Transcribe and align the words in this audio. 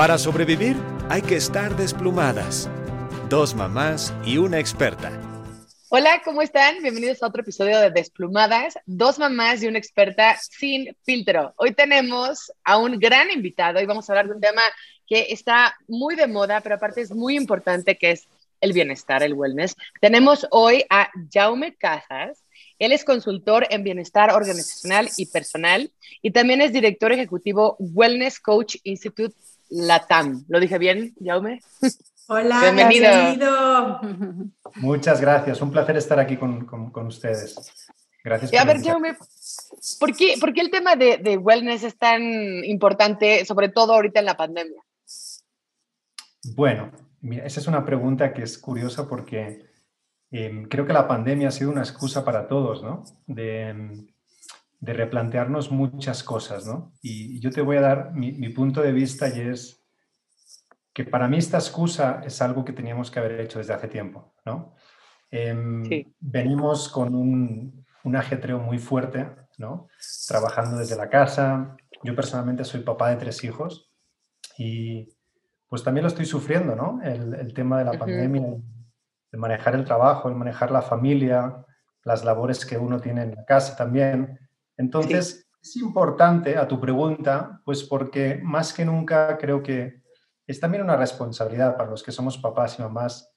Para 0.00 0.16
sobrevivir 0.16 0.78
hay 1.10 1.20
que 1.20 1.36
estar 1.36 1.76
desplumadas. 1.76 2.70
Dos 3.28 3.54
mamás 3.54 4.14
y 4.24 4.38
una 4.38 4.58
experta. 4.58 5.12
Hola, 5.90 6.22
¿cómo 6.24 6.40
están? 6.40 6.82
Bienvenidos 6.82 7.22
a 7.22 7.26
otro 7.26 7.42
episodio 7.42 7.78
de 7.78 7.90
Desplumadas, 7.90 8.78
dos 8.86 9.18
mamás 9.18 9.62
y 9.62 9.66
una 9.66 9.76
experta 9.76 10.38
sin 10.40 10.96
filtro. 11.04 11.52
Hoy 11.58 11.74
tenemos 11.74 12.50
a 12.64 12.78
un 12.78 12.98
gran 12.98 13.30
invitado 13.30 13.78
y 13.78 13.84
vamos 13.84 14.08
a 14.08 14.14
hablar 14.14 14.28
de 14.28 14.36
un 14.36 14.40
tema 14.40 14.62
que 15.06 15.26
está 15.28 15.76
muy 15.86 16.16
de 16.16 16.26
moda, 16.26 16.62
pero 16.62 16.76
aparte 16.76 17.02
es 17.02 17.10
muy 17.10 17.36
importante, 17.36 17.98
que 17.98 18.12
es 18.12 18.26
el 18.62 18.72
bienestar, 18.72 19.22
el 19.22 19.34
wellness. 19.34 19.76
Tenemos 20.00 20.46
hoy 20.50 20.82
a 20.88 21.10
Jaume 21.30 21.76
Casas. 21.76 22.42
Él 22.78 22.92
es 22.92 23.04
consultor 23.04 23.66
en 23.68 23.84
bienestar 23.84 24.32
organizacional 24.32 25.10
y 25.18 25.26
personal 25.26 25.92
y 26.22 26.30
también 26.30 26.62
es 26.62 26.72
director 26.72 27.12
ejecutivo 27.12 27.76
Wellness 27.78 28.40
Coach 28.40 28.76
Institute 28.84 29.34
Latam. 29.70 30.44
¿Lo 30.48 30.60
dije 30.60 30.78
bien, 30.78 31.14
Jaume? 31.24 31.60
Hola, 32.28 32.70
bienvenido. 32.72 34.00
Muchas 34.76 35.20
gracias, 35.20 35.60
un 35.60 35.70
placer 35.70 35.96
estar 35.96 36.18
aquí 36.18 36.36
con, 36.36 36.66
con, 36.66 37.06
ustedes. 37.06 37.56
Gracias. 38.22 38.52
Y 38.52 38.56
a 38.56 38.64
ver, 38.64 38.82
Jaume, 38.82 39.16
¿por 39.98 40.14
qué, 40.14 40.34
¿por 40.38 40.52
qué, 40.52 40.60
el 40.60 40.70
tema 40.70 40.94
de, 40.96 41.18
de 41.18 41.36
wellness 41.36 41.82
es 41.84 41.98
tan 41.98 42.22
importante, 42.64 43.44
sobre 43.44 43.68
todo 43.68 43.94
ahorita 43.94 44.20
en 44.20 44.26
la 44.26 44.36
pandemia? 44.36 44.82
Bueno, 46.54 46.92
esa 47.22 47.60
es 47.60 47.66
una 47.66 47.84
pregunta 47.84 48.32
que 48.32 48.42
es 48.42 48.58
curiosa 48.58 49.08
porque 49.08 49.66
em, 50.30 50.68
creo 50.68 50.86
que 50.86 50.92
la 50.92 51.08
pandemia 51.08 51.48
ha 51.48 51.52
sido 51.52 51.70
una 51.70 51.82
excusa 51.82 52.24
para 52.24 52.48
todos, 52.48 52.82
¿no? 52.82 53.04
De, 53.26 54.06
de 54.80 54.94
replantearnos 54.94 55.70
muchas 55.70 56.22
cosas, 56.24 56.66
¿no? 56.66 56.92
Y 57.02 57.38
yo 57.40 57.50
te 57.50 57.60
voy 57.60 57.76
a 57.76 57.82
dar 57.82 58.12
mi, 58.14 58.48
punto 58.48 58.80
de 58.80 58.92
vista 58.92 59.28
y 59.28 59.40
es 59.40 59.84
que 60.92 61.04
para 61.04 61.28
mí 61.28 61.36
esta 61.36 61.58
excusa 61.58 62.22
es 62.24 62.40
algo 62.40 62.64
que 62.64 62.72
teníamos 62.72 63.10
que 63.10 63.18
haber 63.18 63.40
hecho 63.40 63.58
desde 63.58 63.74
hace 63.74 63.88
tiempo, 63.88 64.34
¿no? 64.44 64.74
Em, 65.30 65.84
venimos 66.18 66.88
con 66.88 67.14
un, 67.14 67.86
un, 68.02 68.16
ajetreo 68.16 68.58
muy 68.58 68.78
fuerte, 68.78 69.30
¿no? 69.58 69.86
Trabajando 70.26 70.78
desde 70.78 70.96
la 70.96 71.08
casa. 71.08 71.76
Yo 72.02 72.16
personalmente 72.16 72.64
soy 72.64 72.80
papá 72.80 73.10
de 73.10 73.16
tres 73.16 73.44
hijos 73.44 73.92
y 74.58 75.08
pues 75.70 75.84
también 75.84 76.02
lo 76.02 76.08
estoy 76.08 76.26
sufriendo, 76.26 76.74
¿no? 76.74 77.00
El, 77.02 77.54
tema 77.54 77.78
de 77.78 77.84
la 77.84 77.92
pandemia, 77.92 78.56
de 79.30 79.38
manejar 79.38 79.76
el 79.76 79.84
trabajo, 79.84 80.28
el 80.28 80.34
manejar 80.34 80.72
la 80.72 80.82
familia, 80.82 81.64
las 82.02 82.24
labores 82.24 82.66
que 82.66 82.76
uno 82.76 83.00
tiene 83.00 83.22
en 83.22 83.36
la 83.36 83.44
casa 83.44 83.76
también. 83.76 84.49
Entonces, 84.80 85.46
es 85.62 85.76
importante 85.76 86.56
a 86.56 86.66
tu 86.66 86.80
pregunta, 86.80 87.60
pues 87.64 87.84
porque 87.84 88.40
más 88.42 88.72
que 88.72 88.84
nunca 88.84 89.36
creo 89.36 89.62
que 89.62 90.00
es 90.46 90.58
también 90.58 90.82
una 90.82 90.96
responsabilidad 90.96 91.76
para 91.76 91.90
los 91.90 92.02
que 92.02 92.12
somos 92.12 92.38
papás 92.38 92.78
y 92.78 92.82
mamás 92.82 93.30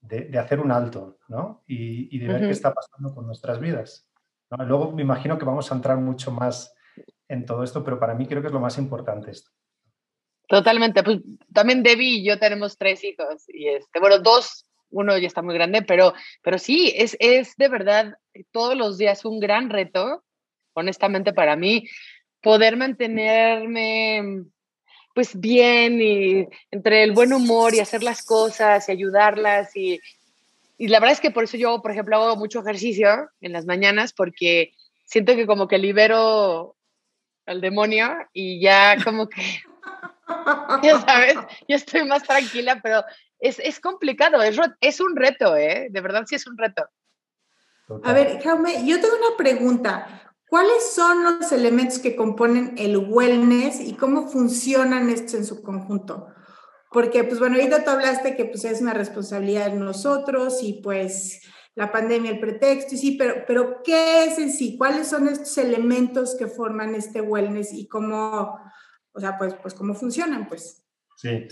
de, 0.00 0.36
hacer 0.38 0.58
un 0.58 0.72
alto, 0.72 1.18
¿no? 1.28 1.62
Y, 1.66 2.18
de 2.18 2.26
ver 2.26 2.40
qué 2.40 2.50
está 2.50 2.74
pasando 2.74 3.14
con 3.14 3.26
nuestras 3.26 3.60
vidas. 3.60 4.08
Luego 4.50 4.90
me 4.90 5.02
imagino 5.02 5.38
que 5.38 5.44
vamos 5.44 5.70
a 5.70 5.76
entrar 5.76 5.98
mucho 5.98 6.32
más 6.32 6.74
en 7.28 7.46
todo 7.46 7.62
esto, 7.62 7.84
pero 7.84 8.00
para 8.00 8.14
mí 8.14 8.26
creo 8.26 8.40
que 8.40 8.48
es 8.48 8.52
lo 8.52 8.60
más 8.60 8.76
importante 8.76 9.30
esto. 9.30 9.50
Totalmente. 10.48 11.04
Pues 11.04 11.18
también 11.52 11.84
Debbie 11.84 12.18
y 12.18 12.24
yo 12.26 12.40
tenemos 12.40 12.76
tres 12.76 13.04
hijos 13.04 13.44
y 13.48 13.68
este, 13.68 14.00
bueno, 14.00 14.18
dos, 14.18 14.66
uno 14.90 15.16
ya 15.16 15.28
está 15.28 15.42
muy 15.42 15.54
grande, 15.54 15.82
pero, 15.82 16.12
pero 16.42 16.58
sí, 16.58 16.92
es, 16.96 17.16
es 17.20 17.54
de 17.56 17.68
verdad 17.68 18.14
todos 18.50 18.76
los 18.76 18.98
días 18.98 19.24
un 19.24 19.38
gran 19.38 19.70
reto, 19.70 20.24
honestamente 20.78 21.32
para 21.32 21.56
mí, 21.56 21.88
poder 22.40 22.76
mantenerme 22.76 24.44
pues 25.14 25.38
bien 25.38 26.00
y 26.00 26.46
entre 26.70 27.02
el 27.02 27.12
buen 27.12 27.32
humor 27.32 27.74
y 27.74 27.80
hacer 27.80 28.02
las 28.02 28.24
cosas 28.24 28.88
y 28.88 28.92
ayudarlas 28.92 29.74
y, 29.74 30.00
y 30.76 30.88
la 30.88 31.00
verdad 31.00 31.14
es 31.14 31.20
que 31.20 31.32
por 31.32 31.44
eso 31.44 31.56
yo, 31.56 31.82
por 31.82 31.90
ejemplo, 31.90 32.16
hago 32.16 32.36
mucho 32.36 32.60
ejercicio 32.60 33.28
en 33.40 33.52
las 33.52 33.66
mañanas 33.66 34.12
porque 34.12 34.72
siento 35.04 35.34
que 35.34 35.46
como 35.46 35.66
que 35.66 35.78
libero 35.78 36.76
al 37.46 37.60
demonio 37.60 38.10
y 38.32 38.60
ya 38.60 38.96
como 39.02 39.28
que 39.28 39.42
ya 40.82 41.00
sabes, 41.00 41.36
yo 41.66 41.76
estoy 41.76 42.04
más 42.04 42.22
tranquila, 42.22 42.80
pero 42.82 43.02
es, 43.40 43.58
es 43.58 43.80
complicado, 43.80 44.42
es, 44.42 44.58
es, 44.80 45.00
un 45.00 45.16
reto, 45.16 45.56
¿eh? 45.56 45.88
De 45.90 46.00
verdad 46.00 46.24
sí 46.26 46.34
es 46.34 46.46
un 46.46 46.56
reto. 46.56 46.88
A 48.04 48.12
ver, 48.12 48.40
Jaume, 48.42 48.86
yo 48.86 49.00
tengo 49.00 49.16
una 49.16 49.36
pregunta. 49.36 50.27
¿Cuáles 50.48 50.92
son 50.94 51.24
los 51.24 51.52
elementos 51.52 51.98
que 51.98 52.16
componen 52.16 52.74
el 52.78 52.96
wellness 52.96 53.80
y 53.80 53.94
cómo 53.94 54.28
funcionan 54.28 55.10
estos 55.10 55.34
en 55.34 55.44
su 55.44 55.62
conjunto? 55.62 56.28
Porque, 56.90 57.24
pues 57.24 57.38
bueno, 57.38 57.56
ahorita 57.56 57.84
tú 57.84 57.90
hablaste 57.90 58.34
que 58.34 58.46
pues 58.46 58.64
es 58.64 58.80
una 58.80 58.94
responsabilidad 58.94 59.70
de 59.70 59.78
nosotros 59.78 60.62
y 60.62 60.80
pues 60.82 61.42
la 61.74 61.92
pandemia, 61.92 62.32
el 62.32 62.40
pretexto, 62.40 62.96
y 62.96 62.98
sí, 62.98 63.16
pero, 63.16 63.44
pero 63.46 63.82
¿qué 63.84 64.24
es 64.24 64.38
en 64.38 64.50
sí? 64.50 64.76
¿Cuáles 64.76 65.06
son 65.06 65.28
estos 65.28 65.56
elementos 65.58 66.34
que 66.36 66.48
forman 66.48 66.96
este 66.96 67.20
wellness 67.20 67.72
y 67.72 67.86
cómo, 67.86 68.58
o 69.12 69.20
sea, 69.20 69.38
pues, 69.38 69.54
pues 69.62 69.74
cómo 69.74 69.94
funcionan, 69.94 70.48
pues. 70.48 70.84
Sí. 71.16 71.46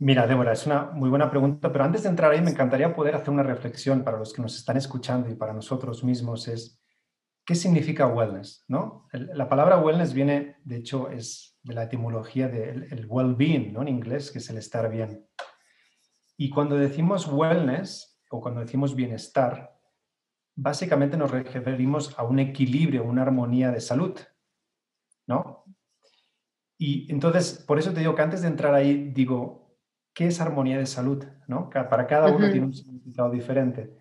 Mira, 0.00 0.26
Débora, 0.26 0.52
es 0.52 0.66
una 0.66 0.90
muy 0.92 1.08
buena 1.08 1.30
pregunta, 1.30 1.72
pero 1.72 1.84
antes 1.84 2.02
de 2.02 2.10
entrar 2.10 2.32
ahí 2.32 2.42
me 2.42 2.50
encantaría 2.50 2.94
poder 2.94 3.14
hacer 3.14 3.30
una 3.30 3.42
reflexión 3.42 4.04
para 4.04 4.18
los 4.18 4.32
que 4.32 4.42
nos 4.42 4.56
están 4.56 4.76
escuchando 4.76 5.30
y 5.30 5.34
para 5.34 5.54
nosotros 5.54 6.04
mismos 6.04 6.46
es, 6.46 6.78
¿qué 7.48 7.54
significa 7.54 8.06
wellness? 8.06 8.62
¿no? 8.68 9.08
la 9.10 9.48
palabra 9.48 9.78
wellness 9.78 10.12
viene, 10.12 10.56
de 10.64 10.76
hecho, 10.76 11.10
es 11.10 11.58
de 11.62 11.72
la 11.72 11.84
etimología 11.84 12.46
del 12.46 12.92
el 12.92 13.06
well-being, 13.08 13.72
¿no? 13.72 13.80
En 13.80 13.88
inglés, 13.88 14.30
que 14.30 14.36
es 14.36 14.50
el 14.50 14.58
estar 14.58 14.90
bien. 14.90 15.26
Y 16.36 16.50
cuando 16.50 16.76
decimos 16.76 17.26
wellness 17.26 18.20
o 18.28 18.42
cuando 18.42 18.60
decimos 18.60 18.94
bienestar, 18.94 19.80
básicamente 20.56 21.16
nos 21.16 21.30
referimos 21.30 22.18
a 22.18 22.22
un 22.22 22.38
equilibrio, 22.38 23.04
una 23.04 23.22
armonía 23.22 23.70
de 23.70 23.80
salud, 23.80 24.14
¿no? 25.26 25.64
Y 26.76 27.10
entonces, 27.10 27.64
por 27.66 27.78
eso 27.78 27.94
te 27.94 28.00
digo 28.00 28.14
que 28.14 28.22
antes 28.22 28.42
de 28.42 28.48
entrar 28.48 28.74
ahí, 28.74 29.10
digo, 29.14 29.74
¿qué 30.12 30.26
es 30.26 30.38
armonía 30.42 30.76
de 30.76 30.84
salud? 30.84 31.24
¿no? 31.46 31.70
Para 31.70 32.06
cada 32.06 32.30
uno 32.30 32.50
tiene 32.50 32.66
un 32.66 32.74
significado 32.74 33.30
diferente. 33.30 33.96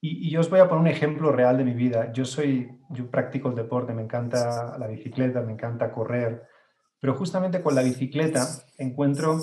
Y, 0.00 0.30
yo 0.30 0.40
os 0.40 0.50
voy 0.50 0.60
a 0.60 0.68
poner 0.68 0.80
un 0.82 0.86
ejemplo 0.88 1.32
real 1.32 1.56
de 1.58 1.64
mi 1.64 1.74
vida. 1.74 2.12
Yo 2.12 2.24
soy, 2.24 2.70
yo 2.90 3.10
practico 3.10 3.48
el 3.48 3.54
deporte, 3.54 3.94
me 3.94 4.02
encanta 4.02 4.76
la 4.78 4.86
bicicleta, 4.86 5.40
me 5.42 5.52
encanta 5.52 5.92
correr, 5.92 6.46
pero 7.00 7.14
justamente 7.14 7.62
con 7.62 7.74
la 7.74 7.82
bicicleta 7.82 8.46
encuentro 8.78 9.40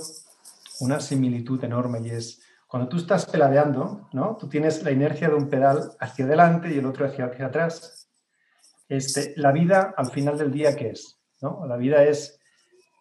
una 0.80 1.00
similitud 1.00 1.64
enorme 1.64 2.00
y 2.02 2.10
es 2.10 2.42
cuando 2.68 2.90
tú 2.90 2.98
estás 2.98 3.28
peladeando, 3.28 4.10
¿no? 4.14 4.36
Tú 4.36 4.50
tienes 4.50 4.82
la 4.84 4.92
inercia 4.92 5.30
de 5.30 5.36
un 5.36 5.48
pedal 5.48 5.92
hacia 6.00 6.26
adelante 6.26 6.74
y 6.74 6.80
el 6.80 6.88
otro 6.88 7.06
hacia, 7.06 7.26
hacia 7.26 7.46
atrás. 7.46 8.10
Este, 8.90 9.34
la 9.38 9.52
vida 9.52 9.94
al 9.96 10.10
final 10.10 10.40
del 10.40 10.52
día, 10.52 10.76
¿qué 10.76 10.90
es? 10.90 11.20
¿no? 11.40 11.68
La 11.68 11.78
vida 11.78 12.04
es 12.04 12.40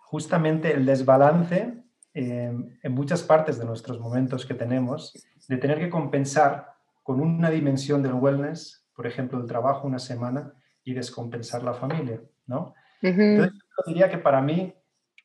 justamente 0.05 0.75
el 0.75 0.85
desbalance 0.85 1.83
eh, 2.13 2.53
en 2.83 2.93
muchas 2.93 3.23
partes 3.23 3.59
de 3.59 3.65
nuestros 3.65 3.99
momentos 3.99 4.45
que 4.45 4.53
tenemos, 4.53 5.15
de 5.49 5.57
tener 5.57 5.79
que 5.79 5.89
compensar 5.89 6.72
con 7.03 7.21
una 7.21 7.51
dimensión 7.51 8.03
del 8.03 8.15
wellness, 8.15 8.87
por 8.95 9.07
ejemplo, 9.07 9.41
el 9.41 9.47
trabajo 9.47 9.87
una 9.87 9.99
semana 9.99 10.55
y 10.85 10.95
descompensar 10.95 11.63
la 11.63 11.75
familia, 11.75 12.21
¿no? 12.47 12.75
Entonces, 13.01 13.53
yo 13.53 13.83
diría 13.87 14.11
que 14.11 14.19
para 14.19 14.41
mí 14.41 14.75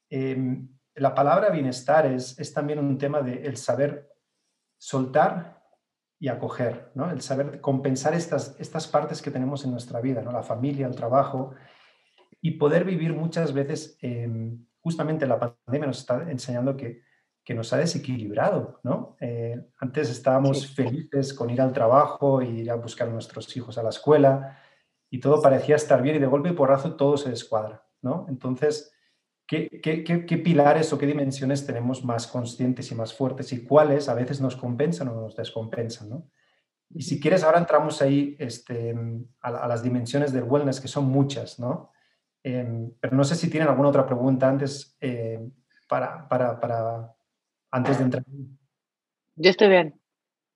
em, 0.09 0.67
la 0.95 1.13
palabra 1.13 1.49
bienestar 1.49 2.05
es, 2.05 2.39
es 2.39 2.53
también 2.53 2.79
un 2.79 2.97
tema 2.97 3.21
de 3.21 3.45
el 3.45 3.57
saber 3.57 4.09
soltar 4.77 5.63
y 6.19 6.29
acoger, 6.29 6.91
¿no? 6.95 7.11
El 7.11 7.21
saber 7.21 7.61
compensar 7.61 8.13
estas, 8.15 8.55
estas 8.59 8.87
partes 8.87 9.21
que 9.21 9.29
tenemos 9.29 9.63
en 9.63 9.71
nuestra 9.71 10.01
vida, 10.01 10.21
¿no? 10.21 10.31
La 10.31 10.41
familia, 10.41 10.87
el 10.87 10.95
trabajo, 10.95 11.53
y 12.41 12.51
poder 12.51 12.83
vivir 12.85 13.13
muchas 13.13 13.53
veces 13.53 13.97
em, 14.01 14.65
justamente 14.79 15.27
la 15.27 15.39
pandemia 15.39 15.87
nos 15.87 15.99
está 15.99 16.29
enseñando 16.29 16.75
que, 16.75 17.03
que 17.47 17.53
nos 17.53 17.71
ha 17.71 17.77
desequilibrado, 17.77 18.81
¿no? 18.83 19.15
Eh, 19.21 19.69
antes 19.79 20.09
estábamos 20.09 20.67
felices 20.67 21.33
con 21.33 21.49
ir 21.49 21.61
al 21.61 21.71
trabajo, 21.71 22.41
ir 22.41 22.69
a 22.69 22.75
buscar 22.75 23.07
a 23.07 23.11
nuestros 23.11 23.55
hijos 23.55 23.77
a 23.77 23.83
la 23.83 23.89
escuela 23.91 24.59
y 25.09 25.21
todo 25.21 25.41
parecía 25.41 25.77
estar 25.77 26.01
bien 26.01 26.17
y 26.17 26.19
de 26.19 26.25
golpe 26.25 26.49
y 26.49 26.51
porrazo 26.51 26.97
todo 26.97 27.15
se 27.15 27.29
descuadra, 27.29 27.87
¿no? 28.01 28.25
Entonces, 28.27 28.91
¿qué, 29.47 29.79
qué, 29.81 30.03
qué, 30.03 30.37
pilares 30.37 30.91
o 30.91 30.97
qué 30.97 31.05
dimensiones 31.05 31.65
tenemos 31.65 32.03
más 32.03 32.27
conscientes 32.27 32.91
y 32.91 32.95
más 32.95 33.13
fuertes 33.13 33.53
y 33.53 33.63
cuáles 33.63 34.09
a 34.09 34.13
veces 34.13 34.41
nos 34.41 34.57
compensan 34.57 35.07
o 35.07 35.21
nos 35.21 35.37
descompensan, 35.37 36.09
¿no? 36.09 36.29
Y 36.89 37.03
si 37.03 37.17
quieres, 37.17 37.45
ahora 37.45 37.59
entramos 37.59 38.01
ahí 38.01 38.35
este, 38.39 38.93
a, 39.39 39.47
a 39.47 39.67
las 39.69 39.81
dimensiones 39.81 40.33
del 40.33 40.43
wellness, 40.43 40.81
que 40.81 40.89
son 40.89 41.05
muchas, 41.05 41.59
¿no? 41.59 41.91
Em, 42.43 42.91
pero 42.99 43.15
no 43.15 43.23
sé 43.23 43.35
si 43.35 43.49
tienen 43.49 43.69
alguna 43.69 43.87
otra 43.87 44.05
pregunta 44.05 44.49
antes 44.49 44.97
em, 44.99 45.49
para, 45.87 46.27
para, 46.27 46.59
para, 46.59 47.16
antes 47.71 47.97
de 47.97 48.03
entrar. 48.03 48.23
Yo 49.35 49.49
estoy 49.49 49.69
bien. 49.69 49.99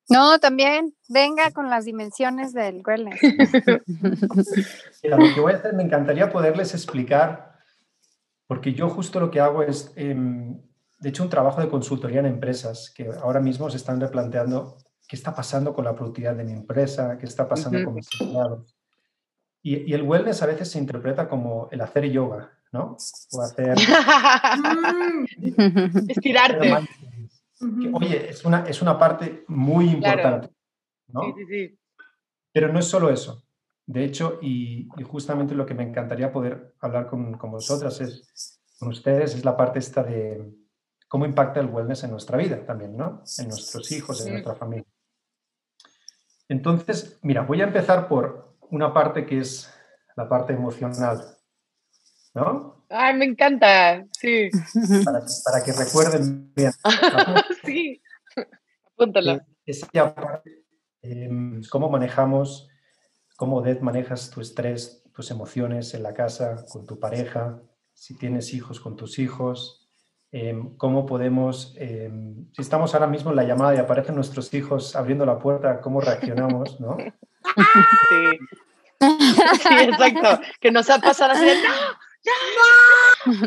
No, 0.09 0.39
también, 0.39 0.93
venga 1.07 1.51
con 1.51 1.69
las 1.69 1.85
dimensiones 1.85 2.53
del 2.53 2.81
wellness. 2.85 3.21
lo 5.03 5.17
que 5.33 5.39
voy 5.39 5.53
a 5.53 5.55
hacer, 5.57 5.73
me 5.73 5.83
encantaría 5.83 6.31
poderles 6.31 6.73
explicar 6.73 7.55
Porque 8.47 8.73
yo 8.73 8.89
justo 8.89 9.21
lo 9.21 9.31
que 9.31 9.39
hago 9.39 9.63
es, 9.63 9.93
em, 9.95 10.59
de 10.99 11.09
hecho, 11.09 11.23
un 11.23 11.29
trabajo 11.29 11.61
de 11.61 11.69
consultoría 11.69 12.19
en 12.19 12.25
empresas 12.25 12.91
que 12.93 13.09
ahora 13.21 13.39
mismo 13.39 13.69
se 13.69 13.77
están 13.77 14.01
replanteando 14.01 14.77
qué 15.07 15.15
está 15.15 15.33
pasando 15.33 15.73
con 15.73 15.85
la 15.85 15.95
productividad 15.95 16.35
de 16.35 16.43
mi 16.43 16.51
empresa, 16.51 17.17
qué 17.17 17.25
está 17.25 17.47
pasando 17.47 17.83
con 17.85 17.93
mis 17.93 18.09
empleados. 18.19 18.75
Y, 19.63 19.93
el 19.93 20.03
wellness 20.03 20.41
a 20.41 20.47
veces 20.47 20.71
se 20.71 20.79
interpreta 20.79 21.29
como 21.29 21.69
el 21.71 21.81
hacer 21.81 22.09
yoga, 22.09 22.51
¿no? 22.71 22.97
O 23.31 23.41
hacer... 23.41 23.75
Estirarte. 26.09 26.73
oye, 27.93 28.29
es 28.29 28.43
una, 28.43 28.65
es 28.67 28.81
una 28.81 28.97
parte 28.97 29.43
muy 29.47 29.89
importante, 29.89 30.49
¿no? 31.07 31.21
Sí, 31.21 31.33
sí, 31.37 31.45
sí. 31.45 31.77
Pero 32.51 32.73
no 32.73 32.79
es 32.79 32.85
solo 32.85 33.09
eso. 33.09 33.43
De 33.85 34.03
hecho, 34.03 34.39
y, 34.41 34.87
justamente 35.03 35.55
lo 35.55 35.65
que 35.65 35.73
me 35.73 35.83
encantaría 35.83 36.31
poder 36.31 36.75
hablar 36.79 37.07
con, 37.07 37.37
con, 37.37 37.51
vosotras 37.51 37.99
es, 38.01 38.59
con 38.79 38.89
ustedes, 38.89 39.35
es 39.35 39.45
la 39.45 39.57
parte 39.57 39.79
esta 39.79 40.03
de 40.03 40.53
cómo 41.07 41.25
impacta 41.25 41.59
el 41.59 41.67
wellness 41.67 42.03
en 42.03 42.11
nuestra 42.11 42.37
vida 42.37 42.65
también, 42.65 42.95
¿no? 42.95 43.23
En 43.37 43.49
nuestros 43.49 43.91
hijos, 43.91 44.25
en 44.25 44.33
nuestra 44.33 44.55
familia. 44.55 44.85
Entonces, 46.47 47.19
mira, 47.21 47.43
voy 47.43 47.61
a 47.61 47.65
empezar 47.65 48.07
por 48.07 48.50
una 48.71 48.93
parte 48.93 49.25
que 49.25 49.39
es 49.39 49.71
la 50.15 50.27
parte 50.27 50.53
emocional, 50.53 51.23
¿no? 52.33 52.85
Ay, 52.89 53.15
me 53.15 53.25
encanta, 53.25 54.05
sí. 54.19 54.49
Para, 55.05 55.63
que 55.63 55.71
recuerden 55.71 56.51
bien. 56.55 56.71
sí, 57.63 58.01
apúntala. 58.95 59.45
Parte, 59.93 60.65
em, 61.01 61.61
cómo 61.69 61.89
manejamos 61.89 62.67
cómo 63.41 63.57
Odette 63.57 63.81
manejas 63.81 64.29
tu 64.29 64.39
estrés, 64.39 65.03
tus 65.15 65.31
emociones 65.31 65.95
en 65.95 66.03
la 66.03 66.13
casa, 66.13 66.63
con 66.69 66.85
tu 66.85 66.99
pareja, 66.99 67.59
si 67.91 68.15
tienes 68.15 68.53
hijos, 68.53 68.79
con 68.79 68.95
tus 68.95 69.17
hijos, 69.17 69.89
em, 70.31 70.77
cómo 70.77 71.07
podemos, 71.07 71.73
em, 71.79 72.45
si 72.53 72.61
estamos 72.61 72.93
ahora 72.93 73.07
mismo 73.07 73.31
en 73.31 73.37
la 73.37 73.43
llamada 73.43 73.73
y 73.73 73.79
aparecen 73.79 74.13
nuestros 74.13 74.53
hijos 74.53 74.95
abriendo 74.95 75.25
la 75.25 75.39
puerta, 75.39 75.81
cómo 75.81 76.01
reaccionamos, 76.01 76.79
¿no? 76.79 76.97
Sí. 78.09 78.39
Sí, 79.01 79.69
exacto. 79.79 80.41
Que 80.59 80.71
nos 80.71 80.89
ha 80.89 80.99
pasado 80.99 81.31
así 81.31 81.45
¡No! 82.25 83.33
¡No! 83.33 83.37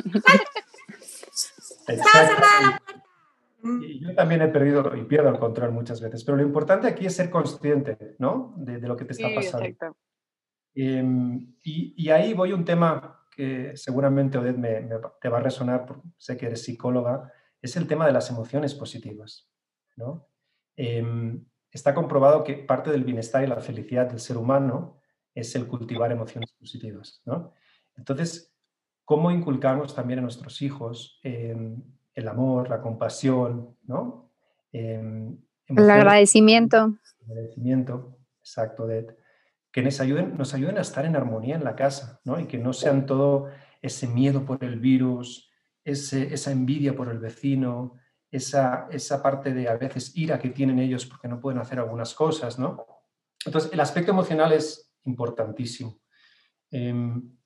¡Está 1.86 2.26
cerrada 2.26 2.60
la 2.62 2.78
puerta! 2.78 3.04
Y 3.80 4.00
yo 4.00 4.14
también 4.14 4.42
he 4.42 4.48
perdido 4.48 4.94
y 4.94 5.04
pierdo 5.04 5.30
el 5.30 5.38
control 5.38 5.72
muchas 5.72 6.00
veces, 6.00 6.22
pero 6.22 6.36
lo 6.36 6.42
importante 6.42 6.86
aquí 6.86 7.06
es 7.06 7.16
ser 7.16 7.30
consciente, 7.30 8.16
¿no? 8.18 8.52
De, 8.58 8.78
lo 8.80 8.94
que 8.94 9.06
te 9.06 9.12
está 9.12 9.28
pasando. 9.34 9.96
Em, 10.74 11.54
y, 11.62 12.10
ahí 12.10 12.34
voy 12.34 12.50
a 12.50 12.56
un 12.56 12.64
tema 12.64 13.26
que 13.30 13.74
seguramente 13.74 14.36
Odette 14.36 14.58
me, 14.58 14.88
te 15.20 15.28
va 15.28 15.38
a 15.38 15.42
resonar, 15.42 15.86
porque 15.86 16.08
sé 16.18 16.36
que 16.36 16.46
eres 16.46 16.62
psicóloga, 16.62 17.32
es 17.62 17.76
el 17.76 17.86
tema 17.86 18.06
de 18.06 18.12
las 18.12 18.28
emociones 18.28 18.74
positivas, 18.74 19.50
¿no? 19.96 20.28
Em, 20.76 21.46
está 21.74 21.92
comprobado 21.92 22.44
que 22.44 22.54
parte 22.54 22.90
del 22.90 23.04
bienestar 23.04 23.42
y 23.42 23.48
la 23.48 23.60
felicidad 23.60 24.06
del 24.06 24.20
ser 24.20 24.36
humano 24.36 24.96
es 25.34 25.54
el 25.56 25.66
cultivar 25.66 26.12
emociones 26.12 26.52
positivas, 26.52 27.20
¿no? 27.26 27.52
Entonces, 27.96 28.54
¿cómo 29.04 29.32
inculcamos 29.32 29.94
también 29.94 30.20
a 30.20 30.22
nuestros 30.22 30.62
hijos 30.62 31.18
em, 31.24 31.82
el 32.14 32.28
amor, 32.28 32.70
la 32.70 32.80
compasión, 32.80 33.76
¿no? 33.82 34.30
Em, 34.72 35.36
el 35.66 35.90
agradecimiento. 35.90 36.96
El 37.26 37.32
agradecimiento, 37.32 38.18
exacto, 38.38 38.86
de, 38.86 39.16
que 39.72 39.82
nos 39.82 40.00
ayuden, 40.00 40.36
nos 40.38 40.54
ayuden 40.54 40.78
a 40.78 40.82
estar 40.82 41.04
en 41.04 41.16
armonía 41.16 41.56
en 41.56 41.64
la 41.64 41.74
casa, 41.74 42.20
¿no? 42.24 42.38
Y 42.38 42.46
que 42.46 42.58
no 42.58 42.72
sean 42.72 43.04
todo 43.04 43.48
ese 43.82 44.06
miedo 44.06 44.44
por 44.44 44.62
el 44.62 44.78
virus, 44.78 45.50
ese, 45.82 46.32
esa 46.32 46.52
envidia 46.52 46.94
por 46.94 47.08
el 47.08 47.18
vecino, 47.18 47.96
esa, 48.36 48.88
esa 48.90 49.22
parte 49.22 49.54
de 49.54 49.68
a 49.68 49.76
veces 49.76 50.10
ira 50.16 50.40
que 50.40 50.50
tienen 50.50 50.80
ellos 50.80 51.06
porque 51.06 51.28
no 51.28 51.38
pueden 51.38 51.60
hacer 51.60 51.78
algunas 51.78 52.14
cosas, 52.14 52.58
¿no? 52.58 52.84
Entonces, 53.46 53.72
el 53.72 53.78
aspecto 53.78 54.10
emocional 54.10 54.52
es 54.52 54.92
importantísimo. 55.04 56.00
Em, 56.70 57.36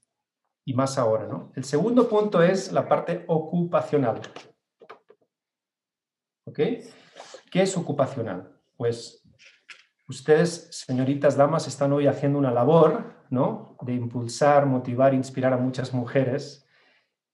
y 0.65 0.73
más 0.73 0.97
ahora, 0.97 1.27
¿no? 1.27 1.53
El 1.55 1.65
segundo 1.65 2.09
punto 2.09 2.43
es 2.43 2.73
la 2.73 2.89
parte 2.89 3.25
ocupacional. 3.27 4.23
¿Ok? 6.47 6.59
¿Qué 7.51 7.63
es 7.63 7.77
ocupacional? 7.77 8.59
Pues 8.75 9.23
ustedes, 10.09 10.69
señoritas 10.71 11.37
damas, 11.37 11.67
están 11.67 11.93
hoy 11.93 12.07
haciendo 12.07 12.39
una 12.39 12.51
labor, 12.51 13.27
¿no? 13.29 13.77
De 13.83 13.93
impulsar, 13.93 14.65
motivar, 14.65 15.13
inspirar 15.13 15.53
a 15.53 15.59
muchas 15.59 15.93
mujeres 15.93 16.67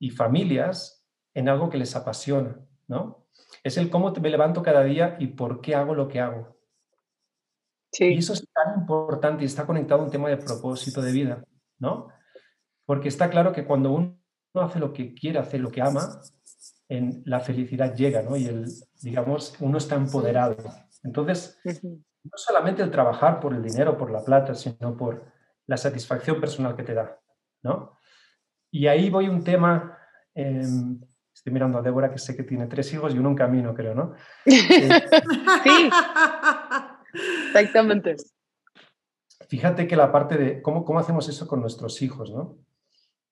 y 0.00 0.10
familias 0.10 1.06
en 1.34 1.48
algo 1.48 1.70
que 1.70 1.78
les 1.78 1.94
apasiona, 1.94 2.58
¿no? 2.88 3.23
Es 3.64 3.76
el 3.78 3.90
cómo 3.90 4.12
me 4.12 4.30
levanto 4.30 4.62
cada 4.62 4.84
día 4.84 5.16
y 5.18 5.28
por 5.28 5.60
qué 5.60 5.74
hago 5.74 5.94
lo 5.94 6.06
que 6.06 6.20
hago. 6.20 6.56
Sí. 7.90 8.14
Y 8.14 8.18
eso 8.18 8.34
es 8.34 8.46
tan 8.52 8.80
importante 8.80 9.42
y 9.42 9.46
está 9.46 9.66
conectado 9.66 10.02
a 10.02 10.04
un 10.04 10.10
tema 10.10 10.28
de 10.28 10.36
propósito 10.36 11.00
de 11.00 11.12
vida, 11.12 11.44
¿no? 11.78 12.08
Porque 12.84 13.08
está 13.08 13.30
claro 13.30 13.52
que 13.52 13.64
cuando 13.64 13.92
uno 13.92 14.16
hace 14.54 14.78
lo 14.78 14.92
que 14.92 15.14
quiere 15.14 15.38
hacer, 15.38 15.60
lo 15.60 15.70
que 15.70 15.80
ama, 15.80 16.20
en 16.88 17.22
la 17.24 17.40
felicidad 17.40 17.94
llega, 17.94 18.22
¿no? 18.22 18.36
Y 18.36 18.46
el, 18.46 18.66
digamos, 19.00 19.56
uno 19.60 19.78
está 19.78 19.96
empoderado. 19.96 20.56
Entonces, 21.02 21.58
no 21.64 22.36
solamente 22.36 22.82
el 22.82 22.90
trabajar 22.90 23.40
por 23.40 23.54
el 23.54 23.62
dinero, 23.62 23.96
por 23.96 24.10
la 24.10 24.24
plata, 24.24 24.54
sino 24.54 24.96
por 24.96 25.24
la 25.66 25.76
satisfacción 25.76 26.40
personal 26.40 26.76
que 26.76 26.82
te 26.82 26.94
da, 26.94 27.18
¿no? 27.62 27.98
Y 28.70 28.86
ahí 28.86 29.08
voy 29.08 29.28
un 29.28 29.44
tema, 29.44 29.98
em, 30.34 31.00
estoy 31.44 31.52
mirando 31.52 31.76
a 31.76 31.82
Débora 31.82 32.10
que 32.10 32.18
sé 32.18 32.34
que 32.34 32.42
tiene 32.42 32.66
tres 32.68 32.90
hijos 32.94 33.14
y 33.14 33.18
uno 33.18 33.28
en 33.28 33.34
camino, 33.34 33.74
creo, 33.74 33.94
¿no? 33.94 34.14
sí, 34.46 35.90
exactamente. 37.48 38.16
Fíjate 39.50 39.86
que 39.86 39.94
la 39.94 40.10
parte 40.10 40.38
de 40.38 40.62
cómo, 40.62 40.86
cómo 40.86 41.00
hacemos 41.00 41.28
eso 41.28 41.46
con 41.46 41.60
nuestros 41.60 42.00
hijos, 42.00 42.30
¿no? 42.30 42.56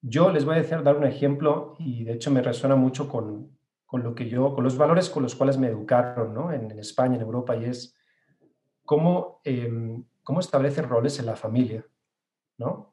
Yo 0.03 0.31
les 0.31 0.45
voy 0.45 0.57
a 0.57 0.59
decir, 0.59 0.83
dar 0.83 0.99
un 0.99 1.07
ejemplo 1.07 1.75
y 1.79 2.05
de 2.05 2.13
hecho 2.13 2.31
me 2.31 2.43
resuena 2.43 2.77
mucho 2.77 3.09
con, 3.09 3.57
con 3.87 4.03
lo 4.03 4.15
que 4.15 4.29
yo, 4.29 4.55
con 4.55 4.63
los 4.63 4.77
valores 4.77 5.09
con 5.09 5.23
los 5.23 5.35
cuales 5.35 5.57
me 5.57 5.69
educaron 5.69 6.35
¿no? 6.35 6.53
en, 6.53 6.71
España, 6.79 7.17
en 7.17 7.23
Europa, 7.23 7.57
y 7.57 7.65
es 7.65 7.97
cómo, 8.85 9.41
eh, 9.43 9.73
cómo 10.23 10.41
establecer 10.41 10.87
roles 10.87 11.19
en 11.19 11.25
la 11.25 11.37
familia. 11.37 11.87
¿no? 12.59 12.93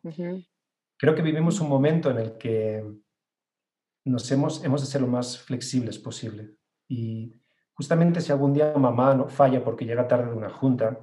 Creo 0.95 1.13
que 1.13 1.21
vivimos 1.21 1.59
un 1.59 1.67
momento 1.67 2.09
en 2.09 2.19
el 2.19 2.37
que 2.37 2.85
nos 4.09 4.31
hemos, 4.31 4.63
hemos 4.63 4.81
de 4.81 4.87
ser 4.87 5.01
lo 5.01 5.07
más 5.07 5.37
flexibles 5.37 5.97
posible. 5.99 6.55
Y 6.87 7.33
justamente 7.73 8.21
si 8.21 8.31
algún 8.31 8.53
día 8.53 8.73
mamá 8.75 9.13
no 9.13 9.27
falla 9.27 9.63
porque 9.63 9.85
llega 9.85 10.07
tarde 10.07 10.31
de 10.31 10.37
una 10.37 10.49
junta, 10.49 10.99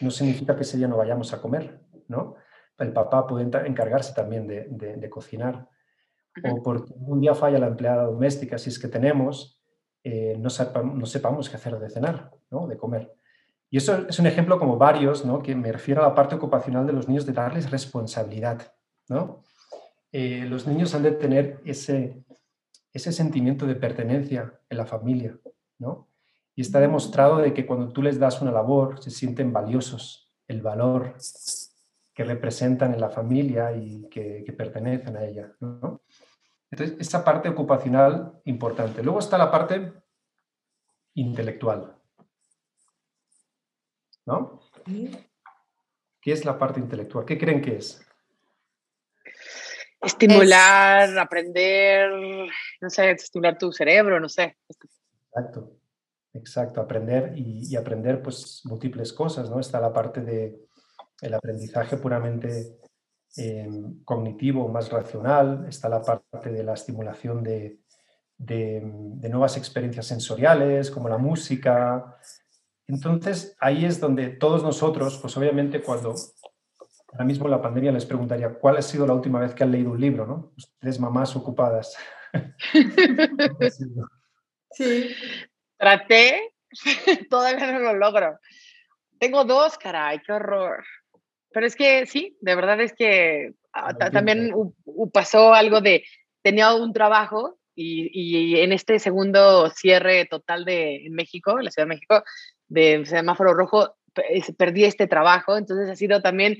no 0.00 0.10
significa 0.10 0.56
que 0.56 0.62
ese 0.62 0.76
día 0.76 0.88
no 0.88 0.96
vayamos 0.96 1.32
a 1.32 1.40
comer, 1.40 1.80
¿no? 2.08 2.36
el 2.80 2.92
papá 2.92 3.26
puede 3.26 3.44
encargarse 3.66 4.14
también 4.14 4.46
de, 4.46 5.10
cocinar. 5.10 5.68
O 6.50 6.62
porque 6.62 6.92
un 6.96 7.20
día 7.20 7.34
falla 7.34 7.58
la 7.58 7.66
empleada 7.66 8.04
doméstica, 8.04 8.56
si 8.58 8.70
es 8.70 8.78
que 8.78 8.88
tenemos, 8.88 9.62
eh, 10.02 10.36
no, 10.38 10.48
sepamos 10.50 11.50
qué 11.50 11.56
hacer 11.56 11.78
de 11.78 11.90
cenar, 11.90 12.30
¿no? 12.50 12.66
de 12.66 12.76
comer. 12.76 13.12
Y 13.68 13.76
eso 13.76 14.06
es 14.08 14.18
un 14.18 14.26
ejemplo 14.26 14.58
como 14.58 14.78
varios, 14.78 15.24
¿no? 15.24 15.42
que 15.42 15.54
me 15.54 15.70
refiero 15.70 16.02
a 16.02 16.08
la 16.08 16.14
parte 16.14 16.34
ocupacional 16.34 16.86
de 16.86 16.92
los 16.92 17.06
niños, 17.06 17.26
de 17.26 17.32
darles 17.32 17.70
responsabilidad. 17.70 18.72
¿no? 19.08 19.42
Eh, 20.12 20.44
los 20.46 20.66
niños 20.66 20.94
han 20.94 21.02
de 21.02 21.12
tener 21.12 21.60
ese, 21.64 22.24
ese 22.92 23.12
sentimiento 23.12 23.66
de 23.66 23.76
pertenencia 23.76 24.60
en 24.68 24.76
la 24.76 24.86
familia. 24.86 25.38
¿no? 25.78 26.08
Y 26.54 26.62
está 26.62 26.80
demostrado 26.80 27.38
de 27.38 27.54
que 27.54 27.66
cuando 27.66 27.92
tú 27.92 28.02
les 28.02 28.18
das 28.18 28.42
una 28.42 28.50
labor, 28.50 29.02
se 29.02 29.10
sienten 29.10 29.52
valiosos. 29.52 30.32
El 30.48 30.62
valor 30.62 31.14
que 32.12 32.24
representan 32.24 32.92
en 32.92 33.00
la 33.00 33.08
familia 33.08 33.72
y 33.74 34.08
que, 34.08 34.44
pertenecen 34.56 35.16
a 35.16 35.24
ella. 35.24 35.56
Entonces, 36.70 36.96
esa 36.98 37.24
parte 37.24 37.48
ocupacional 37.48 38.40
importante. 38.44 39.02
Luego 39.02 39.20
está 39.20 39.38
la 39.38 39.50
parte 39.50 39.92
intelectual. 41.14 41.96
¿No? 44.26 44.60
¿Qué 46.20 46.32
es 46.32 46.44
la 46.44 46.58
parte 46.58 46.80
intelectual? 46.80 47.24
¿Qué 47.24 47.38
creen 47.38 47.62
que 47.62 47.76
es? 47.76 48.06
Estimular, 50.02 51.18
aprender, 51.18 52.10
no 52.80 52.90
sé, 52.90 53.10
estimular 53.10 53.58
tu 53.58 53.70
cerebro, 53.72 54.18
no 54.18 54.28
sé. 54.28 54.56
Exacto, 55.28 55.76
exacto, 56.32 56.80
aprender 56.80 57.32
y, 57.36 57.72
y 57.72 57.76
aprender 57.76 58.22
pues 58.22 58.62
múltiples 58.64 59.12
cosas, 59.12 59.50
¿no? 59.50 59.60
Está 59.60 59.78
la 59.80 59.92
parte 59.92 60.22
de, 60.22 60.58
el 61.20 61.34
aprendizaje 61.34 61.96
puramente 61.96 62.78
eh, 63.36 63.68
cognitivo, 64.04 64.68
más 64.68 64.90
racional, 64.90 65.66
está 65.68 65.88
la 65.88 66.02
parte 66.02 66.50
de 66.50 66.64
la 66.64 66.74
estimulación 66.74 67.42
de, 67.42 67.78
nuevas 69.28 69.56
experiencias 69.56 70.06
sensoriales, 70.06 70.90
como 70.90 71.08
la 71.08 71.18
música. 71.18 72.16
Entonces, 72.88 73.56
ahí 73.60 73.84
es 73.84 74.00
donde 74.00 74.30
todos 74.30 74.62
nosotros, 74.62 75.18
pues 75.18 75.36
obviamente 75.36 75.82
cuando 75.82 76.14
ahora 77.12 77.24
mismo 77.24 77.48
la 77.48 77.60
pandemia 77.60 77.92
les 77.92 78.06
preguntaría, 78.06 78.50
¿cuál 78.50 78.76
ha 78.76 78.82
sido 78.82 79.06
la 79.06 79.14
última 79.14 79.40
vez 79.40 79.54
que 79.54 79.64
han 79.64 79.72
leído 79.72 79.90
un 79.90 80.00
libro? 80.00 80.26
¿no? 80.26 80.52
Ustedes 80.56 81.00
mamás 81.00 81.34
ocupadas. 81.36 81.96
sí. 84.72 85.14
Traté, 85.76 86.54
todavía 87.30 87.72
no 87.72 87.78
lo 87.80 87.94
logro. 87.94 88.38
Tengo 89.18 89.44
dos, 89.44 89.76
caray, 89.78 90.20
qué 90.20 90.32
horror. 90.32 90.84
Pero 91.52 91.66
es 91.66 91.74
que 91.74 92.06
sí, 92.06 92.36
de 92.40 92.54
verdad 92.54 92.80
es 92.80 92.92
que 92.92 93.54
ah, 93.72 93.92
también 93.94 94.52
pasó 95.12 95.52
algo 95.52 95.80
de, 95.80 96.04
tenía 96.42 96.74
un 96.74 96.92
trabajo 96.92 97.58
y, 97.74 98.60
en 98.60 98.72
este 98.72 98.98
segundo 98.98 99.70
cierre 99.70 100.26
total 100.26 100.64
de 100.64 101.06
México, 101.10 101.58
en 101.58 101.64
la 101.64 101.70
Ciudad 101.70 101.86
de 101.86 101.94
México, 101.94 102.22
de 102.68 103.04
semáforo 103.06 103.54
rojo, 103.54 103.96
perdí 104.58 104.84
este 104.84 105.06
trabajo, 105.06 105.56
entonces 105.56 105.88
ha 105.88 105.96
sido 105.96 106.20
también, 106.20 106.58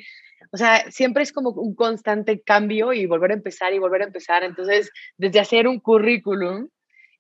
o 0.53 0.57
sea, 0.57 0.91
siempre 0.91 1.23
es 1.23 1.33
como 1.33 1.51
un 1.51 1.75
constante 1.75 2.41
cambio 2.41 2.93
y 2.93 3.07
volver 3.07 3.31
a 3.31 3.35
empezar 3.35 3.73
y 3.73 3.79
volver 3.79 4.03
a 4.03 4.07
empezar, 4.07 4.43
entonces 4.43 4.91
desde 5.17 5.41
hacer 5.41 5.69
un 5.69 5.81
currículum, 5.81 6.69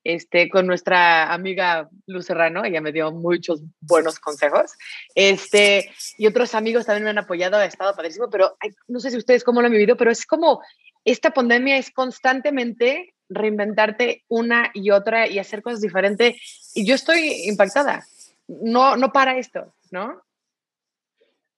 este, 0.02 0.48
con 0.48 0.66
nuestra 0.66 1.32
amiga 1.32 1.88
Luz 2.06 2.26
Serrano, 2.26 2.64
ella 2.64 2.80
me 2.80 2.92
dio 2.92 3.12
muchos 3.12 3.62
buenos 3.80 4.18
consejos, 4.18 4.72
este, 5.14 5.90
y 6.16 6.26
otros 6.26 6.54
amigos 6.54 6.86
también 6.86 7.04
me 7.04 7.10
han 7.10 7.18
apoyado, 7.18 7.56
ha 7.56 7.66
estado 7.66 7.94
padrísimo, 7.94 8.30
pero 8.30 8.56
no 8.88 8.98
sé 8.98 9.10
si 9.10 9.18
ustedes 9.18 9.44
cómo 9.44 9.60
lo 9.60 9.66
han 9.66 9.72
vivido, 9.72 9.96
pero 9.96 10.10
es 10.10 10.26
como, 10.26 10.60
esta 11.04 11.30
pandemia 11.30 11.76
es 11.76 11.90
constantemente 11.90 13.14
reinventarte 13.28 14.24
una 14.28 14.70
y 14.74 14.90
otra 14.90 15.28
y 15.28 15.38
hacer 15.38 15.62
cosas 15.62 15.80
diferentes, 15.80 16.72
y 16.74 16.84
yo 16.84 16.94
estoy 16.94 17.44
impactada, 17.44 18.04
no, 18.48 18.96
no 18.96 19.12
para 19.12 19.38
esto, 19.38 19.74
¿no? 19.90 20.22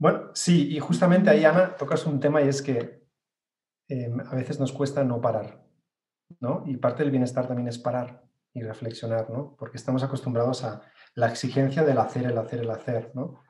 Bueno, 0.02 0.32
sí, 0.34 0.66
y 0.74 0.80
justamente 0.80 1.30
ahí, 1.30 1.44
Ana, 1.44 1.76
tocas 1.76 2.04
un 2.06 2.18
tema 2.18 2.42
y 2.42 2.48
es 2.48 2.60
que 2.60 3.06
em, 3.86 4.18
a 4.18 4.34
veces 4.34 4.58
nos 4.58 4.72
cuesta 4.72 5.04
no 5.04 5.20
parar, 5.20 5.64
¿no? 6.40 6.64
Y 6.66 6.76
parte 6.76 7.04
del 7.04 7.12
bienestar 7.12 7.46
también 7.46 7.68
es 7.68 7.78
parar 7.78 8.24
y 8.52 8.62
reflexionar, 8.62 9.30
¿no? 9.30 9.54
Porque 9.56 9.76
estamos 9.76 10.02
acostumbrados 10.02 10.64
a 10.64 10.82
la 11.14 11.28
exigencia 11.28 11.84
del 11.84 11.98
hacer, 11.98 12.24
el 12.26 12.36
hacer, 12.36 12.62
el 12.62 12.70
hacer, 12.72 13.12
¿no? 13.14 13.44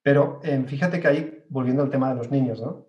Pero 0.00 0.38
em, 0.44 0.64
fíjate 0.64 1.00
que 1.00 1.08
ahí, 1.08 1.44
volviendo 1.48 1.82
al 1.82 1.90
tema 1.90 2.10
de 2.10 2.14
los 2.14 2.30
niños, 2.30 2.62
¿no? 2.62 2.86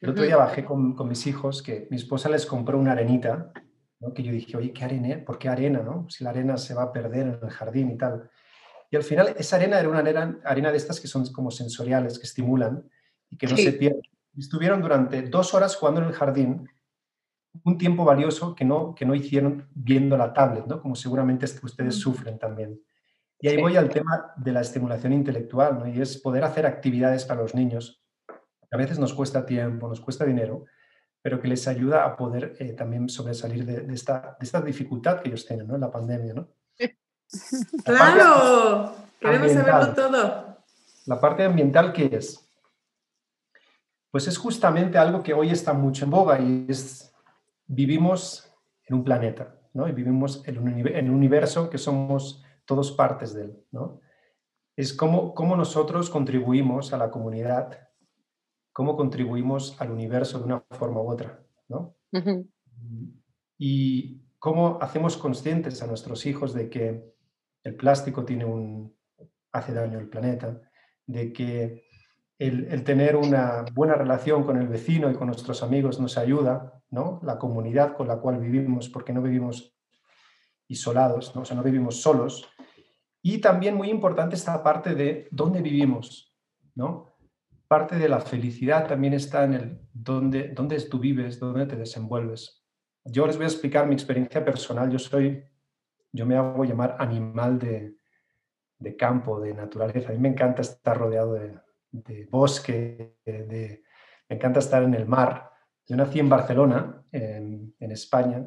El 0.00 0.10
otro 0.10 0.24
día 0.24 0.36
bajé 0.36 0.64
con, 0.64 0.96
con, 0.96 1.06
mis 1.06 1.28
hijos 1.28 1.62
que 1.62 1.86
mi 1.88 1.98
esposa 1.98 2.28
les 2.28 2.46
compró 2.46 2.80
una 2.80 2.90
arenita, 2.90 3.52
¿no? 4.00 4.12
Que 4.12 4.24
yo 4.24 4.32
dije, 4.32 4.56
oye, 4.56 4.72
¿qué 4.72 4.82
arena? 4.82 5.24
¿Por 5.24 5.38
qué 5.38 5.48
arena, 5.48 5.84
no? 5.84 6.10
Si 6.10 6.24
la 6.24 6.30
arena 6.30 6.56
se 6.56 6.74
va 6.74 6.82
a 6.82 6.92
perder 6.92 7.28
en 7.28 7.38
el 7.44 7.50
jardín 7.50 7.92
y 7.92 7.96
tal. 7.96 8.28
Y 8.90 8.96
al 8.96 9.04
final 9.04 9.34
esa 9.38 9.56
arena 9.56 9.78
era 9.78 9.88
una 9.88 10.00
arena, 10.00 10.38
arena 10.44 10.70
de 10.70 10.76
estas 10.76 11.00
que 11.00 11.06
son 11.06 11.26
como 11.32 11.50
sensoriales, 11.50 12.18
que 12.18 12.26
estimulan 12.26 12.88
y 13.28 13.36
que 13.36 13.46
no 13.46 13.56
se 13.56 13.72
pierden. 13.72 14.02
Estuvieron 14.36 14.82
durante 14.82 15.22
dos 15.22 15.54
horas 15.54 15.76
jugando 15.76 16.00
en 16.02 16.08
el 16.08 16.12
jardín, 16.12 16.68
un 17.64 17.78
tiempo 17.78 18.04
valioso 18.04 18.54
que 18.54 18.64
no, 18.64 18.94
que 18.94 19.04
no 19.04 19.14
hicieron 19.14 19.68
viendo 19.74 20.16
la 20.16 20.32
tablet, 20.32 20.66
¿no? 20.66 20.80
como 20.80 20.94
seguramente 20.94 21.46
ustedes 21.62 21.96
mm. 21.96 22.00
sufren 22.00 22.38
también. 22.38 22.80
Y 23.40 23.48
ahí 23.48 23.56
voy 23.60 23.76
al 23.76 23.88
tema 23.88 24.34
de 24.36 24.52
la 24.52 24.60
estimulación 24.60 25.12
intelectual, 25.12 25.78
¿no? 25.78 25.88
y 25.88 26.00
es 26.00 26.18
poder 26.18 26.44
hacer 26.44 26.66
actividades 26.66 27.24
para 27.24 27.42
los 27.42 27.54
niños. 27.54 28.04
A 28.70 28.76
veces 28.76 28.98
nos 28.98 29.14
cuesta 29.14 29.46
tiempo, 29.46 29.88
nos 29.88 30.00
cuesta 30.00 30.24
dinero, 30.24 30.66
pero 31.22 31.40
que 31.40 31.48
les 31.48 31.66
ayuda 31.66 32.04
a 32.04 32.16
poder 32.16 32.54
eh, 32.58 32.72
también 32.72 33.08
sobresalir 33.08 33.64
de, 33.64 33.92
esta, 33.92 34.36
de, 34.38 34.44
esta, 34.44 34.60
dificultad 34.60 35.20
que 35.20 35.28
ellos 35.28 35.46
tienen 35.46 35.66
¿no? 35.66 35.74
en 35.74 35.80
la 35.80 35.90
pandemia. 35.90 36.34
¿no? 36.34 36.48
Claro, 37.84 38.94
queremos 39.20 39.52
saberlo 39.52 39.94
todo. 39.94 40.56
La 41.06 41.20
parte 41.20 41.44
ambiental, 41.44 41.92
¿qué 41.92 42.10
es? 42.12 42.46
Pues 44.10 44.26
es 44.26 44.36
justamente 44.36 44.98
algo 44.98 45.22
que 45.22 45.34
hoy 45.34 45.50
está 45.50 45.72
mucho 45.72 46.04
en 46.04 46.10
boga 46.10 46.40
y 46.40 46.66
es, 46.68 47.14
vivimos 47.66 48.52
en 48.86 48.96
un 48.96 49.04
planeta, 49.04 49.54
¿no? 49.72 49.88
Y 49.88 49.92
vivimos 49.92 50.42
en 50.46 50.58
un, 50.58 51.10
universo 51.10 51.70
que 51.70 51.78
somos 51.78 52.44
todos 52.64 52.92
partes 52.92 53.34
de 53.34 53.44
él, 53.44 53.64
¿no? 53.70 54.00
Es 54.76 54.92
cómo, 54.92 55.34
cómo 55.34 55.56
nosotros 55.56 56.10
contribuimos 56.10 56.92
a 56.92 56.98
la 56.98 57.10
comunidad, 57.10 57.88
cómo 58.72 58.96
contribuimos 58.96 59.80
al 59.80 59.90
universo 59.90 60.38
de 60.38 60.44
una 60.44 60.60
forma 60.70 61.00
u 61.00 61.10
otra, 61.10 61.44
¿no? 61.68 61.94
Y 63.58 64.22
cómo 64.38 64.78
hacemos 64.80 65.16
conscientes 65.16 65.82
a 65.82 65.86
nuestros 65.86 66.26
hijos 66.26 66.52
de 66.52 66.68
que 66.68 67.14
el 67.62 67.74
plástico 67.76 68.24
tiene 68.24 68.44
un, 68.44 68.96
hace 69.52 69.72
daño 69.72 69.98
al 69.98 70.08
planeta, 70.08 70.60
de 71.06 71.32
que 71.32 71.84
el, 72.38 72.84
tener 72.84 73.16
una 73.16 73.64
buena 73.74 73.94
relación 73.94 74.44
con 74.44 74.56
el 74.56 74.66
vecino 74.66 75.10
y 75.10 75.14
con 75.14 75.26
nuestros 75.26 75.62
amigos 75.62 76.00
nos 76.00 76.16
ayuda, 76.16 76.82
¿no? 76.90 77.20
La 77.22 77.38
comunidad 77.38 77.94
con 77.94 78.08
la 78.08 78.16
cual 78.16 78.38
vivimos, 78.38 78.88
porque 78.88 79.12
no 79.12 79.20
vivimos 79.20 79.76
isolados, 80.66 81.34
¿no? 81.34 81.42
o 81.42 81.44
sea, 81.44 81.56
no 81.56 81.62
vivimos 81.62 82.00
solos. 82.00 82.48
Y 83.22 83.38
también 83.38 83.74
muy 83.74 83.90
importante 83.90 84.36
esta 84.36 84.62
parte 84.62 84.94
de 84.94 85.28
dónde 85.30 85.60
vivimos, 85.60 86.34
¿no? 86.74 87.12
Parte 87.68 87.96
de 87.96 88.08
la 88.08 88.20
felicidad 88.20 88.88
también 88.88 89.12
está 89.12 89.44
en 89.44 89.54
el 89.54 89.80
dónde, 89.92 90.48
dónde 90.48 90.80
tú 90.80 90.98
vives, 90.98 91.38
dónde 91.38 91.66
te 91.66 91.76
desenvuelves. 91.76 92.64
Yo 93.04 93.26
les 93.26 93.36
voy 93.36 93.44
a 93.44 93.48
explicar 93.48 93.86
mi 93.86 93.94
experiencia 93.94 94.44
personal. 94.44 94.90
Yo 94.90 94.98
soy 94.98 95.44
yo 96.12 96.26
me 96.26 96.36
hago 96.36 96.64
llamar 96.64 96.96
animal 96.98 97.58
de, 97.58 98.96
campo, 98.96 99.40
de 99.40 99.54
naturaleza. 99.54 100.10
A 100.10 100.12
mí 100.12 100.18
me 100.18 100.28
encanta 100.28 100.62
estar 100.62 100.98
rodeado 100.98 101.34
de, 101.34 102.26
bosque, 102.30 103.18
de, 103.24 103.82
me 104.28 104.36
encanta 104.36 104.60
estar 104.60 104.82
en 104.82 104.94
el 104.94 105.06
mar. 105.06 105.50
Yo 105.86 105.96
nací 105.96 106.18
en 106.20 106.28
Barcelona, 106.28 107.04
en, 107.12 107.74
España, 107.78 108.46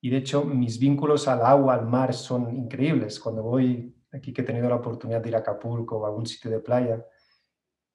y 0.00 0.10
de 0.10 0.16
hecho 0.16 0.44
mis 0.44 0.78
vínculos 0.78 1.28
al 1.28 1.44
agua, 1.44 1.74
al 1.74 1.86
mar 1.86 2.14
son 2.14 2.54
increíbles. 2.54 3.20
Cuando 3.20 3.42
voy 3.42 3.94
aquí 4.12 4.32
que 4.32 4.42
he 4.42 4.44
tenido 4.44 4.68
la 4.68 4.76
oportunidad 4.76 5.20
de 5.20 5.28
ir 5.28 5.36
a 5.36 5.40
Acapulco 5.40 5.98
o 5.98 6.04
a 6.04 6.08
algún 6.08 6.26
sitio 6.26 6.50
de 6.50 6.60
playa, 6.60 7.04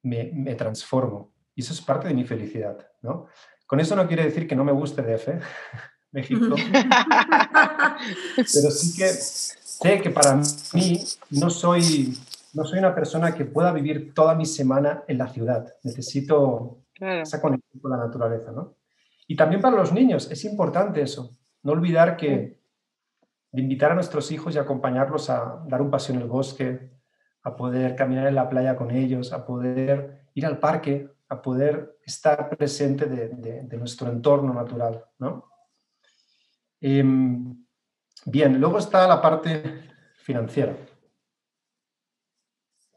me, 0.04 0.32
me 0.34 0.56
transformo. 0.56 1.34
Y 1.54 1.62
eso 1.62 1.74
es 1.74 1.82
parte 1.82 2.08
de 2.08 2.14
mi 2.14 2.24
felicidad. 2.26 2.78
¿no? 3.02 3.28
Con 3.66 3.80
eso 3.80 3.96
no 3.96 4.08
quiere 4.08 4.24
decir 4.24 4.48
que 4.48 4.56
no 4.56 4.64
me 4.64 4.72
guste 4.72 5.02
DF, 5.02 5.42
México. 6.16 6.56
Pero 8.38 8.72
sí 8.72 8.98
que 8.98 9.08
sé 9.08 10.02
que 10.02 10.10
para 10.10 10.40
mí 10.74 11.04
no 11.32 11.50
soy, 11.50 12.18
no 12.54 12.64
soy 12.64 12.80
una 12.80 12.96
persona 12.96 13.36
que 13.36 13.44
pueda 13.44 13.74
vivir 13.74 14.14
toda 14.14 14.34
mi 14.34 14.46
semana 14.46 15.04
en 15.10 15.18
la 15.18 15.28
ciudad. 15.28 15.76
Necesito 15.84 16.80
esa 16.98 17.42
conexión 17.42 17.82
con 17.82 17.92
la 17.92 17.98
naturaleza, 17.98 18.54
¿no? 18.54 18.76
Y 19.28 19.36
también 19.36 19.62
para 19.62 19.76
los 19.76 19.92
niños 19.92 20.32
es 20.32 20.46
importante 20.46 21.02
eso. 21.02 21.36
No 21.64 21.74
olvidar 21.74 22.16
que 22.16 22.62
de 23.52 23.62
invitar 23.62 23.92
a 23.92 23.96
nuestros 23.96 24.32
hijos 24.32 24.56
y 24.56 24.58
acompañarlos 24.58 25.30
a 25.30 25.64
dar 25.68 25.82
un 25.82 25.92
paseo 25.92 26.16
en 26.16 26.22
el 26.22 26.28
bosque, 26.28 26.92
a 27.44 27.56
poder 27.56 27.96
caminar 27.96 28.28
en 28.28 28.36
la 28.36 28.48
playa 28.48 28.78
con 28.78 28.92
ellos, 28.92 29.34
a 29.34 29.46
poder 29.46 30.30
ir 30.34 30.46
al 30.46 30.60
parque, 30.60 31.10
a 31.28 31.42
poder 31.42 31.98
estar 32.06 32.50
presente 32.56 33.06
de, 33.06 33.64
de 33.64 33.78
nuestro 33.78 34.10
entorno 34.10 34.54
natural, 34.54 35.04
¿no? 35.20 35.55
Em, 36.88 37.66
bien, 38.26 38.60
luego 38.62 38.78
está 38.78 39.08
la 39.08 39.20
parte 39.20 39.90
financiera. 40.18 40.78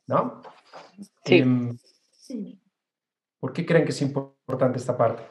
¿No? 0.06 0.42
Em, 1.24 1.74
¿Por 3.40 3.54
qué 3.54 3.64
creen 3.64 3.86
que 3.86 3.92
es 3.92 4.02
importante 4.02 4.76
esta 4.76 4.94
parte? 4.94 5.22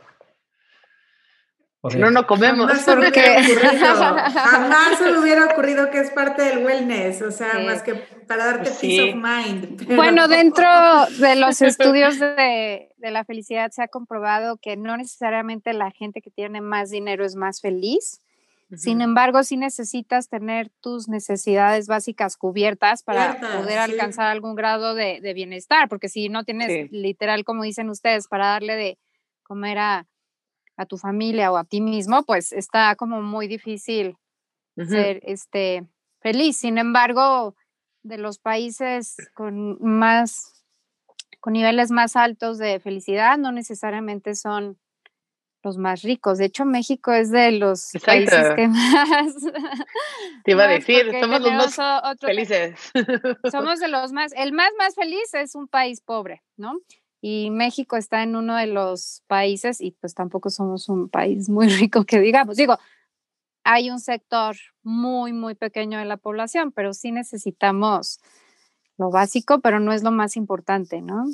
no, 1.83 2.09
no 2.09 2.25
comemos. 2.25 2.65
Jamás, 2.71 2.85
porque... 2.85 3.21
Jamás 4.33 4.97
se 4.97 5.11
me 5.11 5.19
hubiera 5.19 5.45
ocurrido 5.45 5.91
que 5.91 5.99
es 5.99 6.09
parte 6.09 6.41
del 6.41 6.65
wellness, 6.65 7.21
o 7.21 7.29
sea, 7.29 7.59
más 7.59 7.83
que 7.83 7.93
para 7.93 8.45
darte 8.45 8.71
pues 8.71 8.79
peace 8.79 9.11
of 9.11 9.15
mind. 9.15 9.85
Bueno, 9.95 10.27
dentro 10.27 10.67
de 11.19 11.35
los 11.35 11.61
estudios 11.61 12.17
de, 12.19 12.89
de, 12.97 13.11
la 13.11 13.23
felicidad 13.23 13.69
se 13.69 13.83
ha 13.83 13.87
comprobado 13.87 14.57
que 14.57 14.77
no 14.77 14.97
necesariamente 14.97 15.73
la 15.73 15.91
gente 15.91 16.23
que 16.23 16.31
tiene 16.31 16.59
más 16.59 16.89
dinero 16.89 17.23
es 17.23 17.35
más 17.35 17.61
feliz, 17.61 18.19
sin 18.75 18.99
embargo, 19.01 19.43
sí 19.43 19.55
necesitas 19.55 20.27
tener 20.27 20.69
tus 20.81 21.07
necesidades 21.07 21.87
básicas 21.87 22.35
cubiertas 22.35 23.01
para 23.01 23.39
poder 23.39 23.79
alcanzar 23.79 24.27
algún 24.27 24.55
grado 24.55 24.93
de, 24.93 25.33
bienestar, 25.33 25.87
porque 25.87 26.09
si 26.09 26.27
no 26.27 26.43
tienes 26.43 26.91
literal, 26.91 27.45
como 27.45 27.63
dicen 27.63 27.89
ustedes, 27.89 28.27
para 28.27 28.47
darle 28.47 28.75
de 28.75 28.99
comer 29.43 29.77
a, 29.79 30.07
tu 30.87 30.97
familia 30.97 31.51
o 31.51 31.57
a 31.57 31.63
ti 31.63 31.81
mismo, 31.81 32.23
pues 32.23 32.51
está 32.51 32.95
como 32.95 33.21
muy 33.23 33.47
difícil 33.47 34.15
ser 34.75 35.21
este, 35.23 35.87
feliz. 36.19 36.57
Sin 36.57 36.77
embargo, 36.77 37.55
de 38.03 38.19
los 38.19 38.37
países 38.37 39.15
con 39.33 39.81
más, 39.81 40.63
con 41.39 41.53
niveles 41.53 41.89
más 41.89 42.15
altos 42.15 42.59
de 42.59 42.79
felicidad, 42.79 43.39
no 43.39 43.51
necesariamente 43.51 44.35
son 44.35 44.77
los 45.63 45.77
más 45.77 46.01
ricos. 46.01 46.37
De 46.37 46.45
hecho, 46.45 46.65
México 46.65 47.11
es 47.11 47.31
de 47.31 47.51
los 47.51 47.91
países 48.05 48.53
que 48.55 48.67
más... 48.67 49.35
Te 50.43 50.51
iba 50.51 50.63
a 50.63 50.67
decir, 50.67 51.11
somos 51.19 51.41
los 51.41 51.51
más 51.51 52.19
felices. 52.19 52.91
Somos 53.51 53.79
de 53.79 53.87
los 53.87 54.11
más... 54.11 54.31
El 54.33 54.53
más, 54.53 54.69
más 54.77 54.95
feliz 54.95 55.33
es 55.33 55.55
un 55.55 55.67
país 55.67 56.01
pobre, 56.01 56.43
¿no? 56.55 56.79
Y 57.21 57.49
México 57.49 57.97
está 57.97 58.23
en 58.23 58.35
uno 58.35 58.55
de 58.55 58.67
los 58.67 59.23
países 59.27 59.81
y 59.81 59.91
pues 59.91 60.13
tampoco 60.13 60.49
somos 60.49 60.87
un 60.87 61.09
país 61.09 61.49
muy 61.49 61.67
rico 61.81 62.05
que 62.05 62.19
digamos. 62.19 62.57
Digo, 62.57 62.77
hay 63.63 63.89
un 63.89 63.99
sector 63.99 64.55
muy, 64.83 65.33
muy 65.33 65.55
pequeño 65.55 65.99
de 65.99 66.05
la 66.05 66.17
población, 66.17 66.71
pero 66.71 66.93
sí 66.93 67.11
necesitamos 67.11 68.19
lo 68.97 69.11
básico, 69.11 69.59
pero 69.59 69.79
no 69.79 69.91
es 69.91 70.03
lo 70.03 70.11
más 70.11 70.37
importante, 70.37 71.01
¿no? 71.01 71.25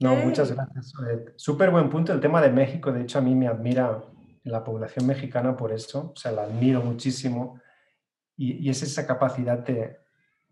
No, 0.00 0.16
muchas 0.16 0.50
gracias. 0.52 0.92
Súper 1.36 1.70
buen 1.70 1.90
punto 1.90 2.12
el 2.12 2.20
tema 2.20 2.40
de 2.40 2.50
México. 2.50 2.90
De 2.90 3.02
hecho, 3.02 3.18
a 3.18 3.22
mí 3.22 3.34
me 3.34 3.48
admira 3.48 4.02
la 4.44 4.64
población 4.64 5.06
mexicana 5.06 5.56
por 5.56 5.72
eso. 5.72 6.12
O 6.14 6.16
sea, 6.16 6.32
la 6.32 6.44
admiro 6.44 6.80
muchísimo. 6.80 7.60
Y, 8.36 8.68
es 8.70 8.82
esa 8.82 9.06
capacidad 9.06 9.58
de, 9.58 9.98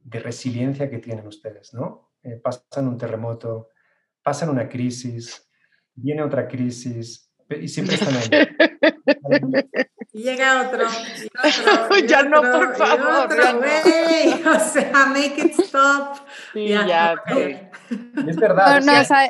resiliencia 0.04 0.90
que 0.90 0.98
tienen 0.98 1.26
ustedes, 1.26 1.72
¿no? 1.74 2.12
Eh, 2.22 2.36
pasan 2.36 2.88
un 2.88 2.98
terremoto, 2.98 3.68
pasan 4.22 4.50
una 4.50 4.68
crisis, 4.68 5.50
viene 5.94 6.22
otra 6.22 6.48
crisis 6.48 7.30
y 7.50 7.68
siempre 7.68 7.96
están 7.96 8.14
ahí. 8.14 8.28
Y 10.10 10.22
llega 10.22 10.66
otro, 10.66 10.84
y 11.98 12.06
ya 12.06 12.22
no, 12.22 12.40
por 12.40 12.74
favor. 12.76 13.28
O 14.48 14.60
sea, 14.60 15.06
make 15.06 15.34
it 15.36 15.52
stop. 15.60 16.16
Sí, 16.54 16.68
ya, 16.68 17.14
Es 18.26 18.36
verdad. 18.36 18.80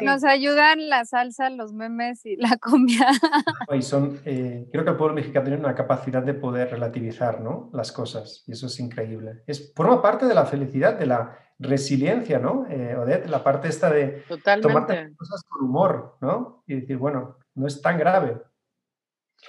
nos, 0.03 0.25
ayudan 0.25 0.89
la 0.89 1.05
salsa, 1.05 1.51
los 1.51 1.73
memes 1.73 2.25
y 2.25 2.37
la 2.37 2.57
comida. 2.59 3.09
Y 3.75 3.83
son, 3.83 4.21
eh, 4.25 4.69
creo 4.71 4.85
que 4.85 4.91
el 4.91 4.97
pueblo 4.97 5.15
mexicano 5.15 5.47
tiene 5.47 5.61
una 5.61 5.75
capacidad 5.75 6.23
de 6.23 6.35
poder 6.35 6.71
relativizar 6.71 7.41
¿no? 7.41 7.71
las 7.73 7.93
cosas 7.93 8.45
y 8.47 8.53
eso 8.53 8.67
es 8.67 8.79
increíble. 8.81 9.43
Es, 9.47 9.73
forma 9.75 10.01
parte 10.01 10.27
de 10.27 10.35
la 10.35 10.47
felicidad, 10.47 10.99
de 10.99 11.07
la 11.07 11.39
resiliencia, 11.59 12.39
¿no? 12.39 12.67
Eh, 12.71 12.97
Odette, 12.97 13.29
la 13.29 13.43
parte 13.43 13.69
esta 13.69 13.91
de 13.91 14.25
tomar 14.63 14.89
las 14.89 15.17
cosas 15.17 15.43
con 15.49 15.69
humor, 15.69 16.17
¿no? 16.21 16.63
Y 16.67 16.81
decir, 16.81 16.97
bueno, 16.97 17.37
no 17.55 17.67
es 17.67 17.83
tan 17.83 17.99
grave. 17.99 18.41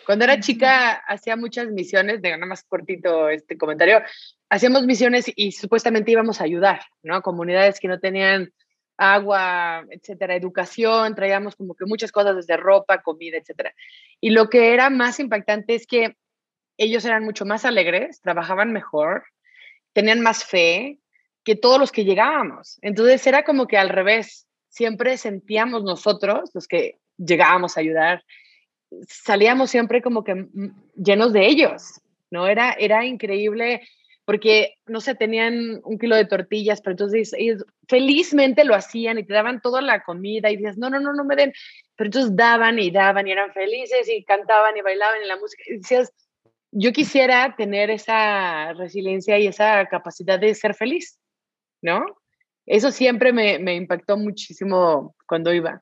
Cuando 0.05 0.25
era 0.25 0.39
chica 0.39 0.91
hacía 1.07 1.35
muchas 1.35 1.67
misiones, 1.67 2.21
de 2.21 2.31
nada 2.31 2.45
más 2.45 2.63
cortito 2.63 3.29
este 3.29 3.57
comentario, 3.57 4.01
hacíamos 4.49 4.85
misiones 4.85 5.31
y 5.35 5.51
supuestamente 5.51 6.11
íbamos 6.11 6.41
a 6.41 6.45
ayudar, 6.45 6.81
¿no? 7.03 7.15
A 7.15 7.21
comunidades 7.21 7.79
que 7.79 7.87
no 7.87 7.99
tenían 7.99 8.53
agua, 8.97 9.85
etcétera, 9.89 10.35
educación, 10.35 11.15
traíamos 11.15 11.55
como 11.55 11.73
que 11.73 11.85
muchas 11.85 12.11
cosas 12.11 12.35
desde 12.35 12.57
ropa, 12.57 13.01
comida, 13.01 13.37
etcétera. 13.37 13.73
Y 14.19 14.31
lo 14.31 14.49
que 14.49 14.73
era 14.73 14.89
más 14.89 15.19
impactante 15.19 15.75
es 15.75 15.87
que 15.87 16.17
ellos 16.77 17.05
eran 17.05 17.23
mucho 17.23 17.45
más 17.45 17.65
alegres, 17.65 18.21
trabajaban 18.21 18.73
mejor, 18.73 19.23
tenían 19.93 20.21
más 20.21 20.43
fe 20.43 20.99
que 21.43 21.55
todos 21.55 21.79
los 21.79 21.91
que 21.91 22.05
llegábamos. 22.05 22.77
Entonces 22.81 23.25
era 23.25 23.43
como 23.43 23.67
que 23.67 23.77
al 23.77 23.89
revés, 23.89 24.47
siempre 24.67 25.17
sentíamos 25.17 25.83
nosotros, 25.83 26.51
los 26.53 26.67
que 26.67 26.99
llegábamos 27.17 27.75
a 27.75 27.79
ayudar, 27.79 28.23
salíamos 29.07 29.69
siempre 29.69 30.01
como 30.01 30.23
que 30.23 30.47
llenos 30.95 31.33
de 31.33 31.47
ellos, 31.47 32.01
¿no? 32.31 32.47
Era, 32.47 32.73
era 32.73 33.05
increíble 33.05 33.81
porque, 34.25 34.75
no 34.85 35.01
sé, 35.01 35.15
tenían 35.15 35.81
un 35.83 35.97
kilo 35.97 36.15
de 36.15 36.25
tortillas, 36.25 36.81
pero 36.81 36.91
entonces 36.91 37.33
ellos 37.35 37.65
felizmente 37.87 38.63
lo 38.63 38.75
hacían 38.75 39.17
y 39.17 39.23
te 39.23 39.33
daban 39.33 39.59
toda 39.59 39.81
la 39.81 40.03
comida 40.03 40.51
y 40.51 40.55
decías, 40.55 40.77
no, 40.77 40.89
no, 40.91 40.99
no, 40.99 41.13
no 41.13 41.23
me 41.23 41.35
den, 41.35 41.51
pero 41.95 42.09
entonces 42.09 42.35
daban 42.35 42.77
y 42.77 42.91
daban 42.91 43.27
y 43.27 43.31
eran 43.31 43.51
felices 43.53 44.07
y 44.07 44.23
cantaban 44.23 44.77
y 44.77 44.81
bailaban 44.81 45.21
en 45.23 45.27
la 45.29 45.37
música. 45.37 45.63
Y 45.65 45.77
decías, 45.77 46.13
yo 46.71 46.91
quisiera 46.93 47.55
tener 47.57 47.89
esa 47.89 48.73
resiliencia 48.73 49.39
y 49.39 49.47
esa 49.47 49.87
capacidad 49.87 50.39
de 50.39 50.53
ser 50.53 50.75
feliz, 50.75 51.17
¿no? 51.81 52.05
Eso 52.67 52.91
siempre 52.91 53.33
me, 53.33 53.57
me 53.57 53.73
impactó 53.73 54.15
muchísimo 54.15 55.15
cuando 55.27 55.51
iba. 55.51 55.81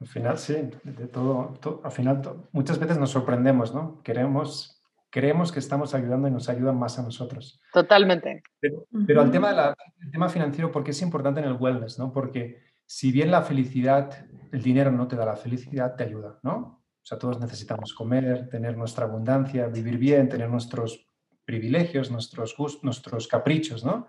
Al 0.00 0.06
final, 0.06 0.38
sí, 0.38 0.70
de 0.84 1.08
todo, 1.08 1.54
al 1.82 1.90
final 1.90 2.22
muchas 2.52 2.78
veces 2.78 2.98
nos 2.98 3.10
sorprendemos, 3.10 3.74
¿no? 3.74 4.00
Queremos, 4.02 4.80
creemos 5.10 5.50
que 5.50 5.58
estamos 5.58 5.92
ayudando 5.92 6.28
y 6.28 6.30
nos 6.30 6.48
ayudan 6.48 6.78
más 6.78 6.98
a 7.00 7.02
nosotros. 7.02 7.60
Totalmente. 7.72 8.42
Pero, 8.60 9.20
al 9.20 9.30
tema, 9.32 9.52
de 9.52 10.10
tema 10.12 10.28
financiero, 10.28 10.70
¿por 10.70 10.84
qué 10.84 10.92
es 10.92 11.02
importante 11.02 11.40
en 11.40 11.46
el 11.46 11.54
wellness, 11.54 11.98
¿no? 11.98 12.12
Porque 12.12 12.62
si 12.86 13.10
bien 13.10 13.32
la 13.32 13.42
felicidad, 13.42 14.26
el 14.52 14.62
dinero 14.62 14.92
no 14.92 15.08
te 15.08 15.16
da 15.16 15.26
la 15.26 15.36
felicidad, 15.36 15.96
te 15.96 16.04
ayuda, 16.04 16.38
¿no? 16.44 16.84
O 17.02 17.06
sea, 17.08 17.18
todos 17.18 17.40
necesitamos 17.40 17.92
comer, 17.92 18.48
tener 18.48 18.76
nuestra 18.76 19.06
abundancia, 19.06 19.66
vivir 19.66 19.98
bien, 19.98 20.28
tener 20.28 20.48
nuestros 20.48 21.08
privilegios, 21.44 22.10
nuestros 22.10 22.56
gustos, 22.56 22.84
nuestros 22.84 23.26
caprichos, 23.26 23.84
¿no? 23.84 24.06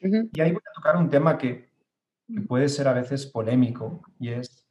Y 0.00 0.40
ahí 0.40 0.50
voy 0.50 0.62
a 0.68 0.74
tocar 0.74 0.96
un 0.96 1.08
tema 1.08 1.38
que, 1.38 1.70
que 2.26 2.40
puede 2.42 2.68
ser 2.68 2.88
a 2.88 2.92
veces 2.92 3.24
polémico 3.24 4.02
y 4.18 4.30
es 4.30 4.61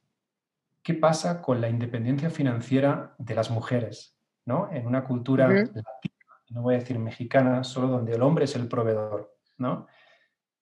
qué 0.83 0.93
pasa 0.93 1.41
con 1.41 1.61
la 1.61 1.69
independencia 1.69 2.29
financiera 2.29 3.15
de 3.17 3.35
las 3.35 3.51
mujeres, 3.51 4.17
¿no? 4.45 4.71
En 4.71 4.87
una 4.87 5.03
cultura 5.03 5.47
latina, 5.47 6.15
no 6.49 6.61
voy 6.63 6.75
a 6.75 6.79
decir 6.79 6.99
mexicana, 6.99 7.63
solo 7.63 7.87
donde 7.87 8.13
el 8.13 8.21
hombre 8.21 8.45
es 8.45 8.55
el 8.55 8.67
proveedor, 8.67 9.37
¿no? 9.57 9.87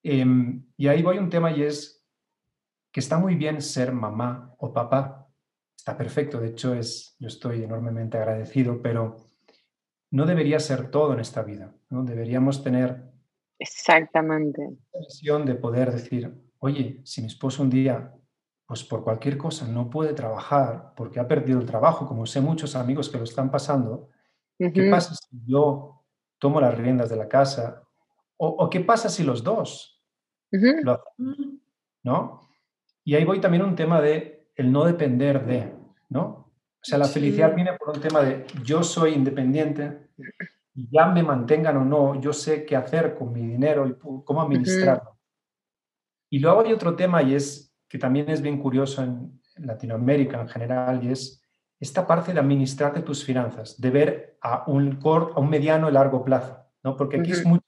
Em, 0.03 0.65
y 0.77 0.87
ahí 0.87 1.01
voy 1.01 1.17
a 1.17 1.21
un 1.21 1.29
tema 1.29 1.51
y 1.51 1.63
es 1.63 2.05
que 2.91 2.99
está 2.99 3.17
muy 3.17 3.35
bien 3.35 3.61
ser 3.61 3.91
mamá 3.91 4.53
o 4.57 4.73
papá, 4.73 5.27
está 5.75 5.97
perfecto, 5.97 6.39
de 6.39 6.49
hecho 6.49 6.73
es, 6.73 7.15
yo 7.19 7.27
estoy 7.27 7.63
enormemente 7.63 8.17
agradecido, 8.17 8.81
pero 8.81 9.15
no 10.11 10.25
debería 10.25 10.59
ser 10.59 10.89
todo 10.89 11.13
en 11.13 11.19
esta 11.19 11.43
vida, 11.43 11.73
¿no? 11.89 12.03
Deberíamos 12.03 12.63
tener 12.63 13.09
Exactamente. 13.59 14.61
la 14.93 14.99
visión 14.99 15.45
de 15.45 15.55
poder 15.55 15.91
decir, 15.91 16.33
oye, 16.59 17.01
si 17.03 17.21
mi 17.21 17.27
esposo 17.27 17.63
un 17.63 17.69
día 17.69 18.13
pues 18.69 18.83
por 18.83 19.03
cualquier 19.03 19.35
cosa 19.35 19.67
no 19.67 19.89
puede 19.89 20.13
trabajar 20.13 20.93
porque 20.95 21.19
ha 21.19 21.27
perdido 21.27 21.59
el 21.59 21.65
trabajo, 21.65 22.05
como 22.05 22.27
sé 22.27 22.39
muchos 22.39 22.75
amigos 22.75 23.09
que 23.09 23.17
lo 23.17 23.23
están 23.23 23.49
pasando, 23.49 24.09
¿qué 24.59 24.91
pasa 24.91 25.15
si 25.15 25.41
yo 25.43 26.03
tomo 26.37 26.61
las 26.61 26.77
riendas 26.77 27.09
de 27.09 27.15
la 27.15 27.27
casa? 27.27 27.81
¿O, 28.37 28.69
qué 28.69 28.81
pasa 28.81 29.09
si 29.09 29.23
los 29.23 29.43
dos 29.43 29.99
lo 30.51 30.91
hacen? 30.91 31.63
¿No? 32.03 32.41
Y 33.03 33.15
ahí 33.15 33.25
voy 33.25 33.41
también 33.41 33.63
a 33.63 33.65
un 33.65 33.75
tema 33.75 34.01
de 34.01 34.51
el 34.53 34.71
no 34.71 34.85
depender 34.85 35.47
de, 35.47 35.73
¿no? 36.09 36.21
O 36.21 36.83
sea, 36.83 36.99
la 36.99 37.07
felicidad 37.07 37.55
viene 37.55 37.73
por 37.73 37.95
un 37.95 37.99
tema 37.99 38.21
de 38.21 38.45
yo 38.63 38.83
soy 38.83 39.15
independiente, 39.15 40.11
ya 40.75 41.07
me 41.07 41.23
mantengan 41.23 41.75
o 41.77 41.85
no, 41.85 42.21
yo 42.21 42.33
sé 42.33 42.67
qué 42.67 42.75
hacer 42.75 43.15
con 43.15 43.33
mi 43.33 43.41
dinero 43.41 43.87
y 43.87 43.97
cómo 43.97 44.43
administrarlo. 44.43 45.17
Y 46.29 46.37
luego 46.37 46.61
hay 46.61 46.71
otro 46.71 46.95
tema 46.95 47.23
y 47.23 47.33
es 47.33 47.68
que 47.89 47.97
también 47.97 48.29
es 48.29 48.41
bien 48.41 48.59
curioso 48.59 49.03
en, 49.03 49.37
Latinoamérica 49.57 50.39
en 50.39 50.47
general 50.47 51.03
y 51.03 51.11
es 51.11 51.43
esta 51.81 52.07
parte 52.07 52.33
de 52.33 52.39
administrarte 52.39 53.01
tus 53.01 53.25
finanzas, 53.25 53.75
de 53.77 53.89
ver 53.89 54.37
a 54.41 54.63
un, 54.67 54.95
corto, 54.95 55.35
a 55.35 55.41
un 55.41 55.49
mediano 55.49 55.89
y 55.89 55.91
largo 55.91 56.23
plazo, 56.23 56.57
¿no? 56.81 56.95
Porque 56.95 57.19
aquí 57.19 57.33
es 57.33 57.45
mucho 57.45 57.65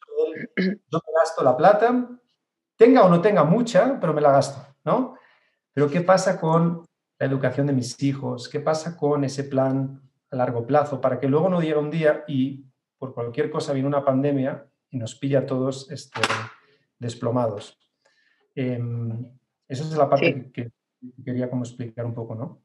de, 0.56 0.80
yo 0.90 1.00
me 1.06 1.14
gasto 1.20 1.44
la 1.44 1.58
plata, 1.58 2.08
tenga 2.78 3.04
o 3.04 3.10
no 3.10 3.20
tenga 3.20 3.44
mucha, 3.44 4.00
pero 4.00 4.14
me 4.14 4.22
la 4.22 4.32
gasto, 4.32 4.66
¿no? 4.86 5.16
Pero 5.74 5.90
¿qué 5.90 6.00
pasa 6.00 6.40
con 6.40 6.86
la 7.20 7.26
educación 7.26 7.68
de 7.68 7.74
mis 7.74 8.02
hijos? 8.02 8.48
¿Qué 8.48 8.62
pasa 8.62 8.96
con 8.96 9.26
ese 9.26 9.44
plan 9.44 10.02
a 10.30 10.36
largo 10.38 10.66
plazo? 10.66 11.02
Para 11.02 11.20
que 11.20 11.28
luego 11.28 11.50
no 11.50 11.60
llegue 11.60 11.78
un 11.78 11.92
día 11.92 12.24
y 12.26 12.66
por 12.98 13.14
cualquier 13.14 13.52
cosa 13.52 13.74
viene 13.74 13.88
una 13.88 14.06
pandemia 14.06 14.66
y 14.90 14.98
nos 14.98 15.16
pilla 15.16 15.40
a 15.40 15.46
todos 15.46 15.92
este, 15.92 16.22
desplomados. 17.00 17.78
Em, 18.56 19.26
esa 19.72 19.84
es 19.84 19.92
la 19.92 20.10
parte 20.10 20.52
que, 20.54 20.70
quería 21.24 21.50
como 21.50 21.64
explicar 21.64 22.06
un 22.06 22.14
poco, 22.14 22.36
¿no? 22.36 22.62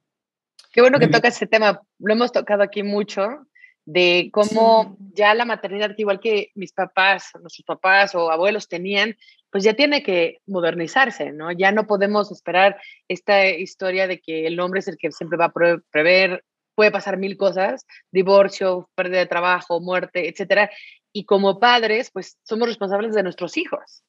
Qué 0.72 0.80
bueno 0.80 0.98
que 0.98 1.06
toca 1.06 1.28
ese 1.28 1.46
tema. 1.46 1.80
Lo 1.98 2.12
hemos 2.12 2.32
tocado 2.32 2.62
aquí 2.62 2.82
mucho, 2.82 3.46
de 3.86 4.28
cómo 4.32 4.96
ya 5.14 5.32
la 5.34 5.44
maternidad, 5.44 5.94
igual 5.96 6.18
que 6.18 6.50
mis 6.56 6.72
papás, 6.72 7.30
nuestros 7.40 7.64
papás 7.64 8.14
o 8.16 8.30
abuelos 8.30 8.68
tenían, 8.68 9.16
pues 9.50 9.62
ya 9.62 9.74
tiene 9.74 10.02
que 10.02 10.40
modernizarse, 10.46 11.30
¿no? 11.30 11.52
Ya 11.52 11.70
no 11.70 11.86
podemos 11.86 12.32
esperar 12.32 12.78
esta 13.06 13.46
historia 13.46 14.08
de 14.08 14.20
que 14.20 14.48
el 14.48 14.58
hombre 14.58 14.80
es 14.80 14.88
el 14.88 14.98
que 14.98 15.12
siempre 15.12 15.38
va 15.38 15.46
a 15.46 15.80
prever, 15.92 16.44
puede 16.74 16.90
pasar 16.90 17.16
mil 17.16 17.36
cosas, 17.36 17.86
divorcio, 18.10 18.90
pérdida 18.96 19.20
de 19.20 19.26
trabajo, 19.26 19.80
muerte, 19.80 20.28
etcétera. 20.28 20.70
Y 21.12 21.24
como 21.24 21.60
padres, 21.60 22.10
pues 22.10 22.36
somos 22.42 22.66
responsables 22.66 23.14
de 23.14 23.22
nuestros 23.22 23.56
hijos. 23.56 24.02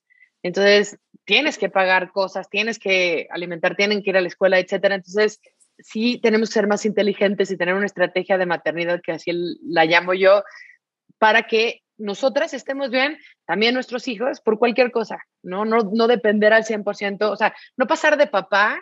Entonces, 0.44 0.98
tienes 1.26 1.58
que 1.58 1.70
pagar 1.70 2.12
cosas, 2.12 2.50
tienes 2.50 2.80
que 2.80 3.28
alimentar, 3.32 3.76
tienen 3.76 4.02
que 4.02 4.12
ir 4.12 4.18
a 4.18 4.22
la 4.22 4.28
escuela, 4.28 4.60
etcétera. 4.60 4.96
Entonces, 4.96 5.42
sí 5.80 6.20
tenemos 6.22 6.50
que 6.50 6.54
ser 6.54 6.68
más 6.68 6.86
inteligentes 6.86 7.52
y 7.52 7.58
tener 7.58 7.76
una 7.76 7.86
estrategia 7.86 8.38
de 8.38 8.46
maternidad, 8.46 9.02
que 9.02 9.12
así 9.12 9.32
la 9.62 9.86
llamo 9.86 10.14
yo, 10.14 10.44
para 11.18 11.44
que 11.44 11.82
nosotras 11.98 12.54
estemos 12.54 12.92
bien, 12.92 13.18
también 13.46 13.74
nuestros 13.74 14.08
hijos, 14.08 14.40
por 14.42 14.60
cualquier 14.60 14.92
cosa, 14.92 15.20
¿no? 15.44 15.66
No, 15.66 15.80
no 15.92 16.08
depender 16.08 16.54
al 16.54 16.64
100%, 16.64 17.30
o 17.30 17.36
sea, 17.36 17.56
no 17.76 17.88
pasar 17.88 18.18
de 18.18 18.28
papá 18.28 18.80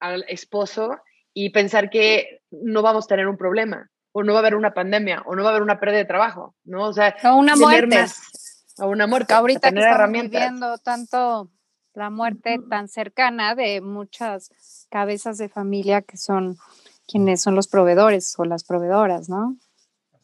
al 0.00 0.24
esposo 0.28 0.98
y 1.32 1.50
pensar 1.50 1.90
que 1.90 2.40
no 2.50 2.82
vamos 2.82 3.06
a 3.06 3.08
tener 3.08 3.26
un 3.26 3.36
problema, 3.36 3.90
o 4.12 4.22
no 4.22 4.32
va 4.32 4.38
a 4.38 4.42
haber 4.42 4.54
una 4.54 4.72
pandemia, 4.72 5.22
o 5.26 5.34
no 5.34 5.42
va 5.42 5.48
a 5.48 5.52
haber 5.52 5.62
una 5.62 5.80
pérdida 5.80 5.98
de 5.98 6.04
trabajo, 6.04 6.54
¿no? 6.64 6.84
O 6.84 6.92
sea, 6.92 7.16
o 7.24 7.34
una 7.34 7.56
muerte 7.56 8.06
a 8.78 8.86
una 8.86 9.06
muerte. 9.06 9.34
Ahorita 9.34 9.72
que 9.72 9.78
estamos 9.78 10.30
viendo 10.30 10.78
tanto 10.78 11.50
la 11.94 12.10
muerte 12.10 12.58
tan 12.68 12.88
cercana 12.88 13.54
de 13.54 13.80
muchas 13.80 14.86
cabezas 14.90 15.38
de 15.38 15.48
familia 15.48 16.02
que 16.02 16.16
son 16.16 16.56
quienes 17.06 17.42
son 17.42 17.54
los 17.54 17.68
proveedores 17.68 18.34
o 18.38 18.44
las 18.44 18.64
proveedoras, 18.64 19.28
¿no? 19.28 19.56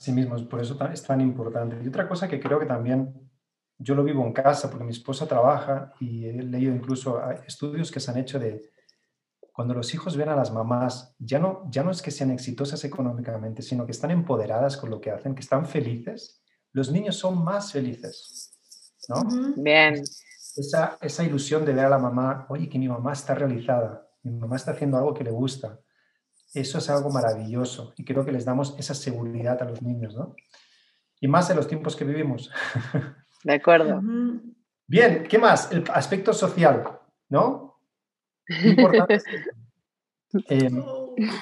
sí 0.00 0.12
mismos, 0.12 0.42
por 0.44 0.62
eso 0.62 0.78
es 0.90 1.02
tan 1.02 1.20
importante. 1.20 1.78
Y 1.84 1.88
otra 1.88 2.08
cosa 2.08 2.26
que 2.26 2.40
creo 2.40 2.58
que 2.58 2.64
también 2.64 3.12
yo 3.76 3.94
lo 3.94 4.02
vivo 4.02 4.24
en 4.24 4.32
casa, 4.32 4.70
porque 4.70 4.84
mi 4.84 4.92
esposa 4.92 5.28
trabaja 5.28 5.92
y 6.00 6.24
he 6.24 6.32
leído 6.42 6.74
incluso 6.74 7.20
estudios 7.46 7.90
que 7.90 8.00
se 8.00 8.10
han 8.10 8.16
hecho 8.16 8.38
de 8.38 8.62
cuando 9.52 9.74
los 9.74 9.92
hijos 9.92 10.16
ven 10.16 10.30
a 10.30 10.36
las 10.36 10.52
mamás, 10.52 11.14
ya 11.18 11.38
no, 11.38 11.68
ya 11.68 11.82
no 11.82 11.90
es 11.90 12.00
que 12.00 12.10
sean 12.10 12.30
exitosas 12.30 12.82
económicamente, 12.84 13.60
sino 13.60 13.84
que 13.84 13.92
están 13.92 14.10
empoderadas 14.10 14.78
con 14.78 14.88
lo 14.88 15.02
que 15.02 15.10
hacen, 15.10 15.34
que 15.34 15.42
están 15.42 15.66
felices, 15.66 16.42
los 16.72 16.90
niños 16.90 17.16
son 17.16 17.42
más 17.42 17.72
felices. 17.72 18.52
¿no? 19.08 19.22
Bien. 19.56 19.94
Esa, 20.56 20.98
esa 21.00 21.24
ilusión 21.24 21.64
de 21.64 21.72
ver 21.72 21.86
a 21.86 21.90
la 21.90 21.98
mamá, 21.98 22.46
oye, 22.48 22.68
que 22.68 22.78
mi 22.78 22.88
mamá 22.88 23.12
está 23.12 23.34
realizada, 23.34 24.08
mi 24.22 24.32
mamá 24.32 24.56
está 24.56 24.72
haciendo 24.72 24.98
algo 24.98 25.14
que 25.14 25.24
le 25.24 25.30
gusta. 25.30 25.80
Eso 26.52 26.78
es 26.78 26.90
algo 26.90 27.10
maravilloso 27.10 27.94
y 27.96 28.04
creo 28.04 28.24
que 28.24 28.32
les 28.32 28.44
damos 28.44 28.74
esa 28.78 28.94
seguridad 28.94 29.62
a 29.62 29.66
los 29.66 29.82
niños, 29.82 30.14
¿no? 30.14 30.34
Y 31.20 31.28
más 31.28 31.48
en 31.50 31.56
los 31.56 31.68
tiempos 31.68 31.94
que 31.94 32.04
vivimos. 32.04 32.50
De 33.44 33.54
acuerdo. 33.54 34.00
Bien, 34.86 35.24
¿qué 35.28 35.38
más? 35.38 35.70
El 35.70 35.84
aspecto 35.92 36.32
social, 36.32 36.98
¿no? 37.28 37.80
Importante. 38.64 39.20
Em, 40.32 40.84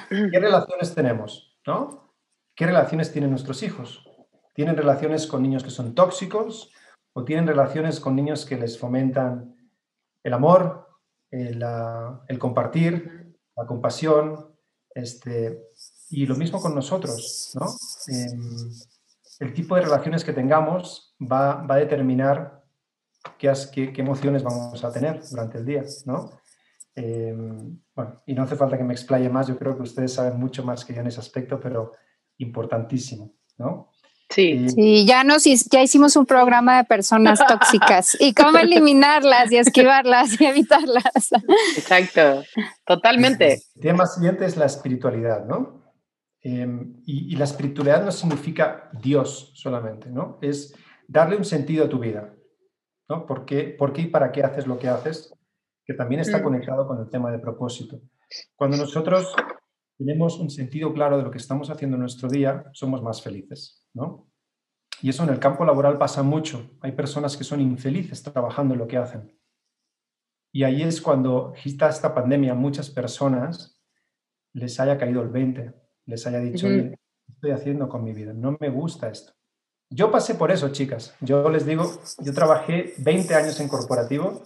¿Qué 0.09 0.41
relaciones 0.41 0.95
tenemos? 0.95 1.49
¿no? 1.67 2.15
¿Qué 2.55 2.67
relaciones 2.67 3.13
tienen 3.13 3.31
nuestros 3.31 3.63
hijos? 3.63 4.08
¿Tienen 4.59 4.77
relaciones 4.77 5.29
con 5.29 5.41
niños 5.41 5.63
que 5.63 5.71
son 5.71 5.95
tóxicos 5.95 6.73
o 7.13 7.25
tienen 7.25 7.47
relaciones 7.47 8.01
con 8.01 8.17
niños 8.17 8.45
que 8.45 8.57
les 8.57 8.77
fomentan 8.77 9.57
el 10.25 10.33
amor, 10.33 10.89
el, 11.31 11.65
el 12.27 12.39
compartir, 12.41 13.39
la 13.57 13.67
compasión? 13.67 14.53
Este, 14.93 15.63
y 16.11 16.27
lo 16.27 16.35
mismo 16.35 16.61
con 16.61 16.75
nosotros, 16.75 17.53
¿no? 17.55 17.67
Em, 18.09 18.73
el 19.39 19.55
tipo 19.55 19.77
de 19.77 19.83
relaciones 19.83 20.25
que 20.25 20.33
tengamos 20.33 21.15
va, 21.21 21.63
va 21.63 21.77
a 21.77 21.79
determinar 21.79 22.65
qué, 23.39 23.53
qué, 23.73 24.01
emociones 24.01 24.43
vamos 24.43 24.83
a 24.83 24.91
tener 24.91 25.23
durante 25.31 25.59
el 25.59 25.67
día, 25.67 25.85
¿no? 26.05 26.33
Em, 26.97 27.81
bueno, 27.95 28.23
y 28.27 28.35
no 28.35 28.43
hace 28.43 28.57
falta 28.57 28.77
que 28.77 28.83
me 28.83 28.95
explaye 28.95 29.31
más, 29.31 29.47
yo 29.47 29.57
creo 29.57 29.77
que 29.77 29.85
ustedes 29.85 30.15
saben 30.15 30.37
mucho 30.37 30.65
más 30.65 30.85
que 30.85 30.95
yo 30.95 31.01
en 31.01 31.07
ese 31.07 31.21
aspecto, 31.21 31.61
pero 31.61 31.93
importantísimo, 32.39 33.37
¿no? 33.57 33.93
Sí. 34.31 34.69
sí, 34.69 35.07
ya 35.07 35.25
nos 35.25 35.45
ya 35.45 35.83
hicimos 35.83 36.15
un 36.15 36.27
programa 36.27 36.77
de 36.77 36.85
personas 36.85 37.41
tóxicas 37.47 38.17
y 38.21 38.35
cómo 38.35 38.59
eliminarlas 38.59 39.51
y 39.51 39.57
esquivarlas 39.57 40.39
y 40.41 40.45
evitarlas. 40.45 41.31
Exacto, 41.77 42.43
totalmente. 42.85 43.63
El 43.77 43.83
tema 43.83 44.07
siguiente 44.07 44.45
es 44.45 44.57
la 44.57 44.67
espiritualidad, 44.67 45.47
¿no? 45.47 45.79
Em, 46.41 47.03
y, 47.05 47.35
la 47.37 47.45
espiritualidad 47.45 48.05
no 48.05 48.13
significa 48.13 48.91
Dios 49.03 49.51
solamente, 49.55 50.09
¿no? 50.09 50.39
Es 50.41 50.75
darle 51.09 51.37
un 51.37 51.45
sentido 51.45 51.87
a 51.87 51.89
tu 51.89 51.99
vida, 51.99 52.33
¿no? 53.09 53.27
¿Por 53.27 53.45
qué, 53.45 53.75
por 53.77 53.93
qué 53.93 54.03
y 54.03 54.07
para 54.07 54.31
qué 54.31 54.45
haces 54.45 54.67
lo 54.67 54.79
que 54.79 54.89
haces? 54.89 55.35
Que 55.85 55.95
también 55.95 56.21
está 56.21 56.39
mm. 56.39 56.43
conectado 56.43 56.87
con 56.87 57.01
el 57.01 57.11
tema 57.11 57.33
de 57.33 57.39
propósito. 57.39 58.01
Cuando 58.55 58.77
nosotros 58.77 59.35
tenemos 59.99 60.39
un 60.39 60.49
sentido 60.49 60.93
claro 60.95 61.17
de 61.19 61.25
lo 61.25 61.31
que 61.31 61.39
estamos 61.39 61.71
haciendo 61.71 61.97
en 61.97 62.03
nuestro 62.03 62.29
día, 62.29 62.65
somos 62.73 63.03
más 63.03 63.21
felices, 63.21 63.85
¿no? 63.99 64.31
Y 65.03 65.11
eso 65.11 65.23
en 65.23 65.29
el 65.29 65.39
campo 65.39 65.65
laboral 65.65 65.99
pasa 65.99 66.23
mucho. 66.23 66.71
Hay 66.81 66.93
personas 66.93 67.37
que 67.37 67.45
son 67.45 67.61
infelices 67.61 68.23
trabajando 68.23 68.75
en 68.75 68.81
lo 68.81 68.89
que 68.89 68.97
hacen. 68.97 69.39
Y 70.53 70.65
ahí 70.65 70.83
es 70.83 71.03
cuando 71.03 71.53
está 71.65 71.89
esta 71.89 72.15
pandemia, 72.15 72.55
muchas 72.55 72.89
personas 72.91 73.79
les 74.55 74.81
haya 74.81 74.97
caído 74.99 75.23
el 75.23 75.29
20, 75.29 75.75
les 76.07 76.27
haya 76.27 76.39
dicho, 76.39 76.67
¿qué 76.67 76.97
estoy 77.29 77.51
haciendo 77.51 77.89
con 77.89 78.03
mi 78.03 78.13
vida? 78.13 78.33
No 78.33 78.57
me 78.59 78.71
gusta 78.71 79.09
esto. 79.09 79.35
Yo 79.91 80.11
pasé 80.11 80.35
por 80.35 80.51
eso, 80.51 80.69
chicas. 80.71 81.15
Yo 81.21 81.49
les 81.49 81.65
digo, 81.65 81.85
yo 82.19 82.33
trabajé 82.35 82.95
20 82.99 83.35
años 83.35 83.61
en 83.61 83.69
corporativo 83.69 84.43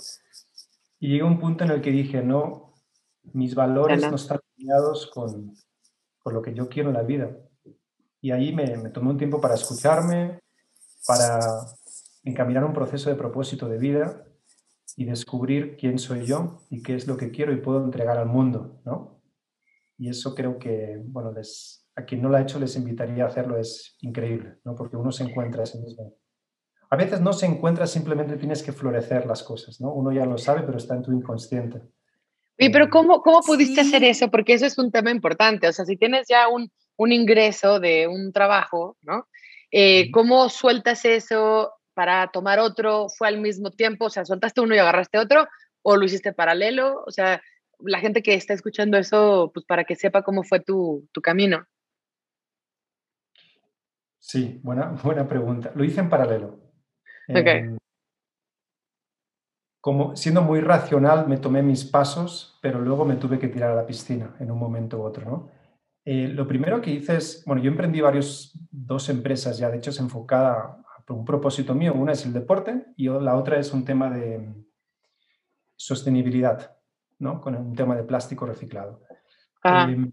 y 1.01 1.09
llegué 1.09 1.23
a 1.23 1.27
un 1.27 1.41
punto 1.41 1.65
en 1.65 1.71
el 1.71 1.81
que 1.81 1.91
dije, 1.91 2.23
no, 2.23 2.75
mis 3.33 3.55
valores 3.55 4.03
no 4.09 4.17
están 4.17 4.41
alineados 4.57 5.11
con, 5.13 5.55
con, 6.19 6.35
lo 6.35 6.43
que 6.43 6.55
yo 6.55 6.69
quiero 6.69 6.91
en 6.91 6.95
la 6.95 7.03
vida. 7.03 7.37
Y 8.23 8.31
ahí 8.31 8.55
me, 8.55 8.77
me 8.79 8.89
tomé 8.89 9.11
un 9.11 9.19
tiempo 9.19 9.41
para 9.41 9.55
escucharme, 9.55 10.41
para 11.07 11.41
encaminar 12.25 12.65
un 12.65 12.73
proceso 12.73 13.11
de 13.11 13.17
propósito 13.17 13.69
de 13.69 13.79
vida 13.79 14.25
y 14.97 15.05
descubrir 15.05 15.77
quién 15.77 15.99
soy 15.99 16.25
yo 16.25 16.63
y 16.71 16.83
qué 16.83 16.95
es 16.95 17.07
lo 17.07 17.17
que 17.17 17.31
quiero 17.31 17.53
y 17.53 17.61
puedo 17.61 17.85
entregar 17.85 18.19
al 18.19 18.27
mundo, 18.27 18.81
¿no? 18.85 19.21
Y 19.99 20.09
eso 20.09 20.35
creo 20.35 20.59
que, 20.59 21.01
bueno, 21.05 21.33
les, 21.33 21.87
a 21.97 22.05
quien 22.05 22.23
no 22.23 22.29
lo 22.29 22.37
ha 22.37 22.43
hecho 22.43 22.59
les 22.59 22.77
invitaría 22.77 23.25
a 23.25 23.29
hacerlo, 23.29 23.59
es 23.59 23.97
increíble, 24.01 24.59
¿no? 24.65 24.75
Porque 24.75 24.97
uno 24.97 25.13
se 25.13 25.25
encuentra 25.25 25.65
a 25.65 25.67
sí 25.67 25.79
mismo. 25.79 26.15
A 26.91 26.97
veces 26.97 27.21
no 27.21 27.33
se 27.33 27.47
encuentra, 27.47 27.87
simplemente 27.87 28.37
tienes 28.37 28.63
que 28.63 28.73
florecer 28.73 29.27
las 29.27 29.43
cosas, 29.43 29.81
¿no? 29.81 29.93
Uno 29.93 30.13
ya 30.13 30.27
lo 30.27 30.39
sabe, 30.39 30.63
pero 30.63 30.77
está 30.77 30.95
en 30.95 31.03
tu 31.03 31.13
inconsciente. 31.13 31.81
Y 32.59 32.71
pero 32.71 32.91
¿cómo, 32.91 33.23
cómo 33.23 33.41
pudiste 33.41 33.81
hacer 33.81 34.05
eso? 34.05 34.31
Porque 34.31 34.53
eso 34.53 34.67
es 34.67 34.79
un 34.79 34.93
tema 34.93 35.11
importante. 35.11 35.67
O 35.69 35.73
sea, 35.73 35.85
si 35.85 35.97
tienes 35.97 36.27
ya 36.29 36.49
un, 36.49 36.71
un 37.03 37.13
ingreso 37.13 37.81
de 37.81 38.07
un 38.07 38.33
trabajo, 38.33 38.97
¿no? 39.03 39.29
Eh, 39.71 40.11
¿Cómo 40.11 40.49
sueltas 40.49 41.05
eso 41.05 41.73
para 41.95 42.29
tomar 42.29 42.59
otro? 42.59 43.09
¿Fue 43.09 43.29
al 43.29 43.41
mismo 43.41 43.71
tiempo? 43.71 44.07
O 44.07 44.11
sea, 44.11 44.25
¿soltaste 44.25 44.61
uno 44.61 44.75
y 44.75 44.79
agarraste 44.79 45.19
otro? 45.19 45.49
¿O 45.83 45.97
lo 45.97 46.05
hiciste 46.05 46.33
paralelo? 46.33 47.03
O 47.07 47.11
sea, 47.11 47.43
la 47.81 47.99
gente 47.99 48.23
que 48.23 48.35
está 48.35 48.55
escuchando 48.55 48.99
eso, 48.99 49.51
pues 49.53 49.67
para 49.67 49.85
que 49.85 49.97
sepa 49.97 50.23
cómo 50.23 50.43
fue 50.43 50.61
tu, 50.61 51.09
tu 51.13 51.21
camino. 51.21 51.67
Sí, 54.19 54.61
buena, 54.63 54.87
buena 55.03 55.27
pregunta. 55.27 55.73
Lo 55.75 55.85
hice 55.85 56.01
en 56.01 56.09
paralelo. 56.09 56.61
Okay 57.29 57.77
como 59.83 60.15
siendo 60.15 60.43
muy 60.43 60.61
racional 60.61 61.27
me 61.27 61.39
tomé 61.39 61.61
mis 61.61 61.85
pasos, 61.85 62.57
pero 62.63 62.81
luego 62.81 63.05
me 63.05 63.17
tuve 63.17 63.41
que 63.41 63.49
tirar 63.49 63.73
a 63.73 63.75
la 63.75 63.85
piscina 63.85 64.37
en 64.39 64.53
un 64.53 64.59
momento 64.59 64.99
u 64.99 65.03
otro, 65.03 65.29
¿no? 65.29 65.49
Eh, 66.05 66.29
lo 66.29 66.47
primero 66.47 66.81
que 66.81 66.91
hice 66.91 67.17
es, 67.17 67.45
bueno, 67.47 67.63
yo 67.63 67.71
emprendí 67.71 68.01
varios, 68.01 68.59
dos 68.71 69.09
empresas 69.09 69.59
ya, 69.59 69.71
de 69.71 69.79
hecho 69.79 69.91
es 69.91 70.01
enfocada 70.01 70.83
a 71.07 71.13
un 71.13 71.25
propósito 71.25 71.75
mío, 71.75 71.95
una 71.95 72.13
es 72.13 72.25
el 72.27 72.33
deporte 72.33 72.87
y 72.97 73.09
la 73.09 73.37
otra 73.37 73.59
es 73.59 73.73
un 73.73 73.85
tema 73.85 74.11
de 74.11 74.55
sostenibilidad, 75.77 76.77
¿no? 77.19 77.41
Con 77.41 77.55
un 77.55 77.75
tema 77.75 77.95
de 77.97 78.05
plástico 78.05 78.47
reciclado. 78.47 79.03
Ah. 79.63 79.89
Em, 79.89 80.11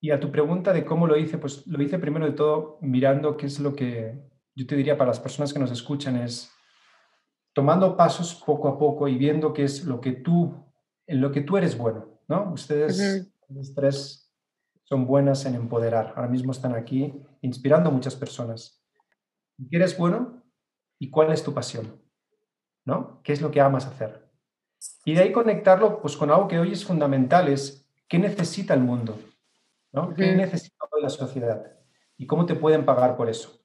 y 0.00 0.10
a 0.10 0.20
tu 0.20 0.30
pregunta 0.30 0.72
de 0.72 0.84
cómo 0.84 1.06
lo 1.06 1.16
hice, 1.16 1.38
pues 1.38 1.66
lo 1.66 1.82
hice 1.82 1.98
primero 1.98 2.26
de 2.26 2.32
todo 2.32 2.78
mirando 2.80 3.36
qué 3.36 3.46
es 3.46 3.60
lo 3.60 3.74
que 3.74 4.22
yo 4.54 4.66
te 4.66 4.76
diría 4.76 4.96
para 4.96 5.08
las 5.08 5.20
personas 5.20 5.52
que 5.52 5.58
nos 5.58 5.70
escuchan 5.70 6.16
es 6.16 6.52
tomando 7.52 7.96
pasos 7.96 8.34
poco 8.34 8.68
a 8.68 8.78
poco 8.78 9.08
y 9.08 9.16
viendo 9.16 9.52
qué 9.52 9.64
es 9.64 9.84
lo 9.84 10.00
que 10.00 10.12
tú, 10.12 10.54
en 11.06 11.20
lo 11.20 11.32
que 11.32 11.40
tú 11.40 11.56
eres 11.56 11.78
bueno, 11.78 12.20
¿no? 12.28 12.52
Ustedes, 12.52 13.32
los 13.48 13.74
tres, 13.74 14.23
son 14.84 15.06
buenas 15.06 15.44
en 15.46 15.54
empoderar. 15.54 16.12
Ahora 16.16 16.28
mismo 16.28 16.52
están 16.52 16.74
aquí 16.74 17.12
inspirando 17.40 17.90
a 17.90 17.92
muchas 17.92 18.14
personas. 18.14 18.82
¿Qué 19.70 19.76
eres 19.76 19.96
bueno? 19.96 20.42
¿Y 20.98 21.10
cuál 21.10 21.32
es 21.32 21.42
tu 21.42 21.52
pasión? 21.52 22.00
¿No? 22.84 23.20
¿Qué 23.22 23.32
es 23.32 23.40
lo 23.40 23.50
que 23.50 23.60
amas 23.60 23.86
hacer? 23.86 24.30
Y 25.04 25.14
de 25.14 25.22
ahí 25.22 25.32
conectarlo 25.32 26.00
pues, 26.00 26.16
con 26.16 26.30
algo 26.30 26.48
que 26.48 26.58
hoy 26.58 26.72
es 26.72 26.84
fundamental, 26.84 27.48
es 27.48 27.90
qué 28.08 28.18
necesita 28.18 28.74
el 28.74 28.80
mundo, 28.80 29.18
¿no? 29.92 30.14
¿Qué 30.14 30.34
necesita 30.34 30.84
hoy 30.90 31.02
la 31.02 31.10
sociedad? 31.10 31.72
¿Y 32.16 32.26
cómo 32.26 32.46
te 32.46 32.54
pueden 32.54 32.84
pagar 32.84 33.16
por 33.16 33.28
eso? 33.28 33.60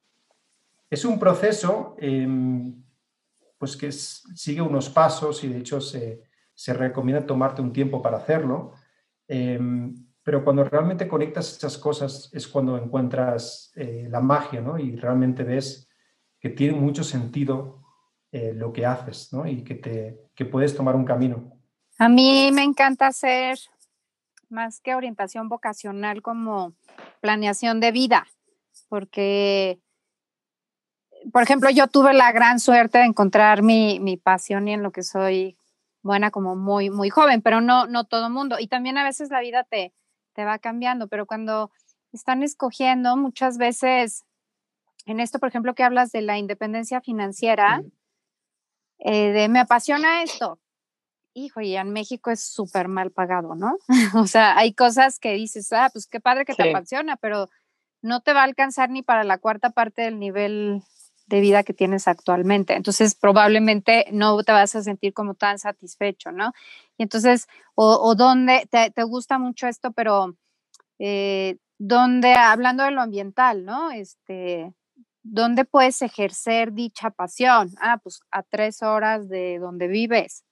Es 0.90 1.06
un 1.06 1.20
proceso 1.20 1.96
em, 2.00 2.84
pues 3.58 3.76
que 3.76 3.92
sigue 3.92 4.62
unos 4.62 4.90
pasos 4.90 5.44
y 5.44 5.50
de 5.50 5.60
hecho 5.60 5.82
se, 5.82 6.24
recomienda 6.68 7.26
tomarte 7.26 7.62
un 7.62 7.74
tiempo 7.74 8.02
para 8.02 8.18
hacerlo. 8.18 8.74
Em, 9.28 10.09
pero 10.30 10.44
cuando 10.44 10.64
realmente 10.64 11.08
conectas 11.08 11.52
estas 11.52 11.76
cosas 11.76 12.30
es 12.34 12.48
cuando 12.48 12.78
encuentras 12.78 13.72
eh, 13.76 14.08
la 14.12 14.20
magia, 14.20 14.62
¿no? 14.62 14.78
Y 14.78 14.96
realmente 14.96 15.44
ves 15.44 15.90
que 16.40 16.50
tiene 16.50 16.78
mucho 16.78 17.04
sentido 17.04 17.82
eh, 18.32 18.54
lo 18.54 18.72
que 18.72 18.86
haces, 18.86 19.34
¿no? 19.34 19.48
Y 19.48 19.64
que, 19.64 19.74
te, 19.74 20.30
que 20.36 20.46
puedes 20.46 20.76
tomar 20.76 20.96
un 20.96 21.04
camino. 21.04 21.58
A 21.98 22.10
mí 22.10 22.52
me 22.54 22.62
encanta 22.62 23.08
hacer 23.08 23.58
más 24.50 24.82
que 24.82 24.94
orientación 24.94 25.50
vocacional 25.50 26.22
como 26.22 26.76
planeación 27.22 27.80
de 27.80 27.92
vida, 27.92 28.28
porque 28.88 29.80
por 31.34 31.42
ejemplo, 31.42 31.72
yo 31.72 31.88
tuve 31.88 32.14
la 32.14 32.32
gran 32.32 32.60
suerte 32.60 33.00
de 33.00 33.06
encontrar 33.06 33.64
mi, 33.64 34.00
mi 34.00 34.16
pasión 34.16 34.68
y 34.68 34.74
en 34.74 34.84
lo 34.84 34.92
que 34.92 35.02
soy 35.02 35.58
buena 36.04 36.30
como 36.30 36.56
muy, 36.56 36.92
muy 36.92 37.10
joven, 37.10 37.42
pero 37.42 37.62
no, 37.62 37.88
no 37.88 38.04
todo 38.04 38.30
mundo. 38.30 38.58
Y 38.60 38.68
también 38.68 39.00
a 39.00 39.04
veces 39.04 39.32
la 39.32 39.40
vida 39.40 39.64
te, 39.64 39.92
te 40.34 40.46
va 40.46 40.60
cambiando, 40.60 41.08
pero 41.08 41.26
cuando 41.26 41.72
están 42.12 42.44
escogiendo, 42.44 43.18
muchas 43.18 43.58
veces, 43.58 44.26
en 45.06 45.20
esto, 45.20 45.40
por 45.40 45.50
ejemplo, 45.50 45.76
que 45.76 45.84
hablas 45.84 46.12
de 46.12 46.22
la 46.22 46.38
independencia 46.38 47.02
financiera, 47.02 47.84
eh, 49.00 49.32
de 49.32 49.50
me 49.50 49.60
apasiona 49.60 50.24
esto. 50.24 50.60
Hijo, 51.34 51.62
y 51.62 51.76
en 51.76 51.92
México 51.92 52.32
es 52.32 52.44
súper 52.44 52.88
mal 52.88 53.12
pagado, 53.12 53.56
¿no? 53.56 53.78
o 54.16 54.28
sea, 54.28 54.58
hay 54.58 54.74
cosas 54.74 55.20
que 55.20 55.34
dices, 55.34 55.72
ah, 55.72 55.90
pues 55.94 56.08
qué 56.08 56.20
padre 56.20 56.46
que 56.46 56.56
te 56.56 56.70
apasiona, 56.70 57.16
pero 57.18 57.50
no 58.02 58.22
te 58.22 58.34
va 58.34 58.42
a 58.42 58.46
alcanzar 58.46 58.90
ni 58.90 59.04
para 59.04 59.24
la 59.24 59.38
cuarta 59.38 59.70
parte 59.70 60.02
del 60.02 60.20
nivel 60.20 60.82
de 61.30 61.40
vida 61.40 61.64
que 61.64 61.74
tienes 61.74 62.08
actualmente. 62.08 62.74
Entonces, 62.74 63.16
probablemente 63.16 64.06
no 64.12 64.42
te 64.44 64.52
vas 64.52 64.76
a 64.76 64.82
sentir 64.82 65.14
como 65.14 65.36
tan 65.36 65.60
satisfecho, 65.60 66.32
¿no? 66.32 66.54
Y 66.98 67.04
entonces, 67.04 67.48
o, 67.76 68.00
o 68.02 68.16
dónde 68.16 68.68
te, 68.70 68.92
te, 68.92 69.04
gusta 69.04 69.38
mucho 69.38 69.68
esto, 69.68 69.92
pero 69.92 70.36
eh, 70.98 71.58
donde, 71.78 72.34
hablando 72.34 72.84
de 72.84 72.92
lo 72.92 73.02
ambiental, 73.02 73.64
¿no? 73.64 73.92
Este, 73.92 74.74
¿dónde 75.24 75.66
puedes 75.66 76.02
ejercer 76.02 76.74
dicha 76.74 77.12
pasión? 77.12 77.70
Ah, 77.80 78.00
pues 78.04 78.22
a 78.32 78.42
tres 78.44 78.82
horas 78.82 79.30
de 79.30 79.60
donde 79.60 79.88
vives. 79.88 80.44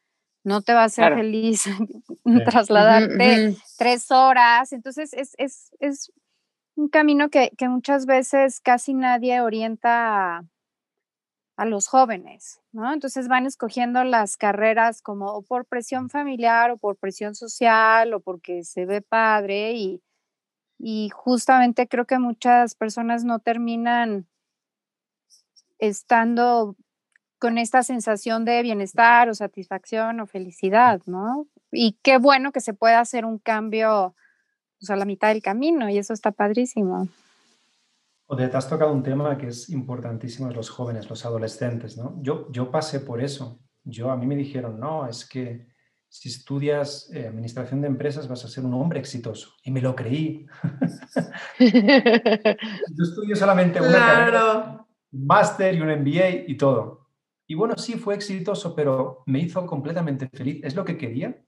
No 0.44 0.62
te 0.62 0.74
va 0.74 0.86
a 0.86 0.90
ser 0.90 1.16
feliz 1.16 1.66
trasladarte 2.46 3.58
tres 3.78 4.12
horas. 4.12 4.72
Entonces, 4.72 5.12
es, 5.14 5.34
es, 5.38 5.72
es 5.80 6.12
un 6.76 6.88
camino 6.88 7.30
que, 7.30 7.52
que, 7.58 7.68
muchas 7.68 8.06
veces 8.06 8.62
casi 8.62 8.94
nadie 8.94 9.42
orienta 9.42 10.46
a 11.58 11.66
los 11.66 11.88
jóvenes, 11.88 12.62
¿no? 12.72 12.94
Entonces 12.94 13.28
van 13.28 13.48
escogiendo 13.48 14.04
las 14.04 14.38
carreras 14.38 15.02
como 15.02 15.42
por 15.42 15.66
presión 15.66 16.10
familiar 16.10 16.70
o 16.70 16.78
por 16.78 16.98
presión 16.98 17.34
social 17.34 18.14
o 18.14 18.20
porque 18.20 18.64
se 18.64 18.86
ve 18.86 19.02
padre 19.02 19.74
y, 19.74 20.04
y 20.78 21.10
justamente 21.10 21.88
creo 21.88 22.06
que 22.06 22.20
muchas 22.20 22.76
personas 22.76 23.24
no 23.24 23.40
terminan 23.40 24.28
estando 25.80 26.76
con 27.40 27.58
esta 27.58 27.82
sensación 27.82 28.46
de 28.46 28.62
bienestar 28.62 29.28
o 29.28 29.34
satisfacción 29.34 30.20
o 30.20 30.28
felicidad, 30.28 31.02
¿no? 31.08 31.48
Y 31.72 31.98
qué 32.04 32.20
bueno 32.20 32.52
que 32.52 32.62
se 32.62 32.74
pueda 32.74 33.00
hacer 33.00 33.26
un 33.26 33.40
cambio 33.40 34.16
pues, 34.80 34.92
a 34.92 34.96
la 34.96 35.06
mitad 35.06 35.30
del 35.30 35.42
camino 35.42 35.90
y 35.90 35.98
eso 35.98 36.14
está 36.14 36.32
padrísimo. 36.32 37.08
O 38.30 38.36
te 38.36 38.44
has 38.44 38.70
tocado 38.70 38.92
un 38.92 39.04
tema 39.04 39.38
que 39.38 39.48
es 39.48 39.70
importantísimo 39.70 40.52
los 40.52 40.70
jóvenes, 40.70 41.10
los 41.10 41.26
adolescentes, 41.26 41.98
¿no? 41.98 42.20
Yo, 42.22 42.52
yo 42.52 42.70
pasé 42.70 43.00
por 43.00 43.22
eso. 43.22 43.62
Yo, 43.86 44.12
a 44.12 44.18
mí 44.18 44.28
me 44.28 44.36
dijeron, 44.36 44.80
no, 44.80 45.08
es 45.08 45.28
que 45.28 45.68
si 46.10 46.30
estudias 46.30 47.10
eh, 47.14 47.28
administración 47.28 47.82
de 47.82 47.88
empresas 47.88 48.28
vas 48.28 48.44
a 48.44 48.50
ser 48.50 48.66
un 48.66 48.74
hombre 48.74 49.00
exitoso. 49.00 49.54
Y 49.64 49.72
me 49.72 49.82
lo 49.82 49.96
creí. 49.96 50.46
yo 51.60 53.04
estudio 53.04 53.36
solamente 53.36 53.80
una 53.80 53.94
carrera, 53.94 54.86
un 55.12 55.26
máster 55.26 55.76
y 55.76 55.82
un 55.82 55.90
MBA 55.90 56.30
y 56.48 56.58
todo. 56.58 57.08
Y 57.48 57.56
bueno, 57.56 57.78
sí, 57.78 57.94
fue 57.94 58.16
exitoso, 58.16 58.76
pero 58.76 59.24
me 59.26 59.40
hizo 59.40 59.66
completamente 59.66 60.28
feliz. 60.28 60.60
Es 60.64 60.76
lo 60.76 60.84
que 60.84 60.98
quería. 60.98 61.42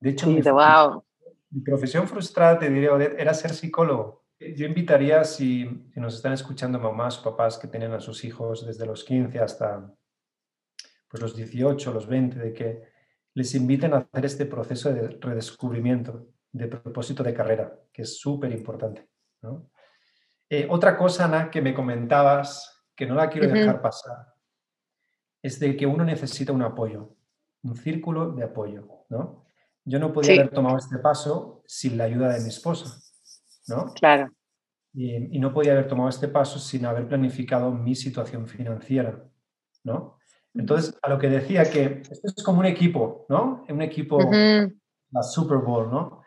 De 0.00 0.10
hecho, 0.10 0.26
mi, 0.26 0.40
wow. 0.40 1.04
mi 1.50 1.60
profesión 1.60 2.08
frustrada, 2.08 2.58
te 2.58 2.68
diría, 2.68 2.90
era 2.96 3.32
ser 3.32 3.52
psicólogo. 3.52 4.25
Yo 4.38 4.66
invitaría, 4.66 5.24
si, 5.24 5.64
si, 5.92 6.00
nos 6.00 6.14
están 6.14 6.34
escuchando 6.34 6.78
mamás 6.78 7.18
o 7.18 7.24
papás 7.24 7.58
que 7.58 7.68
tienen 7.68 7.92
a 7.92 8.00
sus 8.00 8.22
hijos 8.24 8.66
desde 8.66 8.84
los 8.84 9.02
15 9.04 9.38
hasta 9.40 9.90
pues, 11.08 11.22
los 11.22 11.34
18, 11.34 11.92
los 11.92 12.06
20, 12.06 12.38
de 12.38 12.52
que 12.52 12.82
les 13.34 13.54
inviten 13.54 13.94
a 13.94 13.98
hacer 13.98 14.24
este 14.26 14.46
proceso 14.46 14.92
de 14.92 15.08
redescubrimiento 15.08 16.28
de 16.52 16.68
propósito 16.68 17.22
de 17.22 17.34
carrera, 17.34 17.78
que 17.92 18.02
es 18.02 18.18
súper 18.18 18.52
importante. 18.52 19.08
¿no? 19.42 19.70
Eh, 20.48 20.66
otra 20.70 20.96
cosa, 20.96 21.26
Ana, 21.26 21.50
que 21.50 21.60
me 21.60 21.74
comentabas, 21.74 22.84
que 22.94 23.06
no 23.06 23.14
la 23.14 23.28
quiero 23.28 23.48
dejar 23.48 23.82
pasar, 23.82 24.34
es 25.42 25.60
de 25.60 25.76
que 25.76 25.86
uno 25.86 26.04
necesita 26.04 26.52
un 26.52 26.62
apoyo, 26.62 27.14
un 27.62 27.76
círculo 27.76 28.32
de 28.32 28.44
apoyo. 28.44 29.04
¿no? 29.10 29.46
Yo 29.84 29.98
no 29.98 30.12
podía 30.12 30.34
haber 30.34 30.50
tomado 30.50 30.78
este 30.78 30.98
paso 30.98 31.62
sin 31.66 31.98
la 31.98 32.04
ayuda 32.04 32.32
de 32.32 32.40
mi 32.40 32.48
esposa. 32.48 33.05
¿No? 33.68 33.92
Claro. 33.94 34.30
Y, 34.92 35.38
no 35.38 35.52
podía 35.52 35.72
haber 35.72 35.88
tomado 35.88 36.08
este 36.08 36.28
paso 36.28 36.58
sin 36.58 36.86
haber 36.86 37.06
planificado 37.06 37.70
mi 37.70 37.94
situación 37.94 38.46
financiera, 38.46 39.22
¿no? 39.84 40.18
Entonces, 40.54 40.98
a 41.02 41.10
lo 41.10 41.18
que 41.18 41.28
decía 41.28 41.70
que 41.70 42.02
esto 42.10 42.32
es 42.34 42.42
como 42.42 42.60
un 42.60 42.66
equipo, 42.66 43.26
¿no? 43.28 43.64
Un 43.68 43.82
equipo, 43.82 44.18
la 44.30 45.22
Super 45.22 45.58
Bowl, 45.58 45.90
¿no? 45.90 46.22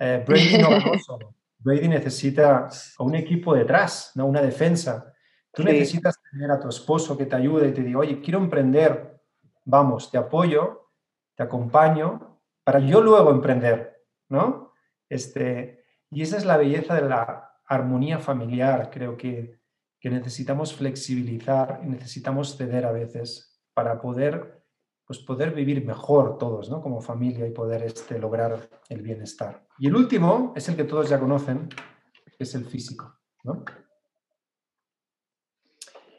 Eh, 0.00 0.24
Brady 0.26 0.58
no 0.58 0.68
solo. 1.06 1.34
Brady 1.58 1.88
necesita 1.88 2.68
un 3.00 3.14
equipo 3.14 3.54
detrás, 3.54 4.12
¿no? 4.14 4.26
Una 4.26 4.40
defensa. 4.40 5.12
Tú 5.52 5.62
necesitas 5.62 6.16
tener 6.30 6.50
a 6.50 6.60
tu 6.60 6.68
esposo 6.68 7.16
que 7.16 7.26
te 7.26 7.36
ayude 7.36 7.68
y 7.68 7.72
te 7.72 7.82
diga, 7.82 7.98
oye, 7.98 8.20
quiero 8.20 8.38
emprender, 8.38 9.20
vamos, 9.64 10.10
te 10.10 10.18
apoyo, 10.18 10.90
te 11.34 11.42
acompaño, 11.42 12.40
para 12.64 12.78
yo 12.78 13.00
luego 13.00 13.30
emprender, 13.30 14.04
¿no? 14.28 14.72
Este, 15.08 15.75
y 16.10 16.22
esa 16.22 16.36
es 16.36 16.44
la 16.44 16.56
belleza 16.56 16.94
de 16.94 17.08
la 17.08 17.60
armonía 17.66 18.18
familiar. 18.18 18.90
Creo 18.90 19.16
que, 19.16 19.64
necesitamos 20.02 20.72
flexibilizar 20.72 21.80
y 21.82 21.88
necesitamos 21.88 22.56
ceder 22.56 22.86
a 22.86 22.92
veces 22.92 23.60
para 23.74 24.00
poder, 24.00 24.64
pues 25.04 25.18
poder 25.18 25.52
vivir 25.52 25.84
mejor 25.84 26.38
todos, 26.38 26.70
¿no? 26.70 26.80
Como 26.80 27.00
familia 27.00 27.44
y 27.44 27.50
poder 27.50 27.82
este, 27.82 28.16
lograr 28.20 28.70
el 28.88 29.02
bienestar. 29.02 29.66
Y 29.80 29.88
el 29.88 29.96
último 29.96 30.52
es 30.54 30.68
el 30.68 30.76
que 30.76 30.84
todos 30.84 31.08
ya 31.08 31.18
conocen, 31.18 31.68
que 32.24 32.44
es 32.44 32.54
el 32.54 32.66
físico, 32.66 33.18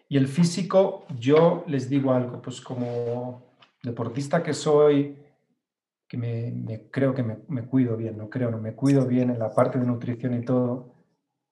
Y 0.10 0.18
el 0.18 0.28
físico, 0.28 1.06
yo 1.18 1.64
les 1.68 1.88
digo 1.88 2.12
algo, 2.12 2.42
pues 2.42 2.60
como 2.60 3.54
deportista 3.82 4.44
que 4.44 4.54
soy, 4.54 5.18
que 6.08 6.18
me, 6.18 6.90
creo 6.90 7.14
que 7.14 7.24
me, 7.24 7.66
cuido 7.68 7.98
bien, 7.98 8.18
no 8.18 8.30
creo, 8.30 8.50
no 8.50 8.60
me 8.60 8.74
cuido 8.74 9.06
bien 9.06 9.30
en 9.30 9.40
la 9.40 9.54
parte 9.54 9.78
de 9.78 9.86
nutrición 9.86 10.34
y 10.36 10.46
todo, 10.46 10.96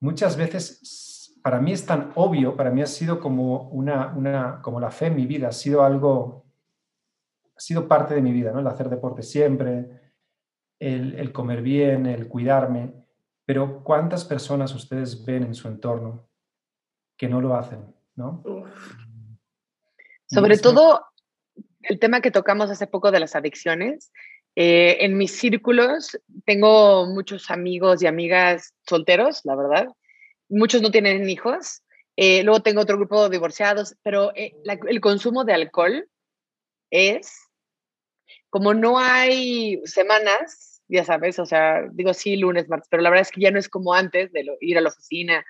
muchas 0.00 0.36
veces 0.36 1.38
para 1.42 1.60
mí 1.60 1.72
es 1.72 1.84
tan 1.84 2.12
obvio, 2.14 2.56
para 2.56 2.70
mí 2.70 2.82
ha 2.82 2.86
sido 2.86 3.20
como 3.20 3.68
una, 3.68 4.14
una 4.16 4.62
como 4.62 4.80
la 4.80 4.90
fe 4.90 5.06
en 5.06 5.16
mi 5.16 5.26
vida, 5.26 5.48
ha 5.48 5.52
sido 5.52 5.84
algo, 5.84 6.46
ha 7.54 7.60
sido 7.60 7.86
parte 7.86 8.14
de 8.14 8.22
mi 8.22 8.32
vida, 8.32 8.50
¿no? 8.50 8.60
El 8.60 8.66
hacer 8.66 8.88
deporte 8.88 9.22
siempre, 9.22 9.88
el, 10.78 11.32
comer 11.32 11.62
bien, 11.62 12.06
el 12.06 12.28
cuidarme, 12.28 12.92
pero 13.44 13.82
¿cuántas 13.84 14.24
personas 14.24 14.74
ustedes 14.74 15.24
ven 15.24 15.44
en 15.44 15.54
su 15.54 15.68
entorno 15.68 16.28
que 17.16 17.28
no 17.28 17.40
lo 17.40 17.54
hacen, 17.54 17.94
¿no? 18.14 18.42
Sobre 20.26 20.58
todo 20.58 21.06
el 21.82 21.98
tema 21.98 22.20
que 22.20 22.30
tocamos 22.30 22.70
hace 22.70 22.86
poco 22.86 23.10
de 23.10 23.20
las 23.20 23.36
adicciones, 23.36 24.12
eh, 24.58 25.04
en 25.04 25.18
mis 25.18 25.36
círculos 25.36 26.18
tengo 26.46 27.06
muchos 27.06 27.50
amigos 27.50 28.02
y 28.02 28.06
amigas 28.06 28.72
solteros, 28.88 29.42
la 29.44 29.54
verdad. 29.54 29.88
Muchos 30.48 30.80
no 30.80 30.90
tienen 30.90 31.28
hijos. 31.28 31.82
Eh, 32.16 32.42
luego 32.42 32.62
tengo 32.62 32.80
otro 32.80 32.96
grupo 32.96 33.24
de 33.24 33.36
divorciados, 33.36 33.94
pero 34.02 34.34
eh, 34.34 34.56
el 34.88 35.00
consumo 35.02 35.44
de 35.44 35.52
alcohol 35.52 36.08
es 36.90 37.38
como 38.48 38.72
no 38.72 38.98
hay 38.98 39.82
semanas, 39.84 40.80
ya 40.88 41.04
sabes, 41.04 41.38
o 41.38 41.44
sea, 41.44 41.82
digo 41.92 42.14
sí, 42.14 42.36
lunes, 42.36 42.70
martes, 42.70 42.88
pero 42.90 43.02
la 43.02 43.10
verdad 43.10 43.26
es 43.28 43.32
que 43.32 43.42
ya 43.42 43.50
no 43.50 43.58
es 43.58 43.68
como 43.68 43.92
antes 43.92 44.32
de 44.32 44.46
ir 44.62 44.78
a 44.78 44.80
la 44.80 44.88
oficina 44.88 45.44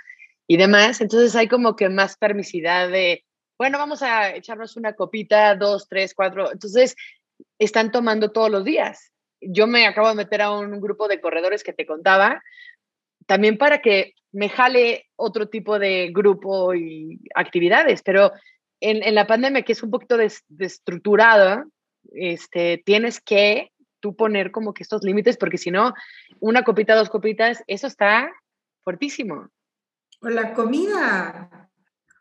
y 0.48 0.56
demás. 0.56 1.00
Entonces 1.00 1.36
hay 1.36 1.46
como 1.46 1.76
que 1.76 1.88
más 1.88 2.16
permisidad 2.16 2.88
de, 2.88 3.24
bueno, 3.56 3.78
vamos 3.78 4.02
a 4.02 4.34
echarnos 4.34 4.76
una 4.76 4.94
copita, 4.94 5.54
dos, 5.54 5.86
tres, 5.88 6.12
cuatro. 6.12 6.50
Entonces 6.50 6.96
están 7.58 7.90
tomando 7.90 8.32
todos 8.32 8.50
los 8.50 8.64
días. 8.64 9.12
Yo 9.40 9.66
me 9.66 9.86
acabo 9.86 10.08
de 10.08 10.14
meter 10.14 10.42
a 10.42 10.50
un 10.50 10.80
grupo 10.80 11.08
de 11.08 11.20
corredores 11.20 11.62
que 11.62 11.72
te 11.72 11.86
contaba, 11.86 12.42
también 13.26 13.58
para 13.58 13.80
que 13.80 14.14
me 14.32 14.48
jale 14.48 15.06
otro 15.16 15.48
tipo 15.48 15.78
de 15.78 16.10
grupo 16.12 16.74
y 16.74 17.20
actividades, 17.34 18.02
pero 18.02 18.32
en, 18.80 19.14
la 19.14 19.26
pandemia, 19.26 19.62
que 19.62 19.72
es 19.72 19.82
un 19.82 19.90
poquito 19.90 20.16
destructurada, 20.48 21.66
este, 22.12 22.82
tienes 22.84 23.20
que 23.20 23.72
tú 24.00 24.14
poner 24.14 24.50
como 24.50 24.74
que 24.74 24.82
estos 24.82 25.02
límites, 25.02 25.36
porque 25.36 25.58
si 25.58 25.70
no, 25.70 25.94
una 26.40 26.62
copita, 26.62 26.94
dos 26.94 27.08
copitas, 27.08 27.64
eso 27.66 27.86
está 27.86 28.30
fuertísimo. 28.84 29.48
O 30.20 30.28
la 30.28 30.52
comida. 30.52 31.65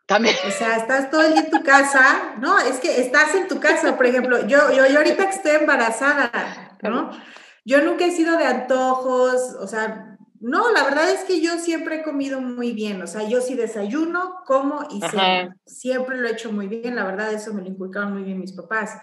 También. 0.06 0.36
O 0.46 0.50
sea, 0.50 0.76
estás 0.76 1.10
todo 1.10 1.22
el 1.22 1.32
día 1.32 1.42
en 1.42 1.50
tu 1.50 1.62
casa, 1.64 2.36
¿no? 2.38 2.58
Es 2.58 2.78
que 2.78 3.00
estás 3.00 3.34
en 3.34 3.48
tu 3.48 3.58
casa, 3.58 3.96
por 3.96 4.06
ejemplo, 4.06 4.46
yo, 4.46 4.70
yo, 4.70 4.86
yo 4.86 4.98
ahorita 4.98 5.28
que 5.28 5.34
estoy 5.34 5.52
embarazada, 5.52 6.78
¿no? 6.80 7.10
Yo 7.64 7.82
nunca 7.82 8.06
he 8.06 8.12
sido 8.12 8.36
de 8.36 8.44
antojos, 8.44 9.56
o 9.58 9.66
sea, 9.66 10.16
no, 10.40 10.70
la 10.70 10.84
verdad 10.84 11.10
es 11.10 11.24
que 11.24 11.40
yo 11.40 11.58
siempre 11.58 11.96
he 11.96 12.02
comido 12.04 12.40
muy 12.40 12.70
bien, 12.70 13.02
o 13.02 13.06
sea, 13.08 13.28
yo 13.28 13.40
sí 13.40 13.54
desayuno, 13.54 14.42
como 14.46 14.86
y 14.90 15.00
siempre 15.66 16.18
lo 16.18 16.28
he 16.28 16.32
hecho 16.32 16.52
muy 16.52 16.68
bien, 16.68 16.94
la 16.94 17.04
verdad 17.04 17.32
eso 17.32 17.52
me 17.52 17.62
lo 17.62 17.68
inculcaron 17.68 18.12
muy 18.12 18.22
bien 18.22 18.38
mis 18.38 18.52
papás. 18.52 18.96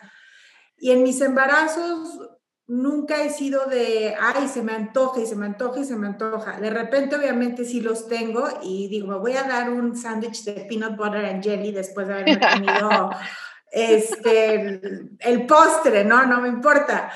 Y 0.77 0.91
en 0.91 1.03
mis 1.03 1.19
embarazos, 1.19 2.19
nunca 2.67 3.23
he 3.23 3.29
sido 3.29 3.65
de, 3.65 4.15
ay, 4.19 4.47
se 4.47 4.63
me 4.63 4.73
antoja 4.73 5.21
y 5.21 5.25
se 5.25 5.35
me 5.35 5.45
antoja 5.45 5.81
y 5.81 5.85
se 5.85 5.95
me 5.95 6.07
antoja. 6.07 6.59
De 6.59 6.69
repente, 6.69 7.15
obviamente, 7.15 7.65
sí 7.65 7.81
los 7.81 8.07
tengo 8.07 8.47
y 8.61 8.87
digo, 8.87 9.07
me 9.07 9.17
voy 9.17 9.33
a 9.33 9.43
dar 9.43 9.69
un 9.69 9.95
sándwich 9.97 10.43
de 10.43 10.65
peanut 10.65 10.95
butter 10.95 11.25
and 11.25 11.43
jelly 11.43 11.71
después 11.71 12.07
de 12.07 12.13
haberme 12.13 12.39
comido 12.39 13.09
este, 13.71 14.81
el, 15.19 15.45
postre, 15.45 16.05
¿no? 16.05 16.25
No 16.25 16.41
me 16.41 16.47
importa. 16.47 17.11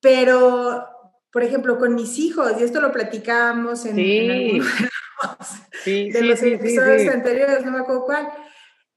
Pero, 0.00 0.86
por 1.32 1.42
ejemplo, 1.42 1.78
con 1.78 1.94
mis 1.94 2.18
hijos, 2.18 2.52
y 2.58 2.64
esto 2.64 2.80
lo 2.80 2.92
platicábamos 2.92 3.84
en, 3.86 3.96
de 5.84 6.22
los 6.22 6.42
episodios 6.42 7.12
anteriores, 7.12 7.64
no 7.64 7.72
me 7.72 7.80
acuerdo 7.80 8.04
cuál. 8.04 8.28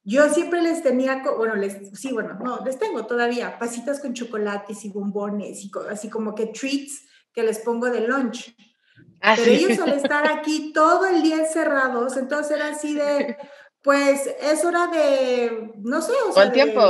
Yo 0.05 0.29
siempre 0.29 0.61
les 0.61 0.83
tenía, 0.83 1.23
bueno, 1.37 1.55
les, 1.55 1.97
sí, 1.97 2.11
bueno, 2.11 2.37
no, 2.43 2.63
les 2.65 2.77
tengo 2.77 3.05
todavía 3.05 3.57
pasitas 3.57 4.01
con 4.01 4.13
chocolates 4.13 4.83
y 4.83 4.89
bombones 4.89 5.63
y 5.63 5.71
así 5.89 6.09
como 6.09 6.35
que 6.35 6.47
treats 6.47 7.05
que 7.33 7.43
les 7.43 7.59
pongo 7.59 7.89
de 7.89 8.01
lunch. 8.01 8.53
Ah, 9.21 9.35
Pero 9.37 9.51
ellos 9.51 9.79
al 9.79 9.93
estar 9.93 10.27
aquí 10.27 10.73
todo 10.73 11.05
el 11.05 11.21
día 11.23 11.37
encerrados, 11.37 12.17
entonces 12.17 12.57
era 12.57 12.67
así 12.69 12.93
de, 12.93 13.37
pues 13.81 14.29
es 14.41 14.65
hora 14.65 14.87
de, 14.87 15.73
no 15.77 16.01
sé, 16.01 16.11
o 16.27 16.33
sea, 16.33 16.43
el 16.43 16.51
tiempo? 16.51 16.81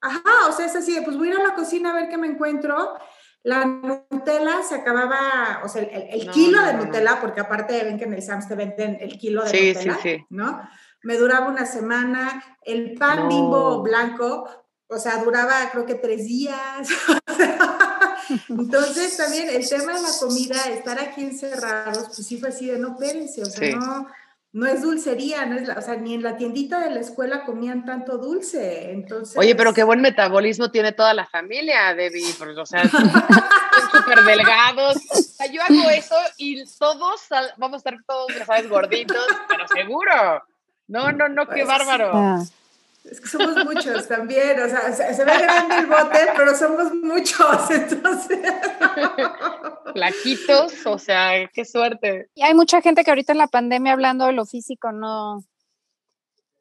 Ajá, 0.00 0.48
o 0.48 0.52
sea, 0.52 0.64
es 0.64 0.74
así 0.74 0.94
de, 0.94 1.02
pues 1.02 1.18
voy 1.18 1.28
a 1.28 1.32
ir 1.32 1.40
a 1.40 1.48
la 1.48 1.54
cocina 1.54 1.90
a 1.90 1.94
ver 1.94 2.08
qué 2.08 2.16
me 2.16 2.26
encuentro. 2.26 2.98
La 3.42 3.66
Nutella 3.66 4.62
se 4.66 4.76
acababa, 4.76 5.60
o 5.62 5.68
sea, 5.68 5.82
el, 5.82 6.30
kilo 6.30 6.62
de 6.62 6.72
Nutella, 6.72 7.18
porque 7.20 7.40
aparte 7.40 7.84
ven 7.84 7.98
que 7.98 8.04
en 8.04 8.14
el 8.14 8.22
Sams 8.22 8.48
te 8.48 8.54
venden 8.54 8.96
el 9.00 9.18
kilo 9.18 9.44
de 9.44 9.50
Nutella, 9.52 9.98
sí, 10.02 10.16
sí. 10.16 10.26
¿no? 10.30 10.62
Me 11.04 11.16
duraba 11.16 11.48
una 11.48 11.66
semana. 11.66 12.42
El 12.62 12.94
pan 12.94 13.28
bimbo 13.28 13.82
blanco, 13.82 14.48
o 14.88 14.98
sea, 14.98 15.22
duraba 15.22 15.70
creo 15.70 15.86
que 15.86 15.94
tres 15.94 16.26
días. 16.26 16.88
Entonces 18.48 19.16
también 19.16 19.48
el 19.50 19.68
tema 19.68 19.94
de 19.94 20.02
la 20.02 20.08
comida, 20.18 20.56
estar 20.70 20.98
aquí 20.98 21.22
encerrados, 21.22 22.06
pues 22.06 22.26
sí 22.26 22.38
fue 22.38 22.48
así 22.48 22.66
de 22.66 22.78
no 22.78 22.92
espérense, 22.92 23.42
o 23.42 23.46
sea, 23.46 23.76
no, 23.76 24.08
no 24.52 24.66
es 24.66 24.82
dulcería, 24.82 25.46
no 25.46 25.56
es 25.56 25.68
o 25.68 25.82
sea, 25.82 25.96
ni 25.96 26.14
en 26.14 26.22
la 26.22 26.36
tiendita 26.36 26.80
de 26.80 26.90
la 26.90 27.00
escuela 27.00 27.44
comían 27.44 27.84
tanto 27.84 28.18
dulce, 28.18 28.92
entonces... 28.92 29.36
Oye, 29.36 29.54
pero 29.54 29.74
qué 29.74 29.82
buen 29.82 30.00
metabolismo 30.00 30.70
tiene 30.70 30.92
toda 30.92 31.12
la 31.12 31.26
familia, 31.26 31.94
Debbie, 31.94 32.34
o 32.56 32.66
sea, 32.66 32.84
súper 32.84 34.24
delgados, 34.24 34.96
o 35.10 35.16
sea, 35.16 35.46
yo 35.50 35.60
hago 35.62 35.90
eso 35.90 36.16
y 36.38 36.64
todos 36.78 37.20
vamos 37.56 37.74
a 37.74 37.78
estar 37.78 37.96
todos, 38.06 38.28
ya 38.34 38.46
sabes, 38.46 38.68
gorditos, 38.68 39.26
pero 39.48 39.66
seguro, 39.68 40.42
no, 40.88 41.12
no, 41.12 41.28
no, 41.28 41.46
qué 41.46 41.64
pues, 41.64 41.66
bárbaro. 41.66 42.10
Ah. 42.14 42.44
Es 43.04 43.20
que 43.20 43.28
somos 43.28 43.62
muchos 43.66 44.08
también, 44.08 44.58
o 44.62 44.66
sea, 44.66 44.90
se, 44.90 45.24
ve 45.24 45.32
grande 45.38 45.76
el 45.76 45.86
bote, 45.86 46.18
pero 46.34 46.56
somos 46.56 46.94
muchos, 46.94 47.70
entonces. 47.70 48.38
Flaquitos, 49.92 50.86
o 50.86 50.98
sea, 50.98 51.46
qué 51.52 51.66
suerte. 51.66 52.30
Y 52.34 52.42
hay 52.42 52.54
mucha 52.54 52.80
gente 52.80 53.04
que 53.04 53.10
ahorita 53.10 53.32
en 53.32 53.38
la 53.38 53.46
pandemia, 53.46 53.92
hablando 53.92 54.24
de 54.24 54.32
lo 54.32 54.46
físico, 54.46 54.90
no, 54.90 55.44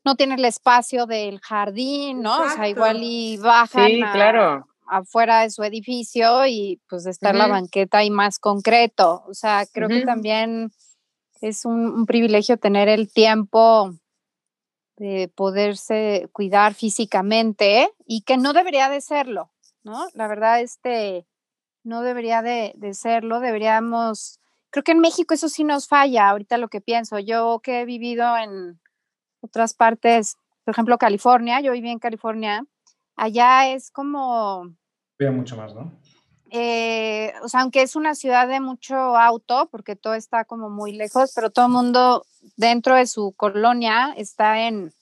no 0.03 0.15
tiene 0.15 0.36
el 0.36 0.43
espacio 0.43 1.05
del 1.05 1.39
jardín, 1.39 2.21
¿no? 2.21 2.41
O 2.41 2.49
sea, 2.49 2.67
igual 2.67 2.99
y 3.01 3.38
bajan 3.38 3.91
claro. 4.12 4.67
afuera 4.86 5.41
de 5.41 5.49
su 5.49 5.63
edificio 5.63 6.45
y 6.45 6.81
pues 6.89 7.05
está 7.05 7.29
en 7.29 7.38
la 7.38 7.47
banqueta 7.47 7.99
ahí 7.99 8.09
más 8.09 8.38
concreto. 8.38 9.23
O 9.27 9.33
sea, 9.33 9.65
creo 9.71 9.88
que 9.88 10.01
también 10.01 10.73
es 11.39 11.63
un 11.63 12.05
privilegio 12.05 12.57
tener 12.57 12.89
el 12.89 13.12
tiempo 13.12 13.93
de 15.03 15.27
poderse 15.27 16.29
cuidar 16.31 16.73
físicamente 16.75 17.89
y 18.07 18.21
que 18.21 18.37
no 18.37 18.53
debería 18.53 18.87
de 18.87 19.01
serlo, 19.01 19.51
¿no? 19.83 20.07
La 20.13 20.29
verdad, 20.29 20.61
este, 20.61 21.27
no 21.83 22.03
debería 22.03 22.41
de, 22.41 22.73
serlo, 22.93 23.41
deberíamos, 23.41 24.39
creo 24.69 24.83
que 24.85 24.93
en 24.93 25.01
México 25.01 25.33
eso 25.33 25.49
sí 25.49 25.65
nos 25.65 25.89
falla, 25.89 26.29
ahorita 26.29 26.57
lo 26.57 26.69
que 26.69 26.79
pienso, 26.79 27.19
yo 27.19 27.59
que 27.61 27.81
he 27.81 27.85
vivido 27.85 28.37
en 28.37 28.79
otras 29.41 29.73
partes, 29.73 30.37
por 30.63 30.71
ejemplo, 30.71 30.97
California, 30.97 31.59
yo 31.59 31.73
viví 31.73 31.89
en 31.89 31.99
California, 31.99 32.63
allá 33.17 33.73
es 33.73 33.91
como... 33.91 34.73
Veo 35.19 35.33
mucho 35.33 35.57
más, 35.57 35.75
¿no? 35.75 35.91
Eh, 36.55 37.33
o 37.41 37.49
sea, 37.49 37.61
aunque 37.61 37.81
es 37.81 37.95
una 37.95 38.13
ciudad 38.13 38.47
de 38.47 38.59
mucho 38.59 38.95
auto, 38.95 39.67
porque 39.71 39.95
todo 39.95 40.13
está 40.13 40.45
como 40.45 40.69
muy 40.69 40.91
lejos, 40.91 41.31
pero 41.33 41.49
todo 41.49 41.65
el 41.65 41.71
mundo 41.71 42.27
dentro 42.57 42.95
de 42.95 43.07
su 43.07 43.33
colonia 43.35 44.13
está 44.15 44.67
en 44.67 44.93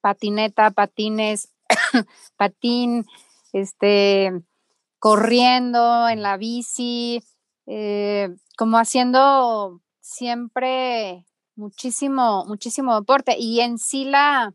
patineta, 0.00 0.72
patines, 0.72 1.52
patín, 2.36 3.06
este, 3.52 4.32
corriendo 4.98 6.08
en 6.08 6.22
la 6.22 6.36
bici, 6.38 7.22
eh, 7.66 8.34
como 8.58 8.76
haciendo 8.76 9.80
siempre 10.00 11.24
muchísimo, 11.54 12.46
muchísimo 12.46 12.96
deporte. 12.96 13.36
Y 13.38 13.60
en 13.60 13.78
sí 13.78 14.06
la, 14.06 14.52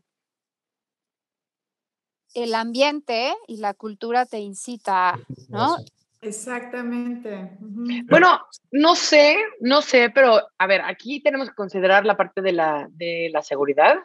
el 2.34 2.54
ambiente 2.54 3.34
y 3.48 3.56
la 3.56 3.72
cultura 3.72 4.26
te 4.26 4.40
incita, 4.40 5.18
¿no? 5.48 5.78
Exactamente. 6.22 7.50
Bueno, 7.60 8.40
no 8.70 8.94
sé, 8.94 9.36
no 9.60 9.80
sé, 9.80 10.10
pero 10.10 10.40
a 10.58 10.66
ver, 10.66 10.82
aquí 10.82 11.22
tenemos 11.22 11.48
que 11.48 11.54
considerar 11.54 12.04
la 12.04 12.16
parte 12.16 12.42
de 12.42 12.52
la, 12.52 12.88
de 12.90 13.30
la 13.32 13.42
seguridad, 13.42 13.96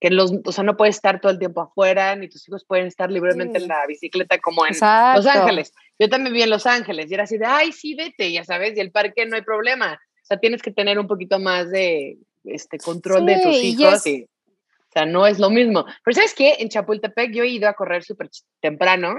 que 0.00 0.08
los, 0.10 0.32
o 0.44 0.52
sea, 0.52 0.64
no 0.64 0.78
puedes 0.78 0.96
estar 0.96 1.20
todo 1.20 1.30
el 1.30 1.38
tiempo 1.38 1.60
afuera, 1.60 2.16
ni 2.16 2.30
tus 2.30 2.48
hijos 2.48 2.64
pueden 2.66 2.86
estar 2.86 3.10
libremente 3.10 3.58
en 3.58 3.68
la 3.68 3.86
bicicleta 3.86 4.38
como 4.38 4.64
en 4.64 4.72
Los 4.72 5.26
Ángeles. 5.26 5.74
Yo 5.98 6.08
también 6.08 6.32
vi 6.32 6.42
en 6.42 6.50
Los 6.50 6.64
Ángeles 6.64 7.10
y 7.10 7.14
era 7.14 7.24
así 7.24 7.36
de, 7.36 7.44
ay, 7.44 7.72
sí, 7.72 7.94
vete, 7.94 8.32
ya 8.32 8.44
sabes, 8.44 8.74
y 8.76 8.80
el 8.80 8.90
parque 8.90 9.26
no 9.26 9.36
hay 9.36 9.42
problema. 9.42 9.94
O 9.94 10.24
sea, 10.24 10.38
tienes 10.38 10.62
que 10.62 10.72
tener 10.72 10.98
un 10.98 11.06
poquito 11.06 11.38
más 11.38 11.70
de 11.70 12.16
este 12.44 12.78
control 12.78 13.26
de 13.26 13.42
tus 13.42 13.56
hijos 13.62 14.06
y, 14.06 14.22
o 14.22 14.92
sea, 14.92 15.04
no 15.04 15.26
es 15.26 15.38
lo 15.38 15.50
mismo. 15.50 15.84
Pero 16.02 16.14
¿sabes 16.14 16.34
qué? 16.34 16.56
En 16.60 16.70
Chapultepec 16.70 17.32
yo 17.32 17.42
he 17.42 17.48
ido 17.48 17.68
a 17.68 17.74
correr 17.74 18.02
súper 18.02 18.30
temprano 18.60 19.14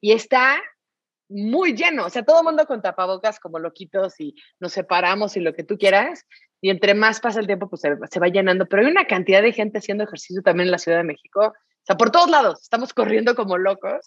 y 0.00 0.12
está 0.12 0.58
muy 1.32 1.74
lleno, 1.74 2.06
o 2.06 2.10
sea, 2.10 2.24
todo 2.24 2.40
el 2.40 2.44
mundo 2.44 2.66
con 2.66 2.82
tapabocas 2.82 3.40
como 3.40 3.58
loquitos 3.58 4.18
y 4.20 4.34
nos 4.60 4.72
separamos 4.72 5.36
y 5.36 5.40
lo 5.40 5.54
que 5.54 5.64
tú 5.64 5.78
quieras, 5.78 6.26
y 6.60 6.70
entre 6.70 6.94
más 6.94 7.20
pasa 7.20 7.40
el 7.40 7.46
tiempo, 7.46 7.68
pues 7.68 7.82
se, 7.82 8.20
va 8.20 8.28
llenando, 8.28 8.66
pero 8.66 8.82
hay 8.82 8.90
una 8.90 9.06
cantidad 9.06 9.42
de 9.42 9.52
gente 9.52 9.78
haciendo 9.78 10.04
ejercicio 10.04 10.42
también 10.42 10.68
en 10.68 10.72
la 10.72 10.78
Ciudad 10.78 10.98
de 10.98 11.04
México, 11.04 11.40
o 11.46 11.84
sea, 11.84 11.96
por 11.96 12.10
todos 12.10 12.30
lados, 12.30 12.62
estamos 12.62 12.92
corriendo 12.94 13.34
como 13.34 13.58
locos, 13.58 14.06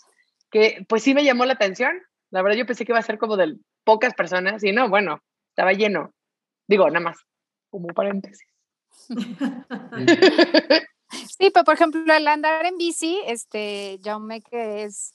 que 0.49 0.85
pues 0.87 1.03
sí 1.03 1.13
me 1.13 1.23
llamó 1.23 1.45
la 1.45 1.53
atención, 1.53 1.97
la 2.31 2.41
verdad 2.41 2.57
yo 2.57 2.65
pensé 2.65 2.85
que 2.85 2.91
iba 2.91 2.99
a 2.99 3.03
ser 3.03 3.17
como 3.17 3.37
de 3.37 3.57
pocas 3.83 4.13
personas, 4.13 4.63
y 4.63 4.71
no, 4.71 4.89
bueno, 4.89 5.21
estaba 5.49 5.73
lleno, 5.73 6.13
digo, 6.67 6.87
nada 6.89 7.01
más, 7.01 7.17
como 7.69 7.87
paréntesis. 7.87 8.47
Sí, 11.09 11.51
pero 11.53 11.63
por 11.63 11.75
ejemplo, 11.75 12.01
el 12.13 12.27
andar 12.27 12.65
en 12.65 12.77
bici, 12.77 13.21
este, 13.25 13.99
Jaume 14.03 14.41
que 14.41 14.83
es 14.83 15.13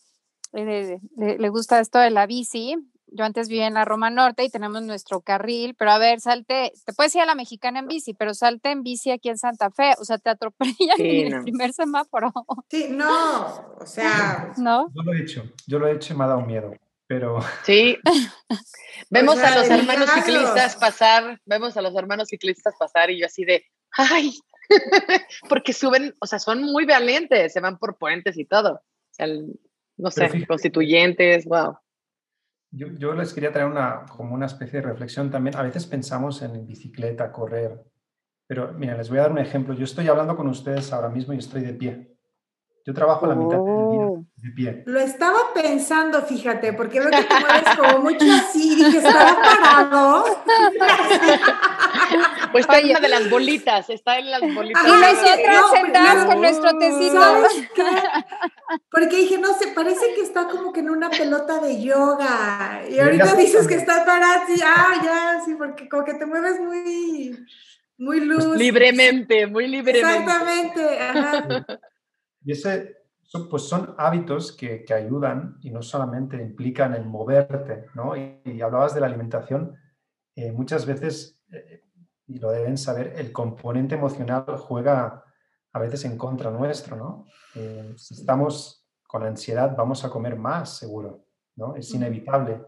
eh, 0.53 0.99
le, 1.17 1.49
gusta 1.49 1.81
esto 1.81 1.99
de 1.99 2.11
la 2.11 2.27
bici. 2.27 2.77
Yo 3.13 3.25
antes 3.25 3.49
vivía 3.49 3.67
en 3.67 3.75
la 3.75 3.85
Roma 3.85 4.09
Norte 4.09 4.45
y 4.45 4.51
tenemos 4.51 4.83
nuestro 4.83 5.21
carril, 5.21 5.75
pero 5.77 5.91
a 5.91 5.99
ver, 5.99 6.21
salte, 6.21 6.73
te 6.85 6.93
puedes 6.93 7.13
ir 7.17 7.23
a 7.23 7.27
la 7.27 7.35
mexicana 7.35 7.81
en 7.81 7.89
bici, 7.89 8.15
pero 8.15 8.35
salte 8.35 8.71
en 8.71 8.85
bici 8.85 9.11
aquí 9.11 9.29
en 9.29 9.39
Santa 9.39 9.71
Fe, 9.71 9.95
o 9.99 10.05
sea, 10.05 10.19
te 10.19 10.31
atropellan 10.31 11.01
en 11.01 11.35
el 11.35 11.43
primer 11.43 11.73
semáforo. 11.73 12.33
Sí, 12.71 12.87
no, 12.91 13.77
o 13.81 13.87
sea. 13.87 14.53
¿No? 14.59 14.93
Yo 14.95 15.03
lo 15.03 15.13
he 15.13 15.23
hecho, 15.23 15.43
yo 15.67 15.79
lo 15.81 15.89
he 15.89 15.93
hecho 15.93 16.15
y 16.15 16.17
me 16.17 16.25
ha 16.25 16.29
dado 16.29 16.43
miedo, 16.43 16.73
pero. 17.07 17.41
Sí. 17.65 17.99
vemos 19.11 19.39
a 19.39 19.57
los 19.57 19.69
hermanos 19.69 20.09
ciclistas 20.11 20.77
pasar, 20.77 21.41
vemos 21.47 21.77
a 21.77 21.83
los 21.83 21.97
hermanos 21.97 22.29
ciclistas 22.29 22.75
pasar 22.79 23.11
y 23.11 23.19
yo 23.19 23.27
así 23.27 23.45
de, 23.45 23.65
¡ay! 23.97 24.33
Porque 25.49 25.73
suben, 25.73 26.15
o 26.21 26.27
sea, 26.27 26.39
son 26.39 26.63
muy 26.63 26.85
valientes, 26.85 27.53
se 27.53 27.61
van 27.61 27.79
por 27.79 27.99
puentes 27.99 28.39
y 28.39 28.45
todo. 28.45 28.75
O 28.75 29.13
sea, 29.13 29.27
no 30.01 30.11
sé, 30.11 30.47
constituyentes, 30.47 31.45
wow. 31.45 31.77
Yo, 32.73 32.87
yo, 32.99 33.15
les 33.15 33.33
quería 33.33 33.53
traer 33.53 33.69
una, 33.69 34.07
como 34.07 34.35
una 34.35 34.47
especie 34.47 34.81
de 34.81 34.87
reflexión 34.87 35.31
también. 35.31 35.57
A 35.57 35.63
veces 35.63 35.87
pensamos 35.87 36.41
en 36.43 36.67
bicicleta, 36.67 37.33
correr, 37.33 37.85
pero 38.47 38.73
mira, 38.73 38.97
les 38.97 39.09
voy 39.09 39.19
a 39.19 39.23
dar 39.23 39.33
un 39.33 39.39
ejemplo. 39.39 39.75
Yo 39.75 39.85
estoy 39.85 40.09
hablando 40.09 40.37
con 40.37 40.49
ustedes 40.49 40.93
ahora 40.93 41.09
mismo 41.09 41.33
y 41.33 41.39
estoy 41.39 41.63
de 41.63 41.73
pie. 41.73 42.17
Yo 42.85 42.95
trabajo 42.95 43.27
la 43.27 43.35
mitad 43.35 43.59
del 43.59 43.91
día 43.91 44.07
oh. 44.07 44.25
de 44.37 44.51
pie. 44.51 44.83
Lo 44.87 44.99
estaba 44.99 45.39
pensando, 45.55 46.23
fíjate, 46.23 46.73
porque 46.73 46.99
veo 46.99 47.11
que 47.11 47.23
te 47.23 47.41
mueves 47.41 47.77
como 47.77 47.99
mucho 48.05 48.25
así, 48.33 48.75
dije, 48.75 48.99
estaba 48.99 49.37
parado. 49.41 50.25
Pues 52.53 52.65
está 52.69 52.79
en 52.79 52.91
una 52.91 53.01
de 53.01 53.09
las 53.09 53.31
bolitas, 53.31 53.91
está 53.91 54.19
en 54.19 54.31
las 54.31 54.41
bolitas. 54.41 54.87
Y 54.87 54.91
nosotros 54.91 55.71
sentadas 55.73 56.25
con 56.27 56.41
nuestro 56.41 56.79
tecito. 56.79 57.21
Porque 58.91 59.17
dije, 59.17 59.39
no 59.39 59.55
sé, 59.55 59.69
parece 59.75 60.15
que 60.15 60.23
está 60.23 60.49
como 60.49 60.73
que 60.73 60.81
en 60.81 60.91
una 60.91 61.11
pelota 61.11 61.61
de 61.61 61.83
yoga. 61.83 62.83
Y 62.89 62.99
ahorita 62.99 63.35
dices 63.35 63.67
que 63.67 63.75
está 63.75 64.05
parado, 64.05 64.43
sí, 64.47 64.61
ah, 64.65 65.01
ya, 65.03 65.41
sí, 65.45 65.55
porque 65.55 65.89
como 65.89 66.05
que 66.05 66.15
te 66.15 66.25
mueves 66.25 66.61
muy, 66.61 67.37
muy 67.99 68.19
pues 68.19 68.45
luz. 68.45 68.57
libremente, 68.57 69.47
muy 69.47 69.67
libremente. 69.67 70.23
Exactamente, 70.23 70.99
ajá. 70.99 71.67
Y 72.43 72.53
ese, 72.53 72.97
son, 73.31 73.49
pues 73.49 73.63
son 73.63 73.95
hábitos 73.97 74.51
que, 74.51 74.83
que, 74.83 74.93
ayudan 74.93 75.59
y 75.63 75.71
no 75.71 75.83
solamente 75.83 76.37
implican 76.37 76.95
el 76.95 77.05
moverte, 77.05 77.87
¿no? 77.95 78.17
Y, 78.17 78.61
hablabas 78.61 78.93
de 78.95 79.01
la 79.01 79.07
alimentación, 79.07 79.77
eh, 80.35 80.51
muchas 80.51 80.85
veces, 80.85 81.39
eh, 81.53 81.85
y 82.31 82.39
lo 82.39 82.51
deben 82.51 82.79
saber, 82.79 83.15
el 83.17 83.33
componente 83.33 83.97
emocional 83.97 84.45
juega 84.59 85.25
a 85.73 85.79
veces 85.79 86.05
en 86.05 86.17
contra 86.17 86.51
nuestro, 86.51 86.97
¿no? 86.97 87.27
Eh, 87.55 87.93
si 87.97 88.15
estamos 88.15 88.87
con 89.07 89.25
ansiedad, 89.25 89.75
vamos 89.77 90.05
a 90.05 90.11
comer 90.11 90.37
más, 90.37 90.77
seguro, 90.77 91.25
¿no? 91.57 91.75
Es 91.75 91.93
inevitable. 91.93 92.61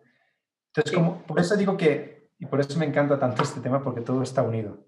Entonces, 0.68 0.92
como, 0.92 1.22
por 1.22 1.38
eso 1.38 1.56
digo 1.56 1.76
que, 1.76 2.30
y 2.38 2.46
por 2.46 2.60
eso 2.60 2.78
me 2.78 2.86
encanta 2.86 3.18
tanto 3.18 3.42
este 3.42 3.60
tema, 3.60 3.82
porque 3.82 4.00
todo 4.00 4.22
está 4.22 4.42
unido. 4.42 4.84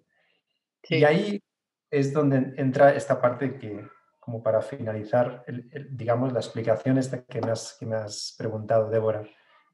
Y 0.88 1.04
ahí 1.04 1.42
es 1.90 2.12
donde 2.12 2.54
entra 2.56 2.94
esta 2.94 3.20
parte 3.20 3.56
que, 3.58 3.86
como 4.18 4.42
para 4.42 4.60
finalizar, 4.60 5.44
digamos, 5.90 6.32
la 6.32 6.40
explicación 6.40 6.98
esta 6.98 7.22
que 7.24 7.40
me, 7.40 7.52
has, 7.52 7.76
que 7.78 7.86
me 7.86 7.96
has 7.96 8.34
preguntado, 8.36 8.90
Débora, 8.90 9.22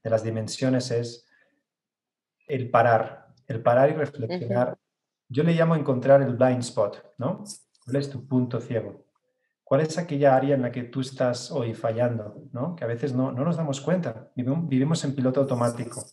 de 0.02 0.10
las 0.10 0.22
dimensiones 0.22 0.90
es 0.90 1.26
el 2.46 2.70
parar, 2.70 3.28
el 3.46 3.62
parar 3.62 3.90
y 3.90 3.94
reflexionar. 3.94 4.76
Yo 5.32 5.44
le 5.44 5.54
llamo 5.54 5.76
encontrar 5.76 6.22
el 6.22 6.34
blind 6.34 6.58
spot, 6.58 7.14
¿no? 7.18 7.44
¿Cuál 7.84 7.96
es 7.96 8.10
tu 8.10 8.26
punto 8.26 8.60
ciego? 8.60 9.06
¿Cuál 9.62 9.82
es 9.82 9.96
aquella 9.96 10.34
área 10.34 10.56
en 10.56 10.62
la 10.62 10.72
que 10.72 10.82
tú 10.82 11.00
estás 11.00 11.52
hoy 11.52 11.72
fallando? 11.74 12.42
¿no? 12.50 12.74
Que 12.74 12.82
a 12.82 12.88
veces 12.88 13.14
no, 13.14 13.30
no 13.30 13.44
nos 13.44 13.56
damos 13.56 13.80
cuenta. 13.80 14.32
Vivimos 14.34 15.04
en 15.04 15.14
piloto 15.14 15.40
automático 15.42 16.04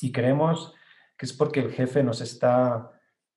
y 0.00 0.10
creemos 0.10 0.74
que 1.16 1.26
es 1.26 1.32
porque 1.32 1.60
el 1.60 1.70
jefe 1.70 2.02
nos 2.02 2.20
está, 2.20 2.90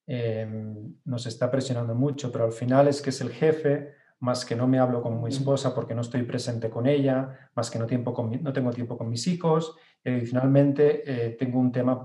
em, 0.08 0.96
nos 1.06 1.28
está 1.28 1.52
presionando 1.52 1.94
mucho, 1.94 2.32
pero 2.32 2.46
al 2.46 2.52
final 2.52 2.88
es 2.88 3.00
que 3.00 3.12
es 3.12 3.22
el 3.22 3.30
jefe, 3.30 3.94
más 4.20 4.44
que 4.44 4.56
no 4.56 4.68
me 4.68 4.80
hablo 4.80 5.04
con 5.04 5.22
mi 5.22 5.30
esposa 5.30 5.76
porque 5.76 5.94
no 5.94 6.02
estoy 6.02 6.24
presente 6.24 6.72
con 6.72 6.88
ella, 6.88 7.52
más 7.56 7.70
que 7.70 7.78
no, 7.78 7.86
tiempo 7.86 8.12
con 8.12 8.42
no 8.42 8.54
tengo 8.54 8.72
tiempo 8.72 8.98
con 8.98 9.08
mis 9.08 9.28
hijos, 9.28 9.76
y 10.04 10.10
adicionalmente 10.10 11.04
eh, 11.06 11.30
tengo 11.38 11.60
un 11.60 11.72
tema 11.72 12.04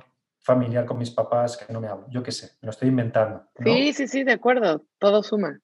familiar 0.48 0.86
con 0.86 0.96
mis 0.96 1.10
papás 1.10 1.58
que 1.58 1.70
no 1.70 1.78
me 1.78 1.88
hablo, 1.88 2.06
yo 2.08 2.22
qué 2.22 2.32
sé, 2.32 2.52
me 2.62 2.66
lo 2.66 2.70
estoy 2.70 2.88
inventando. 2.88 3.44
Sí, 3.62 3.92
sí, 3.92 4.08
sí, 4.08 4.24
de 4.24 4.32
acuerdo, 4.32 4.82
todo 4.98 5.22
suma. 5.22 5.60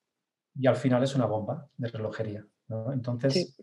Y 0.55 0.66
al 0.66 0.76
final 0.76 1.03
es 1.03 1.14
una 1.14 1.24
bomba 1.24 1.70
de 1.78 1.89
relojería, 1.89 2.47
¿no? 2.68 2.93
Entonces, 2.93 3.57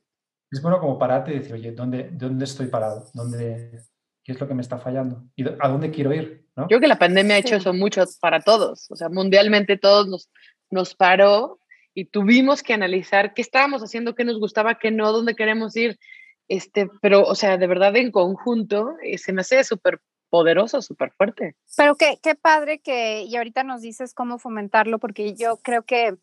es 0.51 0.61
bueno 0.63 0.80
como 0.80 0.97
pararte 0.97 1.32
y 1.32 1.38
decir, 1.38 1.53
oye, 1.53 1.74
¿dónde, 1.74 2.09
¿dónde 2.11 2.45
estoy 2.45 2.67
parado? 2.67 3.05
¿Dónde, 3.13 3.84
¿Qué 4.24 4.32
es 4.32 4.41
lo 4.41 4.47
que 4.47 4.55
me 4.55 4.63
está 4.63 4.80
fallando? 4.80 5.24
¿Y 5.36 5.47
a 5.47 5.67
dónde 5.67 5.91
quiero 5.91 6.11
ir? 6.11 6.47
¿no? 6.55 6.63
Yo 6.63 6.69
creo 6.69 6.80
que 6.82 6.88
la 6.88 6.97
pandemia 6.97 7.36
ha 7.36 7.39
hecho 7.39 7.55
eso 7.55 7.72
mucho 7.72 8.03
para 8.19 8.41
todos, 8.41 8.89
o 8.89 8.95
sea, 8.95 9.09
mundialmente 9.09 9.78
todos 9.78 10.07
nos, 10.07 10.32
nos 10.72 10.95
paró 10.95 11.59
y 11.93 12.05
tuvimos 12.05 12.63
que 12.63 12.74
analizar 12.74 13.36
qué 13.36 13.43
estábamos 13.43 13.84
haciendo, 13.84 14.15
qué 14.15 14.24
nos 14.24 14.39
gustaba, 14.39 14.80
qué 14.80 14.89
no, 14.89 15.11
dónde 15.11 15.36
queremos 15.36 15.76
ir. 15.76 15.99
Este, 16.47 16.89
pero, 16.99 17.24
o 17.24 17.36
sea, 17.36 17.57
de 17.57 17.67
verdad 17.67 17.95
en 17.95 18.11
conjunto 18.11 18.95
eh, 19.03 19.19
se 19.19 19.34
me 19.34 19.41
hace 19.41 19.63
súper 19.63 20.01
poderoso, 20.32 20.82
súper 20.82 21.11
fuerte. 21.11 21.55
Pero 21.75 21.95
qué, 21.95 22.17
qué 22.23 22.36
padre 22.36 22.79
que, 22.79 23.23
y 23.23 23.36
ahorita 23.36 23.63
nos 23.63 23.82
dices 23.82 24.15
cómo 24.15 24.39
fomentarlo, 24.39 24.97
porque 24.97 25.36
yo 25.36 25.57
creo 25.57 25.84
que, 25.84 26.17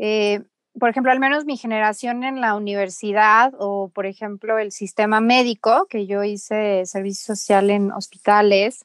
eh, 0.00 0.42
por 0.78 0.90
ejemplo, 0.90 1.12
al 1.12 1.20
menos 1.20 1.44
mi 1.44 1.56
generación 1.56 2.24
en 2.24 2.40
la 2.40 2.56
universidad 2.56 3.54
o, 3.58 3.88
por 3.88 4.06
ejemplo, 4.06 4.58
el 4.58 4.72
sistema 4.72 5.20
médico, 5.20 5.86
que 5.88 6.06
yo 6.06 6.24
hice 6.24 6.84
servicio 6.84 7.36
social 7.36 7.70
en 7.70 7.92
hospitales, 7.92 8.84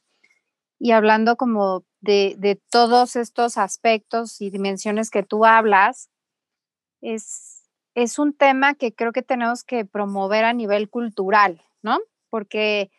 y 0.80 0.91
hablando 0.91 1.36
como 1.36 1.84
de, 1.99 2.36
de 2.38 2.61
todos 2.69 3.15
estos 3.15 3.57
aspectos 3.57 4.39
y 4.39 4.51
dimensiones 4.51 5.09
que 5.09 5.24
tú 5.24 5.45
hablas, 5.45 6.11
es, 7.01 7.63
es 7.95 8.19
un 8.19 8.34
tema 8.34 8.76
que 8.76 8.93
creo 8.93 9.13
que 9.13 9.24
tenemos 9.24 9.63
que 9.63 9.84
promover 9.84 10.45
a 10.45 10.53
nivel 10.53 10.89
cultural, 10.89 11.63
¿no? 11.82 11.99
Porque 12.30 12.91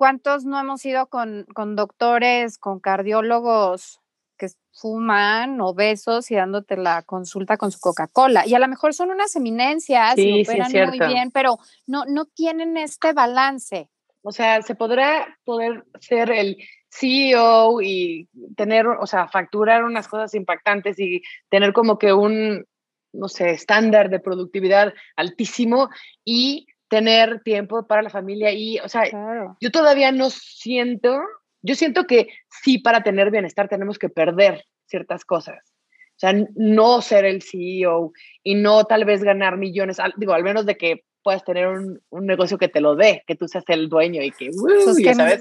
¿cuántos 0.00 0.46
no 0.46 0.58
hemos 0.58 0.82
ido 0.86 1.08
con, 1.08 1.44
con 1.54 1.76
doctores, 1.76 2.56
con 2.56 2.80
cardiólogos 2.80 4.00
que 4.38 4.46
fuman 4.72 5.60
obesos 5.60 6.30
y 6.30 6.36
dándote 6.36 6.78
la 6.78 7.02
consulta 7.02 7.58
con 7.58 7.70
su 7.70 7.80
Coca-Cola? 7.80 8.46
Y 8.46 8.54
a 8.54 8.58
lo 8.58 8.66
mejor 8.66 8.94
son 8.94 9.10
unas 9.10 9.36
eminencias 9.36 10.16
y 10.16 10.40
operan 10.40 10.72
muy 10.88 10.98
bien, 11.06 11.30
pero 11.30 11.58
no, 11.86 12.06
no 12.06 12.24
tienen 12.24 12.78
este 12.78 13.12
balance. 13.12 13.90
O 14.22 14.32
sea, 14.32 14.62
se 14.62 14.74
podrá 14.74 15.38
poder 15.44 15.84
ser 16.00 16.30
el 16.30 16.56
CEO 16.88 17.82
y 17.82 18.26
tener, 18.56 18.86
o 18.86 19.06
sea, 19.06 19.28
facturar 19.28 19.84
unas 19.84 20.08
cosas 20.08 20.32
impactantes 20.32 20.98
y 20.98 21.20
tener 21.50 21.74
como 21.74 21.98
que 21.98 22.14
un, 22.14 22.64
no 23.12 23.28
sé, 23.28 23.50
estándar 23.50 24.08
de 24.08 24.18
productividad 24.18 24.94
altísimo 25.14 25.90
y 26.24 26.68
tener 26.90 27.40
tiempo 27.42 27.86
para 27.86 28.02
la 28.02 28.10
familia 28.10 28.52
y, 28.52 28.78
o 28.80 28.88
sea, 28.88 29.04
yo 29.60 29.70
todavía 29.70 30.10
no 30.10 30.28
siento, 30.28 31.20
yo 31.62 31.76
siento 31.76 32.04
que 32.04 32.28
sí 32.48 32.78
para 32.78 33.04
tener 33.04 33.30
bienestar 33.30 33.68
tenemos 33.68 33.98
que 33.98 34.08
perder 34.08 34.64
ciertas 34.86 35.24
cosas. 35.24 35.60
O 35.64 36.18
sea, 36.20 36.34
no 36.56 37.00
ser 37.00 37.24
el 37.24 37.42
CEO 37.42 38.12
y 38.42 38.56
no 38.56 38.84
tal 38.84 39.04
vez 39.04 39.22
ganar 39.22 39.56
millones, 39.56 39.98
digo, 40.16 40.34
al 40.34 40.42
menos 40.42 40.66
de 40.66 40.76
que 40.76 41.04
puedas 41.22 41.44
tener 41.44 41.68
un, 41.68 42.02
un 42.10 42.26
negocio 42.26 42.58
que 42.58 42.68
te 42.68 42.80
lo 42.80 42.96
dé, 42.96 43.22
que 43.26 43.36
tú 43.36 43.46
seas 43.46 43.64
el 43.68 43.88
dueño 43.88 44.20
y 44.22 44.32
que, 44.32 44.50
uh, 44.50 44.98
ya 44.98 45.14
sabes. 45.14 45.40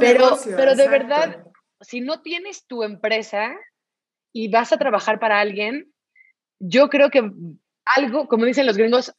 Pero, 0.00 0.36
pero 0.56 0.74
de 0.74 0.88
verdad, 0.88 1.44
si 1.80 2.00
no 2.00 2.22
tienes 2.22 2.66
tu 2.66 2.82
empresa 2.82 3.54
y 4.32 4.48
vas 4.48 4.72
a 4.72 4.78
trabajar 4.78 5.20
para 5.20 5.38
alguien, 5.38 5.92
yo 6.58 6.88
creo 6.88 7.10
que 7.10 7.30
algo, 7.94 8.26
como 8.26 8.46
dicen 8.46 8.66
los 8.66 8.76
gringos, 8.76 9.14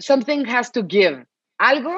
something 0.00 0.44
has 0.46 0.72
to 0.72 0.82
give. 0.86 1.26
Algo 1.58 1.92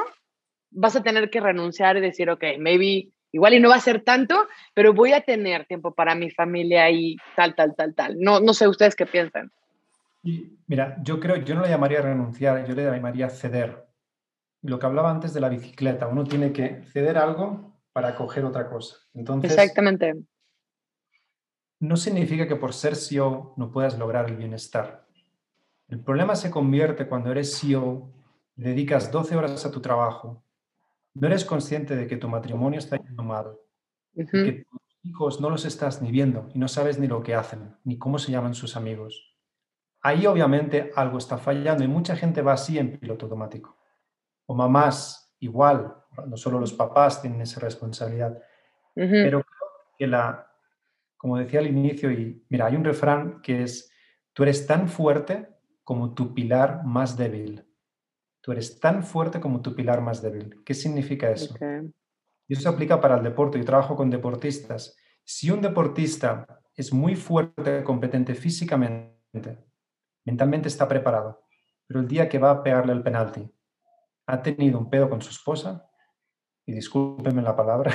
vas 0.71 0.97
a 0.97 1.03
tener 1.03 1.31
que 1.31 1.41
renunciar 1.41 1.97
y 1.97 2.01
decir, 2.01 2.31
ok, 2.31 2.45
maybe 2.59 3.11
igual 3.33 3.55
y 3.55 3.61
no 3.61 3.71
va 3.71 3.77
a 3.77 3.81
ser 3.81 4.03
tanto, 4.03 4.47
pero 4.75 4.93
voy 4.93 5.13
a 5.13 5.23
tener 5.23 5.67
tiempo 5.67 5.95
para 5.95 6.15
mi 6.15 6.31
familia 6.31 6.91
y 6.91 7.17
tal, 7.37 7.55
tal, 7.55 7.75
tal, 7.75 7.95
tal. 7.95 8.19
No, 8.19 8.41
no 8.41 8.55
sé 8.55 8.69
ustedes 8.69 8.95
qué 8.95 9.07
piensan. 9.07 9.51
Mira, 10.23 10.97
yo 11.03 11.19
creo, 11.19 11.37
yo 11.37 11.55
no 11.55 11.63
le 11.63 11.69
llamaría 11.69 12.01
renunciar, 12.01 12.67
yo 12.67 12.75
le 12.75 12.85
llamaría 12.85 13.29
ceder. 13.29 13.87
Lo 14.63 14.79
que 14.79 14.87
hablaba 14.87 15.11
antes 15.11 15.35
de 15.35 15.41
la 15.41 15.49
bicicleta, 15.49 16.07
uno 16.07 16.25
tiene 16.25 16.53
que 16.53 16.83
ceder 16.85 17.19
algo 17.19 17.81
para 17.93 18.15
coger 18.15 18.45
otra 18.45 18.69
cosa. 18.69 18.99
Entonces, 19.15 19.51
Exactamente. 19.51 20.15
No 21.81 21.97
significa 21.97 22.47
que 22.47 22.55
por 22.55 22.73
ser 22.73 22.95
CEO 22.95 23.55
no 23.57 23.73
puedas 23.73 23.99
lograr 23.99 24.31
el 24.31 24.37
bienestar. 24.37 25.05
El 25.93 26.01
problema 26.01 26.35
se 26.37 26.51
convierte 26.51 27.07
cuando 27.07 27.31
eres 27.31 27.61
CEO, 27.61 28.11
dedicas 28.57 29.13
12 29.13 29.37
horas 29.37 29.67
a 29.67 29.71
tu 29.71 29.83
trabajo, 29.83 30.43
no 31.13 31.27
eres 31.27 31.45
consciente 31.45 31.95
de 31.97 32.07
que 32.07 32.17
tu 32.17 32.31
matrimonio 32.31 32.79
está 32.79 32.97
yendo 32.97 33.23
mal, 33.23 33.59
que 34.15 34.65
tus 34.71 34.81
hijos 35.03 35.43
no 35.43 35.51
los 35.51 35.67
estás 35.67 36.01
ni 36.01 36.11
viendo 36.11 36.49
y 36.55 36.59
no 36.59 36.67
sabes 36.67 36.99
ni 36.99 37.09
lo 37.09 37.23
que 37.23 37.35
hacen, 37.35 37.77
ni 37.85 37.99
cómo 37.99 38.19
se 38.19 38.33
llaman 38.33 38.55
sus 38.55 38.75
amigos. 38.75 39.37
Ahí 40.01 40.27
obviamente 40.27 40.93
algo 40.97 41.19
está 41.19 41.37
fallando 41.37 41.85
y 41.85 41.89
mucha 41.89 42.17
gente 42.17 42.41
va 42.41 42.55
así 42.55 42.79
en 42.79 42.99
piloto 42.99 43.27
automático. 43.27 43.77
O 44.47 44.55
mamás 44.55 45.37
igual, 45.41 45.95
no 46.27 46.39
solo 46.39 46.59
los 46.59 46.73
papás 46.73 47.21
tienen 47.21 47.43
esa 47.43 47.61
responsabilidad, 47.61 48.39
pero 48.95 49.43
creo 49.43 49.67
que 49.99 50.07
la, 50.07 50.51
como 51.19 51.37
decía 51.37 51.61
al 51.61 51.67
inicio, 51.67 52.11
y 52.11 52.47
mira, 52.49 52.65
hay 52.65 52.77
un 52.77 52.85
refrán 52.85 53.43
que 53.43 53.65
es, 53.65 53.93
tú 54.33 54.45
eres 54.45 54.67
tan 54.67 54.89
fuerte 54.89 55.52
como 55.85 56.15
tu 56.15 56.35
pilar 56.35 56.85
más 56.85 57.17
débil. 57.17 57.65
Tú 58.41 58.53
eres 58.53 58.81
tan 58.81 59.03
fuerte 59.03 59.41
como 59.41 59.63
tu 59.63 59.75
pilar 59.75 60.01
más 60.01 60.23
débil. 60.23 60.63
¿Qué 60.65 60.75
significa 60.75 61.31
eso? 61.31 61.55
Y 62.49 62.55
eso 62.55 62.63
se 62.63 62.69
aplica 62.69 63.01
para 63.01 63.17
el 63.17 63.23
deporte. 63.23 63.59
Yo 63.59 63.65
trabajo 63.65 63.97
con 63.97 64.11
deportistas. 64.11 64.97
Si 65.25 65.51
un 65.51 65.61
deportista 65.61 66.47
es 66.75 66.93
muy 66.93 67.15
fuerte, 67.15 67.85
competente 67.85 68.35
físicamente, 68.35 69.65
mentalmente 70.25 70.69
está 70.69 70.89
preparado, 70.89 71.45
pero 71.87 72.01
el 72.01 72.09
día 72.09 72.29
que 72.29 72.39
va 72.39 72.51
a 72.51 72.63
pegarle 72.63 72.93
el 72.93 73.03
penalti 73.03 73.49
ha 74.27 74.43
tenido 74.43 74.79
un 74.79 74.89
pedo 74.89 75.09
con 75.09 75.21
su 75.21 75.31
esposa, 75.31 75.89
y 76.65 76.73
discúlpenme 76.73 77.43
la 77.43 77.57
palabra, 77.57 77.93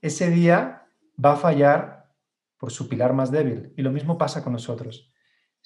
ese 0.00 0.30
día 0.30 0.86
va 1.22 1.32
a 1.32 1.36
fallar 1.36 2.12
por 2.58 2.70
su 2.70 2.88
pilar 2.88 3.12
más 3.12 3.30
débil. 3.30 3.72
Y 3.76 3.82
lo 3.82 3.90
mismo 3.90 4.18
pasa 4.18 4.42
con 4.42 4.52
nosotros. 4.52 5.12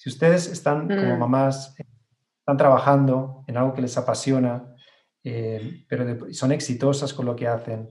Si 0.01 0.09
ustedes 0.09 0.47
están 0.47 0.87
como 0.87 1.15
mm. 1.15 1.19
mamás, 1.19 1.75
están 1.77 2.57
trabajando 2.57 3.43
en 3.45 3.55
algo 3.55 3.75
que 3.75 3.83
les 3.83 3.95
apasiona, 3.99 4.75
eh, 5.23 5.85
pero 5.87 6.33
son 6.33 6.51
exitosas 6.51 7.13
con 7.13 7.27
lo 7.27 7.35
que 7.35 7.47
hacen, 7.47 7.87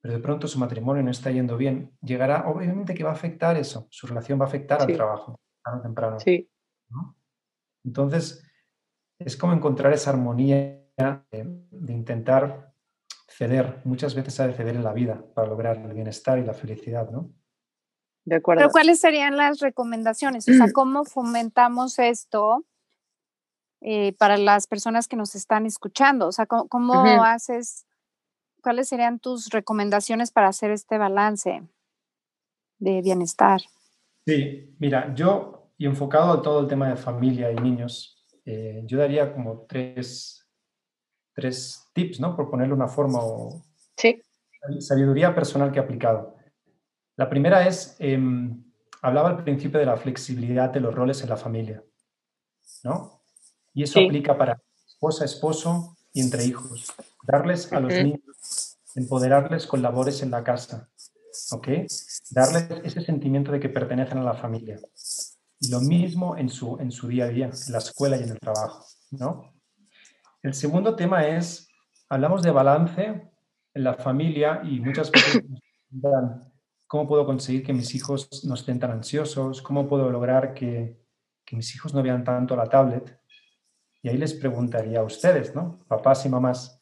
pero 0.00 0.14
de 0.14 0.20
pronto 0.20 0.46
su 0.46 0.60
matrimonio 0.60 1.02
no 1.02 1.10
está 1.10 1.32
yendo 1.32 1.56
bien, 1.56 1.98
llegará, 2.00 2.48
obviamente 2.48 2.94
que 2.94 3.02
va 3.02 3.10
a 3.10 3.14
afectar 3.14 3.56
eso, 3.56 3.88
su 3.90 4.06
relación 4.06 4.38
va 4.38 4.44
a 4.44 4.46
afectar 4.46 4.80
al 4.80 4.92
trabajo, 4.92 5.40
tarde 5.64 5.80
o 5.80 5.82
temprano. 5.82 6.20
Sí. 6.20 6.48
Entonces, 7.84 8.48
es 9.18 9.36
como 9.36 9.52
encontrar 9.52 9.92
esa 9.92 10.10
armonía 10.10 10.56
de, 10.96 11.64
de 11.72 11.92
intentar 11.92 12.72
ceder, 13.26 13.80
muchas 13.82 14.14
veces 14.14 14.38
ha 14.38 14.46
de 14.46 14.54
ceder 14.54 14.76
en 14.76 14.84
la 14.84 14.92
vida 14.92 15.24
para 15.34 15.48
lograr 15.48 15.78
el 15.78 15.92
bienestar 15.92 16.38
y 16.38 16.44
la 16.44 16.54
felicidad, 16.54 17.10
¿no? 17.10 17.32
Pero 18.28 18.70
¿cuáles 18.70 19.00
serían 19.00 19.36
las 19.36 19.60
recomendaciones? 19.60 20.48
O 20.48 20.52
sea, 20.52 20.72
¿cómo 20.72 21.04
fomentamos 21.04 21.98
esto 21.98 22.64
eh, 23.80 24.12
para 24.18 24.36
las 24.36 24.66
personas 24.66 25.08
que 25.08 25.16
nos 25.16 25.34
están 25.34 25.66
escuchando? 25.66 26.28
O 26.28 26.32
sea, 26.32 26.46
¿cómo, 26.46 26.94
haces, 27.24 27.86
cuáles 28.62 28.88
serían 28.88 29.18
tus 29.18 29.50
recomendaciones 29.50 30.30
para 30.30 30.48
hacer 30.48 30.70
este 30.70 30.98
balance 30.98 31.62
de 32.78 33.02
bienestar? 33.02 33.60
Sí, 34.26 34.74
mira, 34.78 35.14
yo, 35.14 35.70
y 35.78 35.86
enfocado 35.86 36.32
a 36.32 36.42
todo 36.42 36.60
el 36.60 36.68
tema 36.68 36.88
de 36.88 36.96
familia 36.96 37.50
y 37.50 37.56
niños, 37.56 38.26
eh, 38.44 38.82
yo 38.84 38.98
daría 38.98 39.32
como 39.32 39.66
tres, 39.66 40.46
tres 41.34 41.88
tips, 41.92 42.20
¿no? 42.20 42.34
Por 42.34 42.50
ponerle 42.50 42.74
una 42.74 42.88
forma 42.88 43.18
o 43.20 43.62
sí. 43.96 44.20
sabiduría 44.80 45.34
personal 45.34 45.70
que 45.70 45.78
he 45.78 45.82
aplicado. 45.82 46.37
La 47.18 47.28
primera 47.28 47.66
es, 47.66 47.96
em, 47.98 48.62
hablaba 49.02 49.30
al 49.30 49.42
principio 49.42 49.80
de 49.80 49.86
la 49.86 49.96
flexibilidad 49.96 50.70
de 50.70 50.78
los 50.78 50.94
roles 50.94 51.20
en 51.22 51.28
la 51.28 51.36
familia, 51.36 51.82
¿no? 52.84 53.24
Y 53.74 53.82
eso 53.82 53.98
aplica 53.98 54.38
para 54.38 54.62
esposa, 54.86 55.24
esposo 55.24 55.96
y 56.12 56.20
entre 56.20 56.44
hijos. 56.44 56.92
Darles 57.24 57.72
a 57.72 57.80
los 57.80 57.92
niños, 57.92 58.78
empoderarles 58.94 59.66
con 59.66 59.82
labores 59.82 60.22
en 60.22 60.30
la 60.30 60.44
casa, 60.44 60.90
¿ok? 61.50 61.68
Darles 62.30 62.68
ese 62.84 63.00
sentimiento 63.00 63.50
de 63.50 63.58
que 63.58 63.68
pertenecen 63.68 64.18
a 64.18 64.22
la 64.22 64.34
familia. 64.34 64.78
Y 65.58 65.70
lo 65.70 65.80
mismo 65.80 66.36
en 66.36 66.48
su, 66.48 66.78
en 66.78 66.92
su 66.92 67.08
día 67.08 67.24
a 67.24 67.28
día, 67.28 67.46
en 67.46 67.72
la 67.72 67.78
escuela 67.78 68.16
y 68.16 68.22
en 68.22 68.30
el 68.30 68.38
trabajo, 68.38 68.86
¿no? 69.10 69.54
El 70.40 70.54
segundo 70.54 70.94
tema 70.94 71.26
es, 71.26 71.68
hablamos 72.08 72.44
de 72.44 72.52
balance 72.52 73.28
en 73.74 73.84
la 73.84 73.94
familia 73.94 74.60
y 74.62 74.78
muchas 74.78 75.10
nos 75.12 75.60
preguntan, 75.90 76.47
¿cómo 76.88 77.06
puedo 77.06 77.24
conseguir 77.26 77.62
que 77.62 77.74
mis 77.74 77.94
hijos 77.94 78.44
no 78.44 78.54
estén 78.54 78.80
tan 78.80 78.90
ansiosos? 78.90 79.62
¿Cómo 79.62 79.86
puedo 79.86 80.10
lograr 80.10 80.54
que, 80.54 80.98
que 81.44 81.54
mis 81.54 81.72
hijos 81.76 81.94
no 81.94 82.02
vean 82.02 82.24
tanto 82.24 82.56
la 82.56 82.66
tablet? 82.66 83.20
Y 84.02 84.08
ahí 84.08 84.16
les 84.16 84.34
preguntaría 84.34 85.00
a 85.00 85.04
ustedes, 85.04 85.54
¿no? 85.54 85.84
Papás 85.86 86.24
y 86.24 86.28
mamás, 86.28 86.80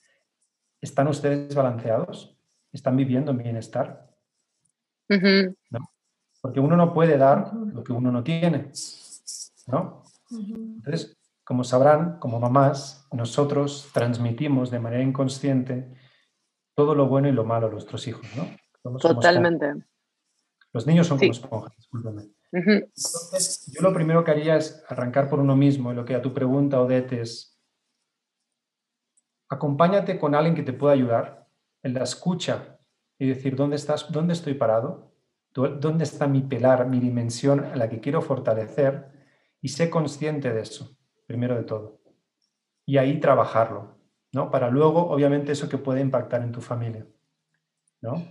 ¿están 0.80 1.08
ustedes 1.08 1.54
balanceados? 1.54 2.38
¿Están 2.72 2.96
viviendo 2.96 3.32
en 3.32 3.38
bienestar? 3.38 4.08
Porque 6.40 6.60
uno 6.60 6.76
no 6.76 6.94
puede 6.94 7.18
dar 7.18 7.52
lo 7.52 7.82
que 7.82 7.92
uno 7.92 8.12
no 8.12 8.22
tiene, 8.22 8.70
¿no? 9.66 10.02
Entonces, 10.30 11.16
como 11.42 11.64
sabrán, 11.64 12.18
como 12.20 12.38
mamás, 12.38 13.08
nosotros 13.12 13.90
transmitimos 13.92 14.70
de 14.70 14.78
manera 14.78 15.02
inconsciente 15.02 15.92
todo 16.76 16.94
lo 16.94 17.08
bueno 17.08 17.28
y 17.28 17.32
lo 17.32 17.44
malo 17.44 17.66
a 17.66 17.70
nuestros 17.70 18.06
hijos, 18.06 18.26
¿no? 18.36 18.98
Totalmente. 18.98 19.74
Los 20.76 20.86
niños 20.86 21.06
son 21.06 21.16
como 21.18 21.32
esponjas, 21.32 21.74
discúlpeme. 21.74 22.24
Entonces, 22.52 23.72
yo 23.74 23.80
lo 23.80 23.94
primero 23.94 24.22
que 24.22 24.30
haría 24.30 24.58
es 24.58 24.84
arrancar 24.90 25.26
por 25.26 25.40
uno 25.40 25.56
mismo, 25.56 25.90
y 25.90 25.94
lo 25.94 26.04
que 26.04 26.14
a 26.14 26.20
tu 26.20 26.34
pregunta, 26.34 26.82
Odette, 26.82 27.14
es 27.14 27.58
acompáñate 29.48 30.18
con 30.18 30.34
alguien 30.34 30.54
que 30.54 30.62
te 30.62 30.74
pueda 30.74 30.92
ayudar 30.92 31.48
en 31.82 31.94
la 31.94 32.02
escucha 32.02 32.78
y 33.18 33.26
decir, 33.26 33.56
¿dónde 33.56 33.76
estás? 33.76 34.12
¿Dónde 34.12 34.34
estoy 34.34 34.52
parado? 34.52 35.14
¿Dónde 35.54 36.04
está 36.04 36.26
mi 36.26 36.42
pilar, 36.42 36.86
mi 36.86 37.00
dimensión 37.00 37.64
a 37.64 37.76
la 37.76 37.88
que 37.88 38.00
quiero 38.00 38.20
fortalecer? 38.20 39.06
Y 39.62 39.68
sé 39.68 39.88
consciente 39.88 40.52
de 40.52 40.60
eso, 40.60 40.94
primero 41.24 41.56
de 41.56 41.62
todo. 41.62 42.02
Y 42.84 42.98
ahí 42.98 43.18
trabajarlo, 43.18 43.96
¿no? 44.30 44.50
Para 44.50 44.68
luego, 44.68 45.08
obviamente, 45.08 45.52
eso 45.52 45.70
que 45.70 45.78
puede 45.78 46.02
impactar 46.02 46.42
en 46.42 46.52
tu 46.52 46.60
familia, 46.60 47.06
¿no? 48.02 48.22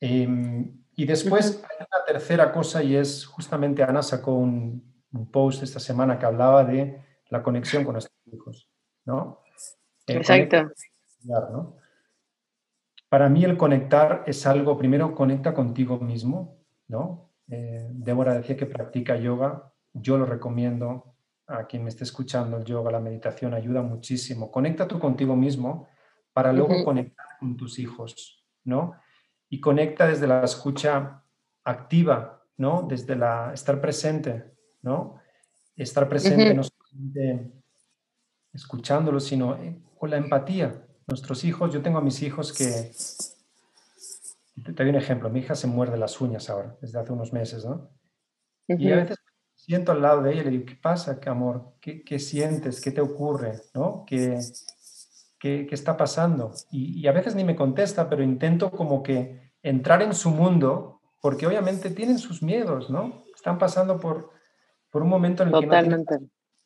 Em, 0.00 0.84
y 0.96 1.04
después 1.04 1.62
hay 1.68 1.76
una 1.78 2.04
tercera 2.06 2.50
cosa 2.52 2.82
y 2.82 2.96
es 2.96 3.26
justamente 3.26 3.82
Ana 3.82 4.02
sacó 4.02 4.34
un, 4.34 4.94
post 5.30 5.62
esta 5.62 5.80
semana 5.80 6.18
que 6.18 6.26
hablaba 6.26 6.64
de 6.64 7.02
la 7.30 7.42
conexión 7.42 7.84
con 7.84 7.94
nuestros 7.94 8.18
hijos, 8.26 8.70
¿no? 9.06 9.40
Exacto. 10.06 10.72
Para 13.08 13.28
mí 13.30 13.44
el 13.44 13.56
conectar 13.56 14.24
es 14.26 14.46
algo, 14.46 14.76
primero 14.76 15.14
conecta 15.14 15.54
contigo 15.54 15.98
mismo, 15.98 16.58
¿no? 16.88 17.32
Eh, 17.48 17.88
Débora 17.92 18.34
decía 18.34 18.56
que 18.56 18.66
practica 18.66 19.16
yoga, 19.16 19.72
yo 19.94 20.18
lo 20.18 20.26
recomiendo 20.26 21.16
a 21.46 21.66
quien 21.66 21.84
me 21.84 21.90
esté 21.90 22.04
escuchando, 22.04 22.56
el 22.58 22.64
yoga, 22.64 22.90
la 22.90 23.00
meditación 23.00 23.54
ayuda 23.54 23.82
muchísimo. 23.82 24.50
Conecta 24.50 24.86
tú 24.88 24.98
contigo 24.98 25.36
mismo 25.36 25.88
para 26.32 26.52
luego 26.52 26.84
conectar 26.84 27.26
con 27.38 27.56
tus 27.56 27.78
hijos, 27.78 28.44
¿no? 28.64 28.94
Y 29.48 29.60
conecta 29.60 30.06
desde 30.06 30.26
la 30.26 30.42
escucha 30.42 31.22
activa, 31.64 32.44
¿no? 32.56 32.86
Desde 32.88 33.16
la 33.16 33.52
estar 33.52 33.80
presente, 33.80 34.52
¿no? 34.82 35.20
Estar 35.76 36.08
presente 36.08 36.54
no 36.54 36.62
solamente 36.64 37.52
escuchándolo, 38.52 39.20
sino 39.20 39.56
eh, 39.56 39.78
con 39.98 40.10
la 40.10 40.16
empatía. 40.16 40.82
Nuestros 41.06 41.44
hijos, 41.44 41.72
yo 41.72 41.82
tengo 41.82 41.98
a 41.98 42.02
mis 42.02 42.22
hijos 42.22 42.52
que, 42.52 42.92
te 44.64 44.72
doy 44.72 44.88
un 44.88 44.96
ejemplo, 44.96 45.30
mi 45.30 45.40
hija 45.40 45.54
se 45.54 45.66
muerde 45.66 45.96
las 45.96 46.20
uñas 46.20 46.50
ahora, 46.50 46.76
desde 46.80 46.98
hace 46.98 47.12
unos 47.12 47.32
meses, 47.32 47.64
¿no? 47.64 47.90
Y 48.66 48.90
a 48.90 48.96
veces 48.96 49.18
siento 49.54 49.92
al 49.92 50.02
lado 50.02 50.22
de 50.22 50.32
ella 50.32 50.42
y 50.42 50.44
le 50.46 50.50
digo, 50.50 50.64
¿qué 50.66 50.74
pasa, 50.76 51.20
qué 51.20 51.28
amor? 51.28 51.74
¿Qué, 51.80 52.02
qué 52.02 52.18
sientes? 52.18 52.80
¿Qué 52.80 52.90
te 52.90 53.00
ocurre? 53.00 53.60
¿No? 53.74 54.04
¿Qué, 54.06 54.40
¿qué, 55.68 55.74
está 55.74 55.96
pasando? 55.96 56.52
Y, 56.70 57.06
a 57.06 57.12
veces 57.12 57.34
ni 57.34 57.44
me 57.44 57.56
contesta, 57.56 58.08
pero 58.08 58.22
intento 58.22 58.70
como 58.70 59.02
que 59.02 59.52
entrar 59.62 60.02
en 60.02 60.14
su 60.14 60.30
mundo, 60.30 61.00
porque 61.20 61.46
obviamente 61.46 61.90
tienen 61.90 62.18
sus 62.18 62.42
miedos, 62.42 62.90
¿no? 62.90 63.24
Están 63.34 63.58
pasando 63.58 63.98
por, 63.98 64.30
por 64.90 65.02
un 65.02 65.08
momento 65.08 65.42
en 65.42 65.48
el 65.48 65.60
que 65.60 65.66
no 65.66 66.04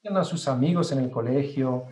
tienen 0.03 0.17
a 0.17 0.25
sus 0.25 0.49
amigos 0.49 0.93
en 0.93 0.99
el 0.99 1.11
colegio, 1.11 1.87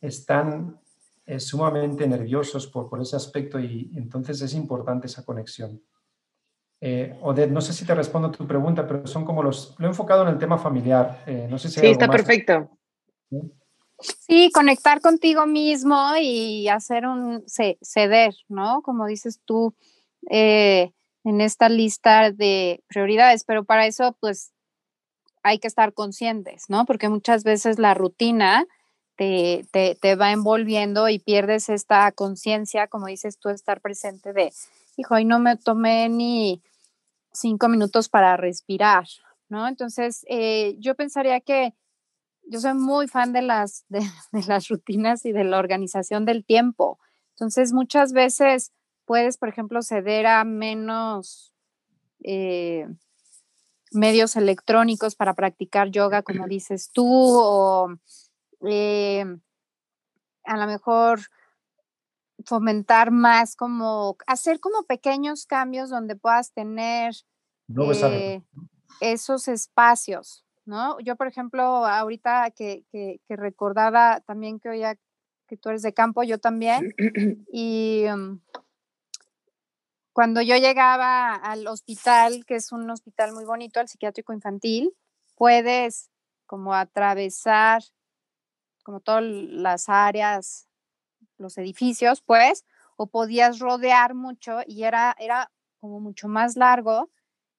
están 0.00 0.80
eh, 1.26 1.38
sumamente 1.38 2.06
nerviosos 2.08 2.66
por, 2.66 2.88
por 2.88 3.00
ese 3.00 3.16
aspecto 3.16 3.60
y 3.60 3.92
entonces 3.94 4.40
es 4.40 4.54
importante 4.54 5.06
esa 5.06 5.24
conexión. 5.24 5.82
Eh, 6.80 7.18
Odette, 7.20 7.50
no 7.50 7.60
sé 7.60 7.74
si 7.74 7.84
te 7.84 7.94
respondo 7.94 8.28
a 8.28 8.32
tu 8.32 8.46
pregunta, 8.46 8.86
pero 8.86 9.06
son 9.06 9.24
como 9.24 9.42
los... 9.42 9.74
Lo 9.78 9.86
he 9.86 9.90
enfocado 9.90 10.22
en 10.22 10.28
el 10.30 10.38
tema 10.38 10.56
familiar. 10.56 11.22
Eh, 11.26 11.46
no 11.50 11.58
sé 11.58 11.68
si 11.68 11.80
sí, 11.80 11.86
está 11.86 12.08
perfecto. 12.08 12.70
Sí, 13.28 13.36
conectar 14.52 15.00
contigo 15.00 15.46
mismo 15.46 16.14
y 16.20 16.68
hacer 16.68 17.06
un 17.06 17.44
ceder, 17.46 18.34
¿no? 18.48 18.82
Como 18.82 19.06
dices 19.06 19.40
tú, 19.44 19.74
eh, 20.30 20.92
en 21.24 21.40
esta 21.40 21.68
lista 21.68 22.30
de 22.30 22.82
prioridades, 22.88 23.44
pero 23.44 23.64
para 23.64 23.86
eso, 23.86 24.16
pues, 24.20 24.52
hay 25.42 25.58
que 25.58 25.68
estar 25.68 25.92
conscientes, 25.94 26.64
¿no? 26.68 26.84
Porque 26.84 27.08
muchas 27.08 27.44
veces 27.44 27.78
la 27.78 27.94
rutina 27.94 28.66
te, 29.16 29.66
te, 30.00 30.16
va 30.16 30.32
envolviendo 30.32 31.08
y 31.10 31.18
pierdes 31.18 31.68
esta 31.68 32.10
conciencia, 32.12 32.86
como 32.86 33.06
dices 33.06 33.38
tú, 33.38 33.50
estar 33.50 33.80
presente 33.82 34.32
de, 34.32 34.50
hijo, 34.96 35.18
y 35.18 35.26
no 35.26 35.38
me 35.38 35.56
tomé 35.56 36.08
ni 36.08 36.62
cinco 37.32 37.68
minutos 37.68 38.08
para 38.08 38.38
respirar, 38.38 39.04
¿no? 39.50 39.68
Entonces, 39.68 40.24
eh, 40.28 40.76
yo 40.78 40.94
pensaría 40.94 41.40
que 41.40 41.74
yo 42.50 42.58
soy 42.58 42.74
muy 42.74 43.06
fan 43.06 43.32
de 43.32 43.42
las, 43.42 43.84
de, 43.88 44.02
las 44.46 44.68
rutinas 44.68 45.24
y 45.24 45.32
de 45.32 45.44
la 45.44 45.58
organización 45.58 46.24
del 46.24 46.44
tiempo. 46.44 46.98
Entonces, 47.30 47.72
muchas 47.72 48.12
veces 48.12 48.72
puedes, 49.04 49.38
por 49.38 49.48
ejemplo, 49.48 49.82
ceder 49.82 50.26
a 50.26 50.44
menos 50.44 51.54
eh, 52.24 52.86
medios 53.92 54.36
electrónicos 54.36 55.14
para 55.14 55.34
practicar 55.34 55.90
yoga, 55.90 56.22
como 56.22 56.46
dices 56.48 56.90
tú, 56.92 57.06
o 57.08 57.94
eh, 58.66 59.24
a 60.44 60.56
lo 60.56 60.66
mejor 60.66 61.20
fomentar 62.44 63.10
más 63.10 63.54
como 63.54 64.16
hacer 64.26 64.60
como 64.60 64.84
pequeños 64.84 65.46
cambios 65.46 65.90
donde 65.90 66.16
puedas 66.16 66.52
tener 66.52 67.14
eh, 67.68 68.42
esos 69.00 69.48
espacios, 69.48 70.44
¿no? 70.64 70.98
Yo, 71.00 71.16
por 71.16 71.26
ejemplo, 71.26 71.62
ahorita 71.62 72.50
que, 72.50 72.84
recordaba 73.28 74.20
también 74.20 74.60
que 74.60 74.68
oía 74.68 74.96
que 75.46 75.56
tú 75.56 75.70
eres 75.70 75.82
de 75.82 75.92
campo, 75.92 76.22
yo 76.22 76.38
también, 76.38 76.94
y 77.52 78.04
mm, 78.08 78.40
cuando 80.12 80.42
yo 80.42 80.56
llegaba 80.56 81.34
al 81.34 81.66
hospital, 81.66 82.44
que 82.46 82.56
es 82.56 82.72
un 82.72 82.88
hospital 82.90 83.32
muy 83.32 83.44
bonito, 83.44 83.80
al 83.80 83.88
psiquiátrico 83.88 84.32
infantil, 84.32 84.92
puedes 85.36 86.10
como 86.46 86.74
atravesar 86.74 87.82
como 88.82 89.00
todas 89.00 89.22
las 89.24 89.88
áreas, 89.88 90.68
los 91.38 91.56
edificios, 91.58 92.22
pues, 92.22 92.64
o 92.96 93.06
podías 93.06 93.58
rodear 93.58 94.14
mucho 94.14 94.58
y 94.66 94.84
era, 94.84 95.14
era 95.18 95.50
como 95.78 96.00
mucho 96.00 96.28
más 96.28 96.56
largo, 96.56 97.10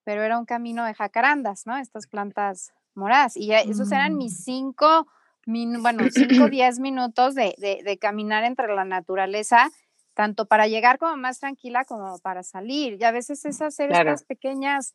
pero 0.04 0.22
era 0.22 0.38
un 0.38 0.44
camino 0.44 0.84
de 0.84 0.94
jacarandas, 0.94 1.66
¿no? 1.66 1.76
Estas 1.76 2.06
plantas 2.06 2.72
moradas. 2.94 3.36
Y 3.36 3.52
esos 3.52 3.90
eran 3.92 4.16
mis 4.16 4.32
mm. 4.40 4.42
cinco, 4.42 5.06
bueno, 5.46 6.04
cinco, 6.10 6.48
diez 6.50 6.78
minutos 6.78 7.34
de, 7.34 7.54
de, 7.58 7.98
caminar 7.98 8.44
entre 8.44 8.74
la 8.74 8.84
naturaleza, 8.84 9.70
tanto 10.14 10.46
para 10.46 10.66
llegar 10.66 10.98
como 10.98 11.16
más 11.16 11.40
tranquila 11.40 11.84
como 11.84 12.18
para 12.18 12.42
salir. 12.42 12.98
Y 13.00 13.04
a 13.04 13.12
veces 13.12 13.44
es 13.44 13.60
hacer 13.62 13.92
estas 13.92 14.24
pequeñas 14.24 14.94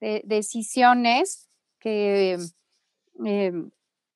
decisiones 0.00 1.48
que 1.78 2.38
eh, 3.24 3.52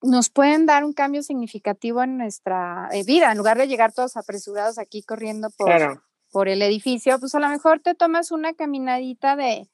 nos 0.03 0.31
pueden 0.31 0.67
dar 0.67 0.85
un 0.85 0.93
cambio 0.93 1.23
significativo 1.23 2.03
en 2.03 2.19
nuestra 2.19 2.89
eh, 2.93 3.05
vida. 3.05 3.31
En 3.31 3.39
lugar 3.39 3.59
de 3.59 3.69
llegar 3.69 3.93
todos 3.93 4.17
apresurados 4.17 4.79
aquí 4.79 5.03
corriendo 5.03 5.51
por, 5.51 6.03
por 6.31 6.49
el 6.49 6.63
edificio, 6.63 7.19
pues 7.19 7.35
a 7.35 7.41
lo 7.41 7.49
mejor 7.49 7.81
te 7.81 7.95
tomas 7.95 8.31
una 8.31 8.55
caminadita 8.55 9.37
de, 9.37 9.69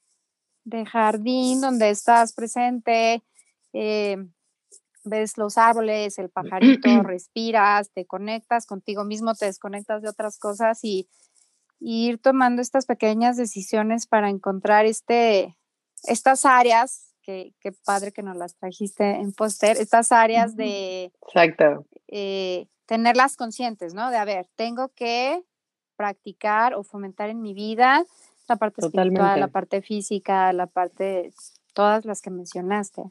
de 0.65 0.85
jardín 0.85 1.61
donde 1.61 1.89
estás 1.89 2.33
presente, 2.33 3.23
eh, 3.73 4.17
ves 5.03 5.37
los 5.37 5.57
árboles, 5.57 6.17
el 6.19 6.29
pajarito, 6.29 6.81
respiras, 7.03 7.91
te 7.91 8.05
conectas 8.05 8.65
contigo 8.65 9.03
mismo, 9.03 9.33
te 9.35 9.45
desconectas 9.45 10.01
de 10.01 10.09
otras 10.09 10.37
cosas 10.39 10.83
y 10.83 11.07
ir 11.79 12.19
tomando 12.19 12.61
estas 12.61 12.85
pequeñas 12.85 13.37
decisiones 13.37 14.07
para 14.07 14.29
encontrar 14.29 14.85
este, 14.85 15.55
estas 16.03 16.45
áreas, 16.45 17.03
que, 17.21 17.53
padre 17.83 18.13
que 18.13 18.23
nos 18.23 18.37
las 18.37 18.55
trajiste 18.55 19.03
en 19.03 19.33
póster, 19.33 19.75
estas 19.75 20.13
áreas 20.13 20.55
de... 20.55 21.11
Exacto. 21.27 21.85
Eh, 22.07 22.67
tenerlas 22.85 23.35
conscientes, 23.35 23.93
¿no? 23.93 24.09
De, 24.11 24.17
a 24.17 24.23
ver, 24.23 24.47
tengo 24.55 24.89
que 24.95 25.43
practicar 25.97 26.73
o 26.73 26.83
fomentar 26.83 27.29
en 27.29 27.41
mi 27.41 27.53
vida 27.53 28.05
la 28.47 28.55
parte 28.55 28.79
espiritual, 28.79 29.41
la 29.41 29.49
parte 29.49 29.81
física, 29.81 30.53
la 30.53 30.67
parte, 30.67 31.33
todas 31.73 32.05
las 32.05 32.21
que 32.21 32.29
mencionaste. 32.29 33.03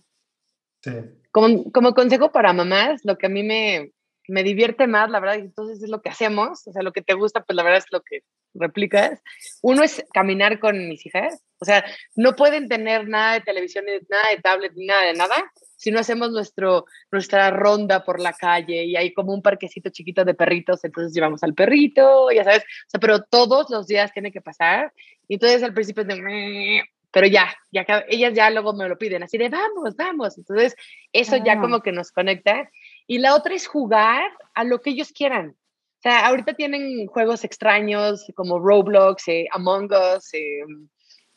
Como, 1.31 1.71
como 1.73 1.95
consejo 1.95 2.33
para 2.33 2.53
mamás, 2.53 3.05
lo 3.05 3.19
que 3.19 3.27
a 3.27 3.31
mí 3.31 3.43
me, 3.43 3.93
me 4.29 4.43
divierte 4.43 4.87
más, 4.87 5.11
la 5.11 5.21
verdad, 5.21 5.37
entonces 5.37 5.83
es 5.83 5.89
lo 5.89 6.03
que 6.03 6.09
hacemos, 6.09 6.67
o 6.67 6.73
sea, 6.73 6.83
lo 6.83 6.93
que 6.93 7.03
te 7.03 7.15
gusta, 7.15 7.43
pues 7.45 7.57
la 7.57 7.63
verdad 7.63 7.79
es 7.79 7.93
lo 7.93 8.03
que 8.03 8.21
replicas. 8.55 9.23
Uno 9.63 9.83
es 9.83 10.05
caminar 10.13 10.59
con 10.59 10.89
mis 10.89 11.05
hijas, 11.07 11.43
o 11.59 11.65
sea, 11.65 11.85
no 12.15 12.35
pueden 12.35 12.69
tener 12.69 13.09
nada 13.09 13.35
de 13.35 13.41
televisión, 13.41 13.85
nada 14.09 14.31
de 14.31 14.41
tablet, 14.43 14.73
ni 14.75 14.87
nada 14.87 15.07
de 15.07 15.15
nada, 15.15 15.53
si 15.77 15.91
no 15.91 16.01
hacemos 16.01 16.31
nuestro, 16.31 16.87
nuestra 17.13 17.51
ronda 17.51 18.05
por 18.05 18.21
la 18.21 18.33
calle 18.33 18.85
y 18.85 18.97
hay 18.97 19.13
como 19.13 19.33
un 19.35 19.43
parquecito 19.43 19.91
chiquito 19.91 20.25
de 20.25 20.35
perritos, 20.35 20.85
entonces 20.85 21.15
llevamos 21.15 21.43
al 21.43 21.55
perrito, 21.55 22.31
ya 22.31 22.45
sabes, 22.45 22.63
o 22.63 22.91
sea, 22.91 23.01
pero 23.01 23.23
todos 23.23 23.71
los 23.71 23.87
días 23.87 24.13
tiene 24.13 24.33
que 24.33 24.41
pasar. 24.41 24.93
Y 25.29 25.35
entonces 25.35 25.63
al 25.63 25.75
principio 25.75 26.03
es 26.03 26.09
de, 26.09 26.83
pero 27.17 27.29
ya, 27.29 27.49
ya 27.73 27.87
ellas 28.11 28.35
ya 28.35 28.51
luego 28.51 28.75
me 28.75 28.87
lo 28.91 28.99
piden, 28.99 29.23
así 29.23 29.39
de 29.39 29.49
vamos, 29.49 29.97
vamos. 29.97 30.37
Entonces 30.37 30.77
eso 31.15 31.39
ya 31.39 31.55
ah. 31.55 31.61
como 31.63 31.81
que 31.81 31.91
nos 31.91 32.13
conecta. 32.13 32.71
Y 33.07 33.21
la 33.21 33.35
otra 33.35 33.55
es 33.55 33.67
jugar 33.67 34.31
a 34.53 34.65
lo 34.65 34.83
que 34.83 34.91
ellos 34.91 35.13
quieran. 35.13 35.57
O 35.57 36.03
sea, 36.03 36.27
ahorita 36.27 36.53
tienen 36.53 37.07
juegos 37.07 37.43
extraños 37.43 38.27
como 38.35 38.59
Roblox, 38.59 39.29
eh, 39.29 39.47
Among 39.51 39.89
Us, 39.93 40.35
eh, 40.35 40.61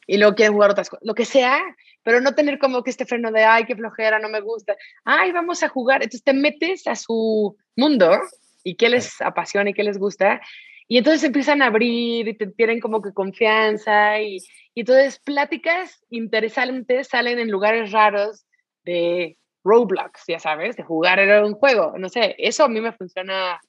y 0.05 0.17
luego 0.17 0.35
quieren 0.35 0.53
jugar 0.53 0.71
otras 0.71 0.89
cosas, 0.89 1.07
lo 1.07 1.15
que 1.15 1.23
sea, 1.23 1.61
pero 2.03 2.19
no 2.19 2.35
tener 2.35 2.59
como 2.59 2.83
que 2.83 2.89
este 2.89 3.05
freno 3.05 3.31
de, 3.31 3.45
ay, 3.45 3.63
qué 3.63 3.77
flojera, 3.77 4.19
no 4.19 4.27
me 4.27 4.41
gusta, 4.41 4.75
ay, 5.05 5.31
vamos 5.31 5.63
a 5.63 5.69
jugar. 5.69 6.03
Entonces 6.03 6.25
te 6.25 6.33
metes 6.33 6.87
a 6.87 6.95
su 6.97 7.55
mundo 7.77 8.19
y 8.65 8.75
qué 8.75 8.89
les 8.89 9.21
apasiona 9.21 9.69
y 9.69 9.73
qué 9.73 9.85
les 9.85 9.97
gusta. 9.97 10.41
Y 10.89 10.97
entonces 10.97 11.23
empiezan 11.23 11.61
a 11.61 11.67
abrir 11.67 12.27
y 12.27 12.33
te 12.33 12.47
tienen 12.47 12.81
como 12.81 13.01
que 13.01 13.13
confianza 13.13 14.19
y, 14.19 14.39
y 14.73 14.81
entonces 14.81 15.19
pláticas 15.19 16.03
interesantes 16.09 17.07
salen 17.07 17.39
en 17.39 17.49
lugares 17.49 17.91
raros 17.91 18.45
de 18.83 19.37
Roblox, 19.63 20.23
ya 20.27 20.39
sabes, 20.39 20.75
de 20.75 20.83
jugar 20.83 21.19
en 21.19 21.43
un 21.43 21.53
juego. 21.53 21.93
No 21.97 22.09
sé, 22.09 22.35
eso 22.37 22.63
a 22.63 22.67
mí 22.69 22.81
me 22.81 22.91
funciona 22.91 23.61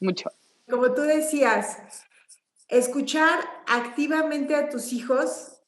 mucho. 0.00 0.30
Como 0.68 0.92
tú 0.94 1.02
decías, 1.02 1.78
escuchar 2.68 3.38
activamente 3.68 4.54
a 4.56 4.68
tus 4.68 4.92
hijos 4.92 5.60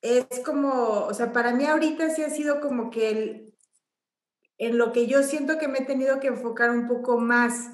es 0.00 0.26
como, 0.44 1.04
o 1.04 1.14
sea, 1.14 1.32
para 1.32 1.52
mí 1.52 1.64
ahorita 1.64 2.10
sí 2.10 2.22
ha 2.22 2.30
sido 2.30 2.60
como 2.60 2.90
que 2.90 3.10
el, 3.10 3.54
en 4.58 4.78
lo 4.78 4.92
que 4.92 5.06
yo 5.06 5.22
siento 5.22 5.58
que 5.58 5.68
me 5.68 5.78
he 5.78 5.84
tenido 5.84 6.20
que 6.20 6.28
enfocar 6.28 6.70
un 6.70 6.86
poco 6.86 7.18
más, 7.18 7.70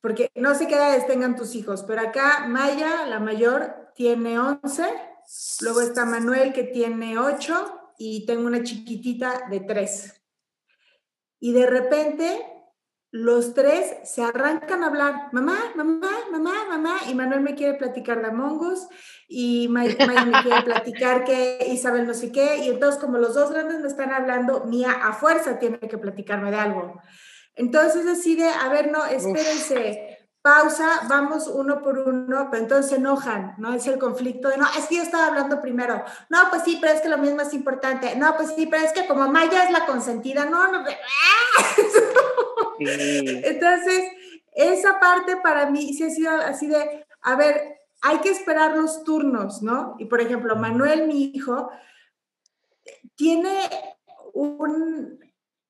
porque 0.00 0.30
no 0.34 0.54
sé 0.54 0.66
qué 0.66 0.74
edades 0.74 1.06
tengan 1.06 1.36
tus 1.36 1.54
hijos, 1.54 1.84
pero 1.86 2.02
acá 2.02 2.46
Maya, 2.48 3.06
la 3.06 3.20
mayor, 3.20 3.92
tiene 3.94 4.38
11, 4.38 4.84
luego 5.62 5.80
está 5.80 6.04
Manuel 6.04 6.52
que 6.52 6.64
tiene 6.64 7.18
8 7.18 7.94
y 7.98 8.26
tengo 8.26 8.46
una 8.46 8.62
chiquitita 8.62 9.48
de 9.50 9.60
3. 9.60 10.22
Y 11.40 11.52
de 11.52 11.66
repente 11.66 12.44
los 13.10 13.54
tres 13.54 13.96
se 14.04 14.22
arrancan 14.22 14.82
a 14.84 14.88
hablar, 14.88 15.28
mamá, 15.32 15.58
mamá, 15.74 16.10
mamá, 16.30 16.52
mamá, 16.68 16.96
y 17.08 17.14
Manuel 17.14 17.40
me 17.40 17.54
quiere 17.54 17.78
platicar 17.78 18.20
de 18.20 18.28
Among 18.28 18.60
Us, 18.60 18.86
y 19.26 19.66
Maya 19.68 19.96
me 20.26 20.42
quiere 20.42 20.62
platicar 20.62 21.24
que 21.24 21.68
Isabel 21.70 22.06
no 22.06 22.12
sé 22.12 22.30
qué, 22.30 22.58
y 22.58 22.68
entonces 22.68 23.00
como 23.00 23.16
los 23.16 23.34
dos 23.34 23.50
grandes 23.50 23.80
me 23.80 23.88
están 23.88 24.12
hablando, 24.12 24.64
Mía 24.64 24.92
a 25.02 25.14
fuerza 25.14 25.58
tiene 25.58 25.78
que 25.78 25.96
platicarme 25.96 26.50
de 26.50 26.58
algo. 26.58 27.00
Entonces 27.58 28.04
decide, 28.04 28.48
a 28.48 28.68
ver, 28.68 28.90
no, 28.90 29.04
espérense, 29.04 30.18
pausa, 30.40 31.02
vamos 31.08 31.48
uno 31.48 31.82
por 31.82 31.98
uno, 31.98 32.48
pero 32.50 32.62
entonces 32.62 32.90
se 32.90 32.96
enojan, 32.96 33.54
¿no? 33.58 33.74
Es 33.74 33.86
el 33.88 33.98
conflicto 33.98 34.48
de, 34.48 34.56
no, 34.56 34.66
es 34.78 34.86
que 34.86 34.96
yo 34.96 35.02
estaba 35.02 35.26
hablando 35.26 35.60
primero, 35.60 36.04
no, 36.30 36.38
pues 36.50 36.62
sí, 36.62 36.78
pero 36.80 36.94
es 36.94 37.00
que 37.00 37.08
lo 37.08 37.18
mismo 37.18 37.42
es 37.42 37.52
importante, 37.52 38.14
no, 38.14 38.36
pues 38.36 38.52
sí, 38.54 38.66
pero 38.66 38.84
es 38.84 38.92
que 38.92 39.08
como 39.08 39.28
Maya 39.28 39.64
es 39.64 39.72
la 39.72 39.86
consentida, 39.86 40.46
no, 40.46 40.70
no, 40.70 40.84
entonces, 42.78 44.04
esa 44.52 45.00
parte 45.00 45.36
para 45.38 45.68
mí 45.68 45.92
sí 45.94 46.04
ha 46.04 46.10
sido 46.10 46.30
así 46.30 46.68
de, 46.68 47.04
a 47.22 47.34
ver, 47.34 47.80
hay 48.00 48.18
que 48.18 48.30
esperar 48.30 48.76
los 48.76 49.02
turnos, 49.02 49.62
¿no? 49.62 49.96
Y 49.98 50.04
por 50.04 50.20
ejemplo, 50.20 50.54
Manuel, 50.54 51.08
mi 51.08 51.32
hijo, 51.34 51.70
tiene 53.16 53.68
un 54.32 55.18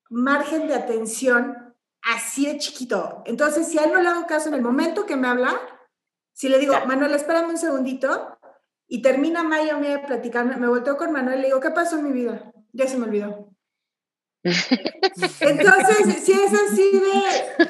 margen 0.09 0.67
de 0.67 0.75
atención 0.75 1.68
así 2.01 2.45
de 2.45 2.57
chiquito. 2.57 3.23
Entonces, 3.25 3.67
si 3.67 3.79
a 3.79 3.83
él 3.83 3.93
no 3.93 4.01
le 4.01 4.09
hago 4.09 4.25
caso 4.27 4.49
en 4.49 4.55
el 4.55 4.61
momento 4.61 5.05
que 5.05 5.15
me 5.15 5.27
habla, 5.27 5.59
si 6.33 6.49
le 6.49 6.59
digo, 6.59 6.73
Manuel, 6.87 7.13
espérame 7.13 7.49
un 7.49 7.57
segundito, 7.57 8.37
y 8.87 9.01
termina 9.01 9.43
Maya 9.43 9.77
me 9.77 9.89
de 9.89 9.99
platicarme, 9.99 10.57
me 10.57 10.67
volteo 10.67 10.97
con 10.97 11.11
Manuel 11.11 11.39
y 11.39 11.41
le 11.41 11.47
digo, 11.49 11.59
¿qué 11.59 11.69
pasó 11.69 11.97
en 11.97 12.05
mi 12.05 12.11
vida? 12.11 12.51
Ya 12.73 12.87
se 12.87 12.97
me 12.97 13.05
olvidó. 13.05 13.53
Entonces, 14.41 16.23
si 16.23 16.31
es 16.31 16.53
así 16.53 16.91
de, 16.91 17.65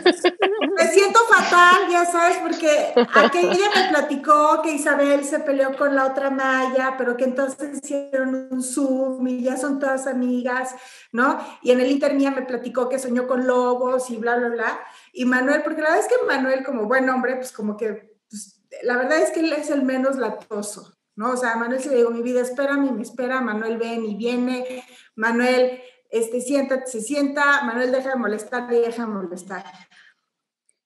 me 0.75 0.87
siento 0.87 1.19
fatal, 1.27 1.89
ya 1.89 2.05
sabes, 2.05 2.37
porque 2.37 2.93
aquella 3.15 3.69
me 3.75 3.89
platicó 3.89 4.61
que 4.61 4.73
Isabel 4.73 5.25
se 5.25 5.39
peleó 5.39 5.75
con 5.75 5.95
la 5.95 6.05
otra 6.05 6.29
Maya, 6.29 6.93
pero 6.97 7.17
que 7.17 7.23
entonces 7.23 7.79
hicieron 7.81 8.49
un 8.51 8.61
Zoom 8.61 9.27
y 9.27 9.41
ya 9.41 9.57
son 9.57 9.79
todas 9.79 10.05
amigas, 10.05 10.75
¿no? 11.11 11.39
Y 11.63 11.71
en 11.71 11.81
el 11.81 11.91
intermía 11.91 12.29
me 12.29 12.43
platicó 12.43 12.87
que 12.87 12.99
soñó 12.99 13.27
con 13.27 13.47
lobos 13.47 14.11
y 14.11 14.17
bla, 14.17 14.35
bla, 14.35 14.49
bla. 14.49 14.79
Y 15.11 15.25
Manuel, 15.25 15.63
porque 15.63 15.81
la 15.81 15.89
verdad 15.89 16.05
es 16.05 16.11
que 16.11 16.25
Manuel, 16.27 16.63
como 16.63 16.85
buen 16.85 17.09
hombre, 17.09 17.35
pues 17.35 17.51
como 17.51 17.77
que, 17.77 18.15
pues, 18.29 18.61
la 18.83 18.95
verdad 18.95 19.17
es 19.17 19.31
que 19.31 19.39
él 19.39 19.51
es 19.53 19.71
el 19.71 19.81
menos 19.81 20.17
latoso, 20.17 20.93
¿no? 21.15 21.31
O 21.31 21.37
sea, 21.37 21.55
Manuel 21.55 21.81
se 21.81 21.89
le 21.89 21.97
digo, 21.97 22.11
mi 22.11 22.21
vida, 22.21 22.41
espérame, 22.41 22.91
me 22.91 23.01
espera, 23.01 23.41
Manuel 23.41 23.77
ven 23.77 24.05
y 24.05 24.15
viene, 24.15 24.83
Manuel 25.15 25.81
este, 26.09 26.41
siéntate, 26.41 26.87
se 26.87 27.01
sienta, 27.01 27.63
Manuel 27.63 27.91
deja 27.91 28.09
de 28.09 28.15
molestar, 28.15 28.67
deja 28.67 29.03
de 29.03 29.11
molestar. 29.11 29.63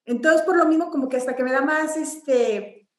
Entonces, 0.06 0.42
por 0.42 0.58
lo 0.58 0.66
mismo, 0.66 0.90
como 0.90 1.08
que 1.08 1.18
hasta 1.18 1.36
que 1.36 1.44
me 1.44 1.52
da 1.52 1.62
más, 1.62 1.96
este, 1.96 2.90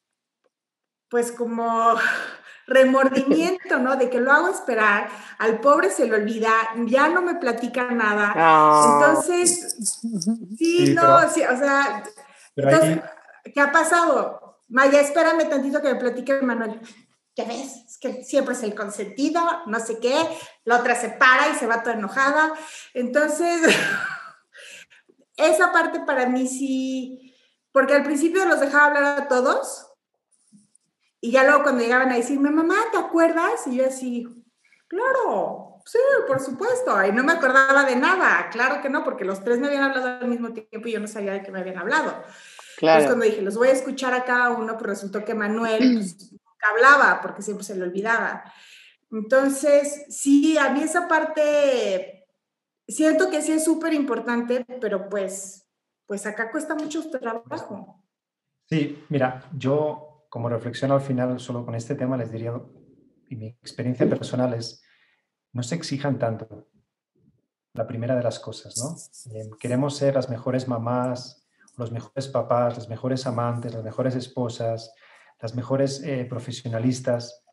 pues 1.09 1.31
como 1.31 1.95
remordimiento, 2.67 3.77
¿no? 3.79 3.95
De 3.95 4.09
que 4.09 4.19
lo 4.19 4.31
hago 4.31 4.49
esperar, 4.49 5.07
al 5.37 5.59
pobre 5.59 5.91
se 5.91 6.07
le 6.07 6.15
olvida, 6.15 6.51
ya 6.85 7.09
no 7.09 7.21
me 7.21 7.35
platica 7.35 7.91
nada. 7.91 8.33
Entonces, 8.95 9.77
sí, 10.57 10.93
no, 10.95 11.29
sí, 11.29 11.43
o 11.43 11.57
sea, 11.57 12.03
entonces, 12.55 12.99
¿qué 13.53 13.61
ha 13.61 13.71
pasado? 13.71 14.61
Maya, 14.67 14.99
espérame 14.99 15.47
tantito 15.47 15.81
que 15.81 15.93
me 15.93 15.99
platique 15.99 16.41
Manuel. 16.41 16.81
¿Qué 17.35 17.43
ves? 17.43 17.83
Es 17.87 17.97
que 17.97 18.23
siempre 18.23 18.53
es 18.53 18.63
el 18.63 18.73
consentido, 18.73 19.41
no 19.67 19.79
sé 19.79 19.99
qué, 19.99 20.15
la 20.63 20.79
otra 20.79 20.95
se 20.95 21.09
para 21.09 21.49
y 21.49 21.55
se 21.55 21.67
va 21.67 21.83
toda 21.83 21.95
enojada. 21.95 22.53
Entonces, 22.93 23.61
esa 25.37 25.71
parte 25.71 25.99
para 26.01 26.27
mí 26.27 26.47
sí, 26.47 27.35
porque 27.71 27.93
al 27.93 28.03
principio 28.03 28.45
los 28.45 28.61
dejaba 28.61 28.85
hablar 28.85 29.03
a 29.03 29.27
todos 29.27 29.91
y 31.19 31.31
ya 31.31 31.43
luego 31.43 31.63
cuando 31.63 31.83
llegaban 31.83 32.11
a 32.11 32.15
decirme, 32.15 32.51
mamá, 32.51 32.75
¿te 32.91 32.97
acuerdas? 32.97 33.67
Y 33.67 33.77
yo 33.77 33.87
así, 33.87 34.27
claro, 34.87 35.81
sí, 35.85 35.97
por 36.27 36.39
supuesto, 36.39 37.03
y 37.03 37.11
no 37.11 37.23
me 37.23 37.33
acordaba 37.33 37.83
de 37.83 37.95
nada, 37.95 38.49
claro 38.51 38.81
que 38.81 38.89
no, 38.89 39.03
porque 39.03 39.25
los 39.25 39.43
tres 39.43 39.59
me 39.59 39.67
habían 39.67 39.83
hablado 39.83 40.19
al 40.19 40.27
mismo 40.27 40.53
tiempo 40.53 40.87
y 40.87 40.91
yo 40.93 40.99
no 40.99 41.07
sabía 41.07 41.33
de 41.33 41.43
qué 41.43 41.51
me 41.51 41.59
habían 41.59 41.79
hablado. 41.79 42.23
Claro. 42.77 42.99
Entonces 42.99 43.07
cuando 43.07 43.25
dije, 43.25 43.41
los 43.41 43.57
voy 43.57 43.69
a 43.69 43.73
escuchar 43.73 44.13
a 44.13 44.23
cada 44.23 44.51
uno, 44.51 44.73
pues 44.73 44.85
resultó 44.85 45.25
que 45.25 45.33
Manuel 45.33 45.95
pues, 45.95 46.35
hablaba 46.69 47.21
porque 47.21 47.41
siempre 47.41 47.63
se 47.63 47.75
le 47.75 47.83
olvidaba. 47.83 48.43
Entonces, 49.11 50.05
sí, 50.09 50.57
a 50.57 50.71
mí 50.71 50.81
esa 50.81 51.07
parte 51.07 52.27
siento 52.87 53.29
que 53.29 53.41
sí 53.41 53.51
es 53.51 53.63
súper 53.63 53.93
importante, 53.93 54.65
pero 54.81 55.09
pues, 55.09 55.67
pues 56.05 56.25
acá 56.25 56.51
cuesta 56.51 56.75
mucho 56.75 57.09
trabajo. 57.09 58.03
Sí, 58.65 59.03
mira, 59.09 59.49
yo 59.55 60.27
como 60.29 60.49
reflexión 60.49 60.91
al 60.91 61.01
final 61.01 61.39
solo 61.39 61.65
con 61.65 61.75
este 61.75 61.95
tema 61.95 62.17
les 62.17 62.31
diría, 62.31 62.53
y 63.29 63.35
mi 63.35 63.47
experiencia 63.47 64.07
personal 64.09 64.53
es, 64.53 64.83
no 65.53 65.63
se 65.63 65.75
exijan 65.75 66.19
tanto. 66.19 66.67
La 67.73 67.87
primera 67.87 68.15
de 68.15 68.23
las 68.23 68.39
cosas, 68.39 68.75
¿no? 68.77 69.33
Eh, 69.33 69.49
queremos 69.59 69.97
ser 69.97 70.15
las 70.15 70.29
mejores 70.29 70.67
mamás, 70.67 71.47
los 71.77 71.91
mejores 71.91 72.27
papás, 72.27 72.77
las 72.77 72.89
mejores 72.89 73.25
amantes, 73.27 73.73
las 73.73 73.83
mejores 73.83 74.15
esposas, 74.15 74.93
las 75.41 75.55
mejores 75.55 76.01
eh, 76.03 76.25
profesionalistas, 76.29 77.43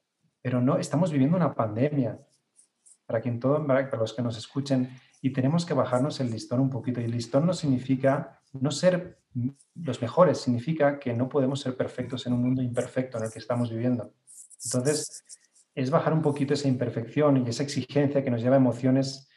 pero 0.41 0.61
no, 0.61 0.79
estamos 0.79 1.11
viviendo 1.11 1.37
una 1.37 1.55
pandemia. 1.55 2.19
Para, 3.07 3.21
quien 3.21 3.41
todo, 3.41 3.67
para 3.67 3.97
los 3.97 4.15
que 4.15 4.23
nos 4.23 4.39
escuchen, 4.39 4.89
y 5.21 5.33
tenemos 5.33 5.67
que 5.67 5.75
bajarnos 5.75 6.21
el 6.21 6.31
listón 6.31 6.61
un 6.61 6.71
poquito. 6.71 7.01
Y 7.01 7.05
el 7.05 7.11
listón 7.11 7.45
no 7.47 7.53
significa 7.53 8.41
no 8.53 8.71
ser 8.71 9.23
los 9.75 10.03
mejores 10.03 10.39
significa 10.39 10.99
que 10.99 11.15
no 11.15 11.29
podemos 11.29 11.61
ser 11.61 11.77
perfectos 11.77 12.27
en 12.27 12.35
un 12.35 12.43
mundo 12.43 12.63
imperfecto 12.63 13.19
en 13.19 13.25
el 13.25 13.33
que 13.33 13.39
estamos 13.39 13.71
viviendo. 13.71 14.13
Entonces, 14.65 15.25
es 15.75 15.91
bajar 15.91 16.13
un 16.13 16.23
poquito 16.23 16.55
esa 16.55 16.69
imperfección 16.69 17.39
y 17.39 17.49
esa 17.49 17.63
exigencia 17.63 18.23
que 18.23 18.31
nos 18.31 18.43
lleva 18.43 18.57
a 18.57 18.59
emociones 18.59 19.29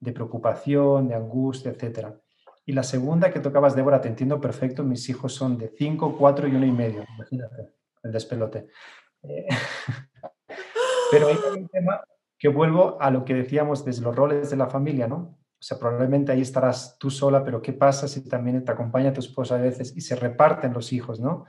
de 0.00 0.12
preocupación, 0.12 1.08
de 1.08 1.14
angustia, 1.14 1.70
etc. 1.70 2.08
Y 2.64 2.72
la 2.72 2.82
segunda 2.82 3.30
que 3.30 3.40
tocabas, 3.40 3.76
Débora, 3.76 4.00
te 4.00 4.08
entiendo 4.08 4.40
perfecto, 4.40 4.82
mis 4.84 5.08
hijos 5.08 5.34
son 5.34 5.58
de 5.58 5.68
5, 5.68 6.16
4 6.18 6.48
y 6.48 6.54
1 6.54 6.66
y 6.66 6.72
medio, 6.72 7.04
imagínate, 7.14 7.74
el 8.02 8.12
despelote. 8.12 8.66
Eh, 9.22 9.46
pero 11.10 11.28
hay 11.28 11.36
un 11.56 11.68
tema 11.68 12.02
que 12.38 12.48
vuelvo 12.48 13.00
a 13.00 13.10
lo 13.10 13.24
que 13.24 13.34
decíamos 13.34 13.84
desde 13.84 14.02
los 14.02 14.16
roles 14.16 14.50
de 14.50 14.56
la 14.56 14.68
familia, 14.68 15.06
¿no? 15.06 15.38
O 15.62 15.64
sea, 15.64 15.78
probablemente 15.78 16.32
ahí 16.32 16.40
estarás 16.40 16.98
tú 16.98 17.08
sola, 17.08 17.44
pero 17.44 17.62
¿qué 17.62 17.72
pasa 17.72 18.08
si 18.08 18.28
también 18.28 18.64
te 18.64 18.72
acompaña 18.72 19.12
tu 19.12 19.20
esposa 19.20 19.54
a 19.54 19.60
veces 19.60 19.96
y 19.96 20.00
se 20.00 20.16
reparten 20.16 20.72
los 20.72 20.92
hijos, 20.92 21.20
¿no? 21.20 21.44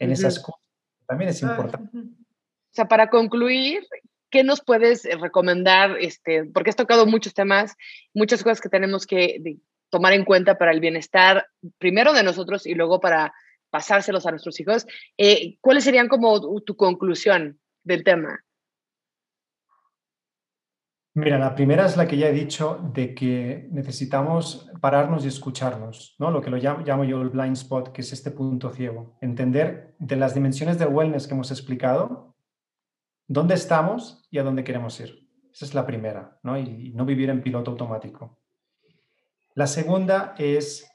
En 0.00 0.10
esas 0.10 0.40
cosas. 0.40 0.60
También 1.06 1.30
es 1.30 1.42
importante. 1.42 1.96
O 1.96 2.74
sea, 2.74 2.88
para 2.88 3.08
concluir, 3.08 3.86
¿qué 4.30 4.42
nos 4.42 4.64
puedes 4.64 5.04
eh, 5.04 5.16
recomendar? 5.16 5.96
Este, 6.00 6.44
porque 6.44 6.70
has 6.70 6.76
tocado 6.76 7.06
muchos 7.06 7.34
temas, 7.34 7.76
muchas 8.14 8.42
cosas 8.42 8.60
que 8.60 8.68
tenemos 8.68 9.06
que 9.06 9.60
tomar 9.90 10.14
en 10.14 10.24
cuenta 10.24 10.58
para 10.58 10.72
el 10.72 10.80
bienestar, 10.80 11.46
primero 11.78 12.14
de 12.14 12.24
nosotros 12.24 12.66
y 12.66 12.74
luego 12.74 12.98
para 12.98 13.32
pasárselos 13.72 14.26
a 14.26 14.30
nuestros 14.30 14.60
hijos. 14.60 14.86
Eh, 15.16 15.56
¿Cuáles 15.60 15.84
serían 15.84 16.06
como 16.06 16.62
tu 16.62 16.76
conclusión 16.76 17.58
del 17.82 18.04
tema? 18.04 18.38
Mira, 21.14 21.38
la 21.38 21.54
primera 21.54 21.86
es 21.86 21.96
la 21.96 22.06
que 22.06 22.16
ya 22.16 22.28
he 22.28 22.32
dicho 22.32 22.80
de 22.94 23.14
que 23.14 23.68
necesitamos 23.70 24.70
pararnos 24.80 25.24
y 25.24 25.28
escucharnos, 25.28 26.16
¿no? 26.18 26.30
Lo 26.30 26.40
que 26.40 26.50
lo 26.50 26.56
llamo, 26.56 27.04
yo 27.04 27.20
el 27.20 27.30
blind 27.30 27.56
spot, 27.56 27.92
que 27.92 28.02
es 28.02 28.12
este 28.12 28.30
punto 28.30 28.70
ciego. 28.70 29.18
Entender 29.20 29.94
de 29.98 30.16
las 30.16 30.34
dimensiones 30.34 30.78
del 30.78 30.88
wellness 30.88 31.26
que 31.26 31.34
hemos 31.34 31.50
explicado, 31.50 32.34
dónde 33.26 33.54
estamos 33.54 34.26
y 34.30 34.38
a 34.38 34.42
dónde 34.42 34.64
queremos 34.64 34.98
ir. 35.00 35.28
Esa 35.52 35.66
es 35.66 35.74
la 35.74 35.86
primera, 35.86 36.38
¿no? 36.42 36.58
Y 36.58 36.92
no 36.94 37.04
vivir 37.04 37.28
en 37.28 37.42
piloto 37.42 37.70
automático. 37.70 38.38
La 39.54 39.66
segunda 39.66 40.34
es, 40.38 40.90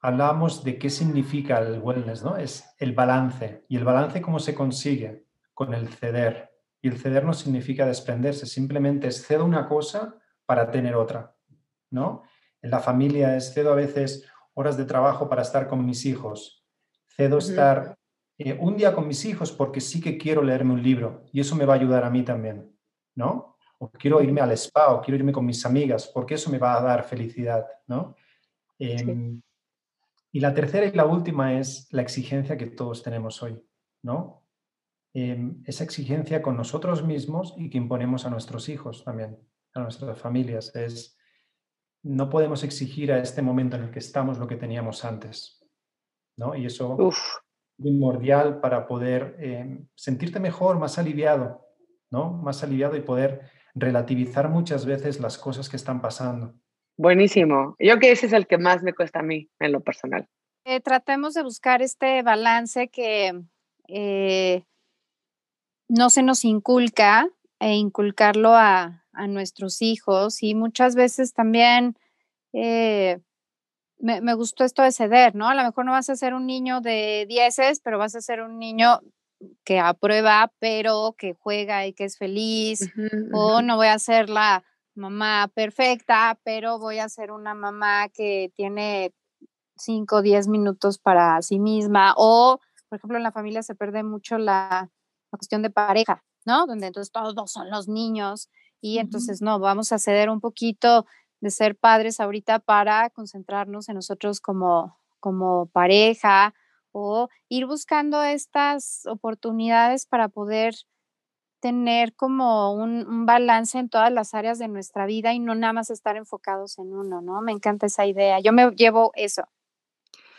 hablamos 0.00 0.64
de 0.64 0.78
qué 0.78 0.90
significa 0.90 1.58
el 1.58 1.80
wellness, 1.80 2.22
¿no? 2.22 2.36
Es 2.36 2.74
el 2.78 2.92
balance. 2.92 3.64
¿Y 3.68 3.76
el 3.76 3.84
balance 3.84 4.22
cómo 4.22 4.38
se 4.38 4.54
consigue? 4.54 5.26
Con 5.54 5.74
el 5.74 5.88
ceder. 5.88 6.50
Y 6.80 6.88
el 6.88 6.98
ceder 6.98 7.24
no 7.24 7.32
significa 7.32 7.86
desprenderse, 7.86 8.46
simplemente 8.46 9.08
es 9.08 9.26
cedo 9.26 9.44
una 9.44 9.66
cosa 9.66 10.16
para 10.46 10.70
tener 10.70 10.94
otra, 10.94 11.34
¿no? 11.90 12.22
En 12.62 12.70
la 12.70 12.80
familia 12.80 13.36
es 13.36 13.52
cedo 13.52 13.72
a 13.72 13.76
veces 13.76 14.24
horas 14.54 14.76
de 14.76 14.84
trabajo 14.84 15.28
para 15.28 15.42
estar 15.42 15.68
con 15.68 15.84
mis 15.84 16.06
hijos, 16.06 16.64
cedo 17.06 17.38
estar 17.38 17.96
eh, 18.38 18.56
un 18.60 18.76
día 18.76 18.94
con 18.94 19.08
mis 19.08 19.24
hijos 19.24 19.50
porque 19.50 19.80
sí 19.80 20.00
que 20.00 20.16
quiero 20.16 20.42
leerme 20.42 20.74
un 20.74 20.82
libro 20.82 21.24
y 21.32 21.40
eso 21.40 21.56
me 21.56 21.64
va 21.64 21.74
a 21.74 21.76
ayudar 21.76 22.04
a 22.04 22.10
mí 22.10 22.22
también, 22.22 22.72
¿no? 23.16 23.56
O 23.78 23.90
quiero 23.90 24.22
irme 24.22 24.40
al 24.40 24.52
spa 24.52 24.92
o 24.92 25.00
quiero 25.00 25.18
irme 25.18 25.32
con 25.32 25.44
mis 25.44 25.64
amigas 25.66 26.08
porque 26.12 26.34
eso 26.34 26.50
me 26.50 26.58
va 26.58 26.76
a 26.76 26.82
dar 26.82 27.04
felicidad, 27.04 27.66
¿no? 27.88 28.14
Em, 28.78 29.40
y 30.38 30.40
la 30.40 30.54
tercera 30.54 30.86
y 30.86 30.92
la 30.92 31.04
última 31.04 31.58
es 31.58 31.88
la 31.90 32.00
exigencia 32.00 32.56
que 32.56 32.66
todos 32.66 33.02
tenemos 33.02 33.42
hoy, 33.42 33.60
¿no? 34.04 34.46
Em, 35.12 35.64
esa 35.66 35.82
exigencia 35.82 36.42
con 36.42 36.56
nosotros 36.56 37.04
mismos 37.04 37.54
y 37.56 37.68
que 37.68 37.78
imponemos 37.78 38.24
a 38.24 38.30
nuestros 38.30 38.68
hijos 38.68 39.02
también, 39.02 39.36
a 39.74 39.80
nuestras 39.80 40.16
familias. 40.16 40.72
Es, 40.76 41.18
no 42.04 42.30
podemos 42.30 42.62
exigir 42.62 43.10
a 43.10 43.18
este 43.18 43.42
momento 43.42 43.74
en 43.74 43.82
el 43.82 43.90
que 43.90 43.98
estamos 43.98 44.38
lo 44.38 44.46
que 44.46 44.54
teníamos 44.54 45.04
antes, 45.04 45.60
¿no? 46.36 46.54
Y 46.54 46.66
eso 46.66 46.96
primordial 47.76 48.60
para 48.60 48.86
poder 48.86 49.34
eh, 49.40 49.84
sentirte 49.96 50.38
mejor, 50.38 50.78
más 50.78 50.98
aliviado, 50.98 51.66
¿no? 52.12 52.30
Más 52.30 52.62
aliviado 52.62 52.94
y 52.94 53.00
poder 53.00 53.50
relativizar 53.74 54.48
muchas 54.48 54.86
veces 54.86 55.18
las 55.18 55.36
cosas 55.36 55.68
que 55.68 55.76
están 55.76 56.00
pasando. 56.00 56.54
Buenísimo. 56.98 57.76
Yo 57.78 57.96
creo 57.96 58.00
que 58.00 58.10
ese 58.10 58.26
es 58.26 58.32
el 58.34 58.46
que 58.46 58.58
más 58.58 58.82
me 58.82 58.92
cuesta 58.92 59.20
a 59.20 59.22
mí 59.22 59.48
en 59.60 59.72
lo 59.72 59.80
personal. 59.80 60.28
Eh, 60.64 60.80
tratemos 60.80 61.32
de 61.32 61.42
buscar 61.42 61.80
este 61.80 62.22
balance 62.22 62.88
que 62.88 63.40
eh, 63.88 64.64
no 65.88 66.10
se 66.10 66.22
nos 66.22 66.44
inculca 66.44 67.26
e 67.60 67.74
inculcarlo 67.74 68.54
a, 68.54 69.06
a 69.12 69.26
nuestros 69.26 69.80
hijos 69.80 70.42
y 70.42 70.54
muchas 70.54 70.94
veces 70.94 71.32
también 71.32 71.96
me, 73.98 74.34
gustó 74.34 74.64
esto 74.64 74.82
de 74.82 74.92
ceder, 74.92 75.34
¿no? 75.34 75.48
A 75.48 75.54
lo 75.54 75.62
mejor 75.62 75.84
no 75.84 75.92
vas 75.92 76.08
a 76.10 76.16
ser 76.16 76.34
un 76.34 76.46
niño 76.46 76.80
de 76.80 77.26
dieces, 77.28 77.80
pero 77.80 77.98
vas 77.98 78.14
a 78.14 78.20
ser 78.20 78.40
un 78.40 78.58
niño 78.58 79.00
que 79.64 79.78
aprueba, 79.78 80.52
pero 80.58 81.14
que 81.16 81.34
juega 81.34 81.86
y 81.86 81.92
que 81.92 82.04
es 82.04 82.18
feliz, 82.18 82.92
o 83.32 83.62
no 83.62 83.76
voy 83.76 83.88
a 83.88 83.98
ser 83.98 84.30
la 84.30 84.64
mamá 84.98 85.50
perfecta, 85.54 86.38
pero 86.44 86.78
voy 86.78 86.98
a 86.98 87.08
ser 87.08 87.30
una 87.30 87.54
mamá 87.54 88.08
que 88.08 88.52
tiene 88.54 89.14
5 89.76 90.16
o 90.16 90.22
10 90.22 90.48
minutos 90.48 90.98
para 90.98 91.40
sí 91.42 91.58
misma, 91.58 92.14
o, 92.16 92.60
por 92.88 92.98
ejemplo, 92.98 93.16
en 93.16 93.22
la 93.22 93.32
familia 93.32 93.62
se 93.62 93.74
pierde 93.74 94.02
mucho 94.02 94.38
la, 94.38 94.90
cuestión 95.30 95.62
de 95.62 95.70
pareja, 95.70 96.24
¿no? 96.46 96.66
Donde 96.66 96.86
entonces 96.86 97.12
todos 97.12 97.52
son 97.52 97.70
los 97.70 97.86
niños 97.86 98.48
y 98.80 98.98
entonces 98.98 99.42
no, 99.42 99.58
vamos 99.58 99.92
a 99.92 99.98
ceder 99.98 100.30
un 100.30 100.40
poquito 100.40 101.04
de 101.40 101.50
ser 101.50 101.76
padres 101.76 102.18
ahorita 102.18 102.60
para 102.60 103.10
concentrarnos 103.10 103.88
en 103.88 103.96
nosotros 103.96 104.40
como, 104.40 104.98
como 105.20 105.66
pareja 105.66 106.54
o 106.92 107.28
ir 107.48 107.66
buscando 107.66 108.22
estas 108.22 109.04
oportunidades 109.06 110.06
para 110.06 110.28
poder 110.28 110.74
tener 111.60 112.14
como 112.14 112.72
un, 112.72 113.26
balance 113.26 113.78
en 113.78 113.88
todas 113.88 114.12
las 114.12 114.34
áreas 114.34 114.58
de 114.58 114.68
nuestra 114.68 115.06
vida 115.06 115.32
y 115.32 115.38
no 115.38 115.54
nada 115.54 115.72
más 115.72 115.90
estar 115.90 116.16
enfocados 116.16 116.78
en 116.78 116.92
uno, 116.92 117.20
¿no? 117.20 117.40
Me 117.42 117.52
encanta 117.52 117.86
esa 117.86 118.06
idea. 118.06 118.40
Yo 118.40 118.52
me 118.52 118.70
llevo 118.70 119.12
eso. 119.14 119.44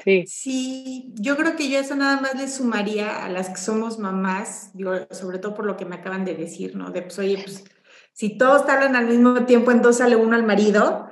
Sí. 0.03 0.23
Sí, 0.27 1.13
yo 1.15 1.35
creo 1.35 1.55
que 1.55 1.69
yo 1.69 1.77
eso 1.77 1.95
nada 1.95 2.21
más 2.21 2.35
le 2.35 2.47
sumaría 2.47 3.25
a 3.25 3.29
las 3.29 3.49
que 3.49 3.57
somos 3.57 3.99
mamás, 3.99 4.71
sobre 5.11 5.39
todo 5.39 5.53
por 5.53 5.65
lo 5.65 5.75
que 5.75 5.85
me 5.85 5.95
acaban 5.95 6.23
de 6.23 6.35
decir, 6.35 6.75
¿no? 6.75 6.91
De 6.91 7.01
pues, 7.01 7.19
oye, 7.19 7.37
pues 7.43 7.65
si 8.13 8.37
todos 8.37 8.67
hablan 8.69 8.95
al 8.95 9.07
mismo 9.07 9.45
tiempo, 9.45 9.71
entonces 9.71 9.99
sale 9.99 10.15
uno 10.15 10.35
al 10.35 10.43
marido. 10.45 11.09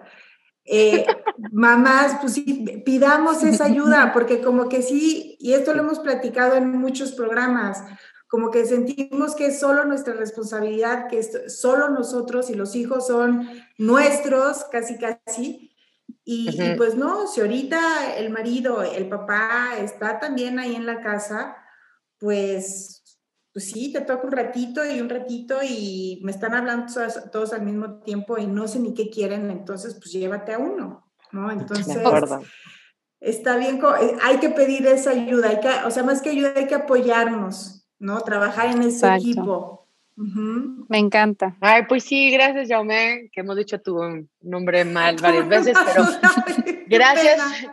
Eh, 0.64 1.06
mamás, 1.52 2.18
pues 2.22 2.34
sí, 2.34 2.82
pidamos 2.86 3.44
esa 3.44 3.66
ayuda, 3.72 4.12
porque 4.14 4.42
como 4.42 4.70
que 4.70 4.82
sí, 4.82 5.38
y 5.40 5.54
esto 5.54 5.74
lo 5.74 5.84
hemos 5.84 6.00
platicado 6.00 6.56
en 6.56 6.72
muchos 6.72 7.12
programas, 7.14 7.84
como 8.28 8.52
que 8.52 8.66
sentimos 8.66 9.36
que 9.36 9.48
es 9.48 9.60
solo 9.60 9.86
nuestra 9.86 10.14
responsabilidad, 10.14 11.08
que 11.08 11.20
es 11.20 11.60
solo 11.60 11.90
nosotros 11.90 12.50
y 12.50 12.56
los 12.56 12.76
hijos 12.76 13.08
son 13.08 13.48
nuestros, 13.78 14.66
casi, 14.72 14.98
casi. 14.98 15.72
Y, 16.24 16.50
y, 16.50 16.76
pues 16.76 16.96
no, 16.96 17.28
si 17.28 17.42
ahorita 17.42 18.18
el 18.18 18.30
marido, 18.32 18.84
el 18.84 19.08
papá 19.08 19.78
está 19.80 20.20
también 20.20 20.60
ahí 20.60 20.76
en 20.76 20.86
la 20.86 21.02
casa, 21.02 21.56
pues 22.20 22.98
pues 23.58 23.72
sí, 23.72 23.92
te 23.92 24.02
toca 24.02 24.28
un 24.28 24.34
ratito 24.34 24.86
y 24.86 25.02
un 25.02 25.10
ratito 25.10 25.58
y 25.68 26.22
me 26.24 26.30
están 26.30 26.54
hablando 26.54 26.94
todos, 27.32 27.54
al 27.54 27.64
mismo 27.64 28.02
tiempo 28.02 28.38
y 28.38 28.46
no 28.46 28.68
sé 28.68 28.78
ni 28.78 28.94
qué 28.94 29.10
quieren, 29.10 29.50
entonces 29.50 29.96
pues 29.96 30.12
llévate 30.12 30.54
a 30.54 30.60
uno, 30.60 31.12
¿no? 31.32 31.50
Entonces, 31.50 31.98
está 33.20 33.58
bien, 33.58 33.82
eh, 34.00 34.16
hay 34.22 34.38
que 34.38 34.52
pedir 34.52 34.86
esa 34.86 35.10
ayuda, 35.10 35.50
hay 35.50 35.60
que, 35.60 35.70
o 35.88 35.90
sea, 35.90 36.04
más 36.04 36.22
que 36.22 36.30
ayuda 36.30 36.54
hay 36.56 36.68
que 36.68 36.76
apoyarnos, 36.76 37.77
¿no? 38.00 38.22
Trabajar 38.22 38.76
en 38.76 38.84
ese 38.84 39.08
equipo. 39.16 39.88
Me 40.16 40.98
encanta. 40.98 41.56
Ay, 41.62 41.84
pues 41.88 42.04
sí, 42.04 42.32
gracias, 42.32 42.70
Jaume, 42.70 43.30
que 43.32 43.42
hemos 43.42 43.56
dicho 43.56 43.80
tu 43.80 44.28
nombre 44.42 44.84
mal 44.84 45.16
varias 45.22 45.48
veces, 45.48 45.78
pero 45.86 46.04
gracias. 46.88 47.68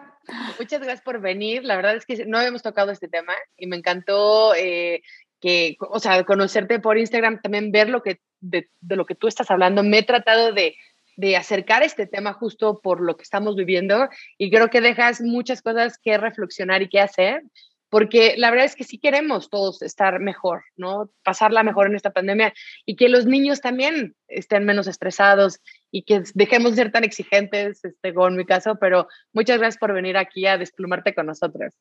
Muchas 0.59 0.81
gracias 0.81 1.01
por 1.03 1.20
venir. 1.20 1.64
La 1.64 1.77
verdad 1.77 1.97
es 1.97 2.05
que 2.05 2.27
no 2.27 2.39
habíamos 2.39 2.62
tocado 2.62 2.91
este 2.91 3.09
tema 3.09 3.33
y 3.57 3.66
me 3.66 3.77
encantó 3.77 4.55
eh, 4.55 5.03
que, 5.41 5.77
o 5.81 5.99
sea, 5.99 6.22
conocerte 6.25 6.81
por 6.81 6.99
Instagram, 6.99 7.41
también 7.41 7.72
ver 7.72 7.89
lo 7.89 8.03
que, 8.03 8.20
de, 8.41 8.68
lo 8.83 9.07
que 9.07 9.14
tú 9.14 9.27
estás 9.27 9.51
hablando. 9.51 9.83
Me 9.83 9.99
he 9.99 10.03
tratado 10.03 10.53
de, 10.53 10.77
de 11.16 11.37
acercar 11.37 11.83
este 11.83 12.07
tema 12.07 12.35
justo 12.35 12.81
por 12.83 13.01
lo 13.01 13.16
que 13.16 13.22
estamos 13.22 13.57
viviendo 13.57 14.09
y 14.37 14.51
creo 14.51 14.68
que 14.68 14.81
dejas 14.81 15.20
muchas 15.20 15.62
cosas 15.62 15.99
que 15.99 16.18
reflexionar 16.18 16.83
y 16.83 16.89
que 16.89 17.01
hacer, 17.01 17.43
porque 17.95 18.34
la 18.36 18.51
verdad 18.51 18.66
es 18.66 18.74
que 18.74 18.82
sí 18.82 18.99
queremos 18.99 19.51
todos 19.51 19.80
estar 19.80 20.18
mejor, 20.18 20.64
¿no? 20.76 21.12
Pasarla 21.22 21.62
mejor 21.62 21.86
en 21.86 21.95
esta 21.95 22.11
pandemia 22.11 22.53
y 22.84 22.97
que 22.97 23.09
los 23.09 23.24
niños 23.24 23.61
también 23.61 24.16
estén 24.26 24.64
menos 24.64 24.88
estresados 24.88 25.61
y 25.92 26.03
que 26.03 26.24
dejemos 26.34 26.72
de 26.72 26.82
ser 26.82 26.90
tan 26.90 27.05
exigentes, 27.05 27.84
este, 27.84 28.12
con 28.12 28.36
mi 28.36 28.45
caso, 28.47 28.80
pero 28.80 29.07
muchas 29.32 29.59
gracias 29.59 29.78
por 29.78 29.92
venir 29.92 30.16
aquí 30.16 30.45
a 30.45 30.59
desplumarte 30.59 31.14
con 31.14 31.26
nosotros. 31.26 31.72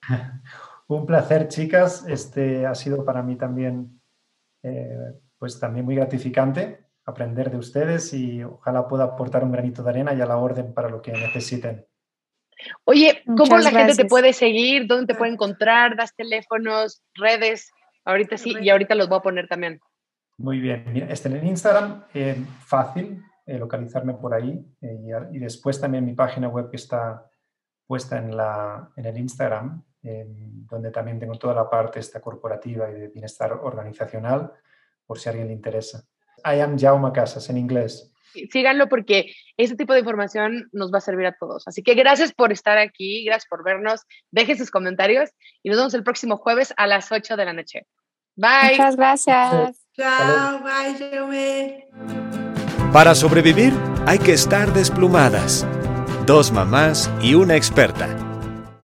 Un 0.88 1.04
placer, 1.04 1.48
chicas. 1.48 2.06
Este 2.08 2.64
ha 2.64 2.74
sido 2.74 3.04
para 3.04 3.22
mí 3.22 3.36
también, 3.36 4.00
eh, 4.62 4.96
pues 5.36 5.60
también 5.60 5.84
muy 5.84 5.96
gratificante 5.96 6.86
aprender 7.04 7.50
de 7.50 7.58
ustedes 7.58 8.14
y 8.14 8.42
ojalá 8.42 8.88
pueda 8.88 9.04
aportar 9.04 9.44
un 9.44 9.52
granito 9.52 9.82
de 9.82 9.90
arena 9.90 10.14
y 10.14 10.20
a 10.22 10.26
la 10.26 10.38
orden 10.38 10.72
para 10.72 10.88
lo 10.88 11.02
que 11.02 11.12
necesiten. 11.12 11.84
Oye, 12.84 13.22
¿cómo 13.36 13.58
la 13.58 13.70
gente 13.70 13.94
te 13.94 14.04
puede 14.04 14.32
seguir? 14.32 14.86
¿Dónde 14.86 15.12
te 15.12 15.18
puede 15.18 15.32
encontrar? 15.32 15.96
¿Das 15.96 16.14
teléfonos, 16.14 17.02
redes? 17.14 17.70
Ahorita 18.04 18.36
sí, 18.36 18.54
y 18.60 18.70
ahorita 18.70 18.94
los 18.94 19.08
voy 19.08 19.18
a 19.18 19.22
poner 19.22 19.48
también. 19.48 19.80
Muy 20.38 20.60
bien. 20.60 21.08
Este, 21.08 21.28
en 21.28 21.46
Instagram, 21.46 22.04
eh, 22.14 22.36
fácil 22.64 23.22
eh, 23.44 23.58
localizarme 23.58 24.14
por 24.14 24.34
ahí. 24.34 24.64
Eh, 24.80 25.10
y, 25.32 25.38
después 25.38 25.80
también 25.80 26.04
mi 26.04 26.14
página 26.14 26.48
web 26.48 26.70
que 26.70 26.76
está 26.76 27.28
puesta 27.86 28.18
en, 28.18 28.36
la, 28.36 28.90
en 28.96 29.06
el 29.06 29.18
Instagram, 29.18 29.82
donde 30.02 30.90
también 30.90 31.18
tengo 31.18 31.34
toda 31.36 31.54
la 31.54 31.68
parte 31.68 31.98
esta 31.98 32.20
corporativa 32.20 32.90
y 32.90 32.94
de 32.94 33.08
bienestar 33.08 33.52
organizacional, 33.52 34.52
por 35.06 35.18
si 35.18 35.28
a 35.28 35.32
alguien 35.32 35.48
le 35.48 35.54
interesa. 35.54 36.04
I 36.44 36.60
am 36.60 36.78
Jaume 36.78 37.10
Casas, 37.12 37.48
en 37.50 37.56
inglés 37.56 38.12
síganlo 38.50 38.88
porque 38.88 39.32
ese 39.56 39.76
tipo 39.76 39.92
de 39.92 40.00
información 40.00 40.68
nos 40.72 40.92
va 40.92 40.98
a 40.98 41.02
servir 41.02 41.26
a 41.26 41.36
todos. 41.38 41.66
Así 41.66 41.82
que 41.82 41.94
gracias 41.94 42.32
por 42.32 42.52
estar 42.52 42.78
aquí, 42.78 43.24
gracias 43.24 43.48
por 43.48 43.64
vernos, 43.64 44.02
dejen 44.30 44.58
sus 44.58 44.70
comentarios 44.70 45.30
y 45.62 45.70
nos 45.70 45.78
vemos 45.78 45.94
el 45.94 46.04
próximo 46.04 46.36
jueves 46.36 46.72
a 46.76 46.86
las 46.86 47.10
8 47.10 47.36
de 47.36 47.44
la 47.44 47.52
noche. 47.52 47.86
Bye. 48.36 48.70
Muchas 48.72 48.96
gracias. 48.96 49.86
Chao, 49.96 50.60
bye. 50.62 51.88
Para 52.92 53.14
sobrevivir 53.14 53.72
hay 54.06 54.18
que 54.18 54.32
estar 54.32 54.72
desplumadas. 54.72 55.66
Dos 56.26 56.52
mamás 56.52 57.10
y 57.22 57.34
una 57.34 57.56
experta 57.56 58.27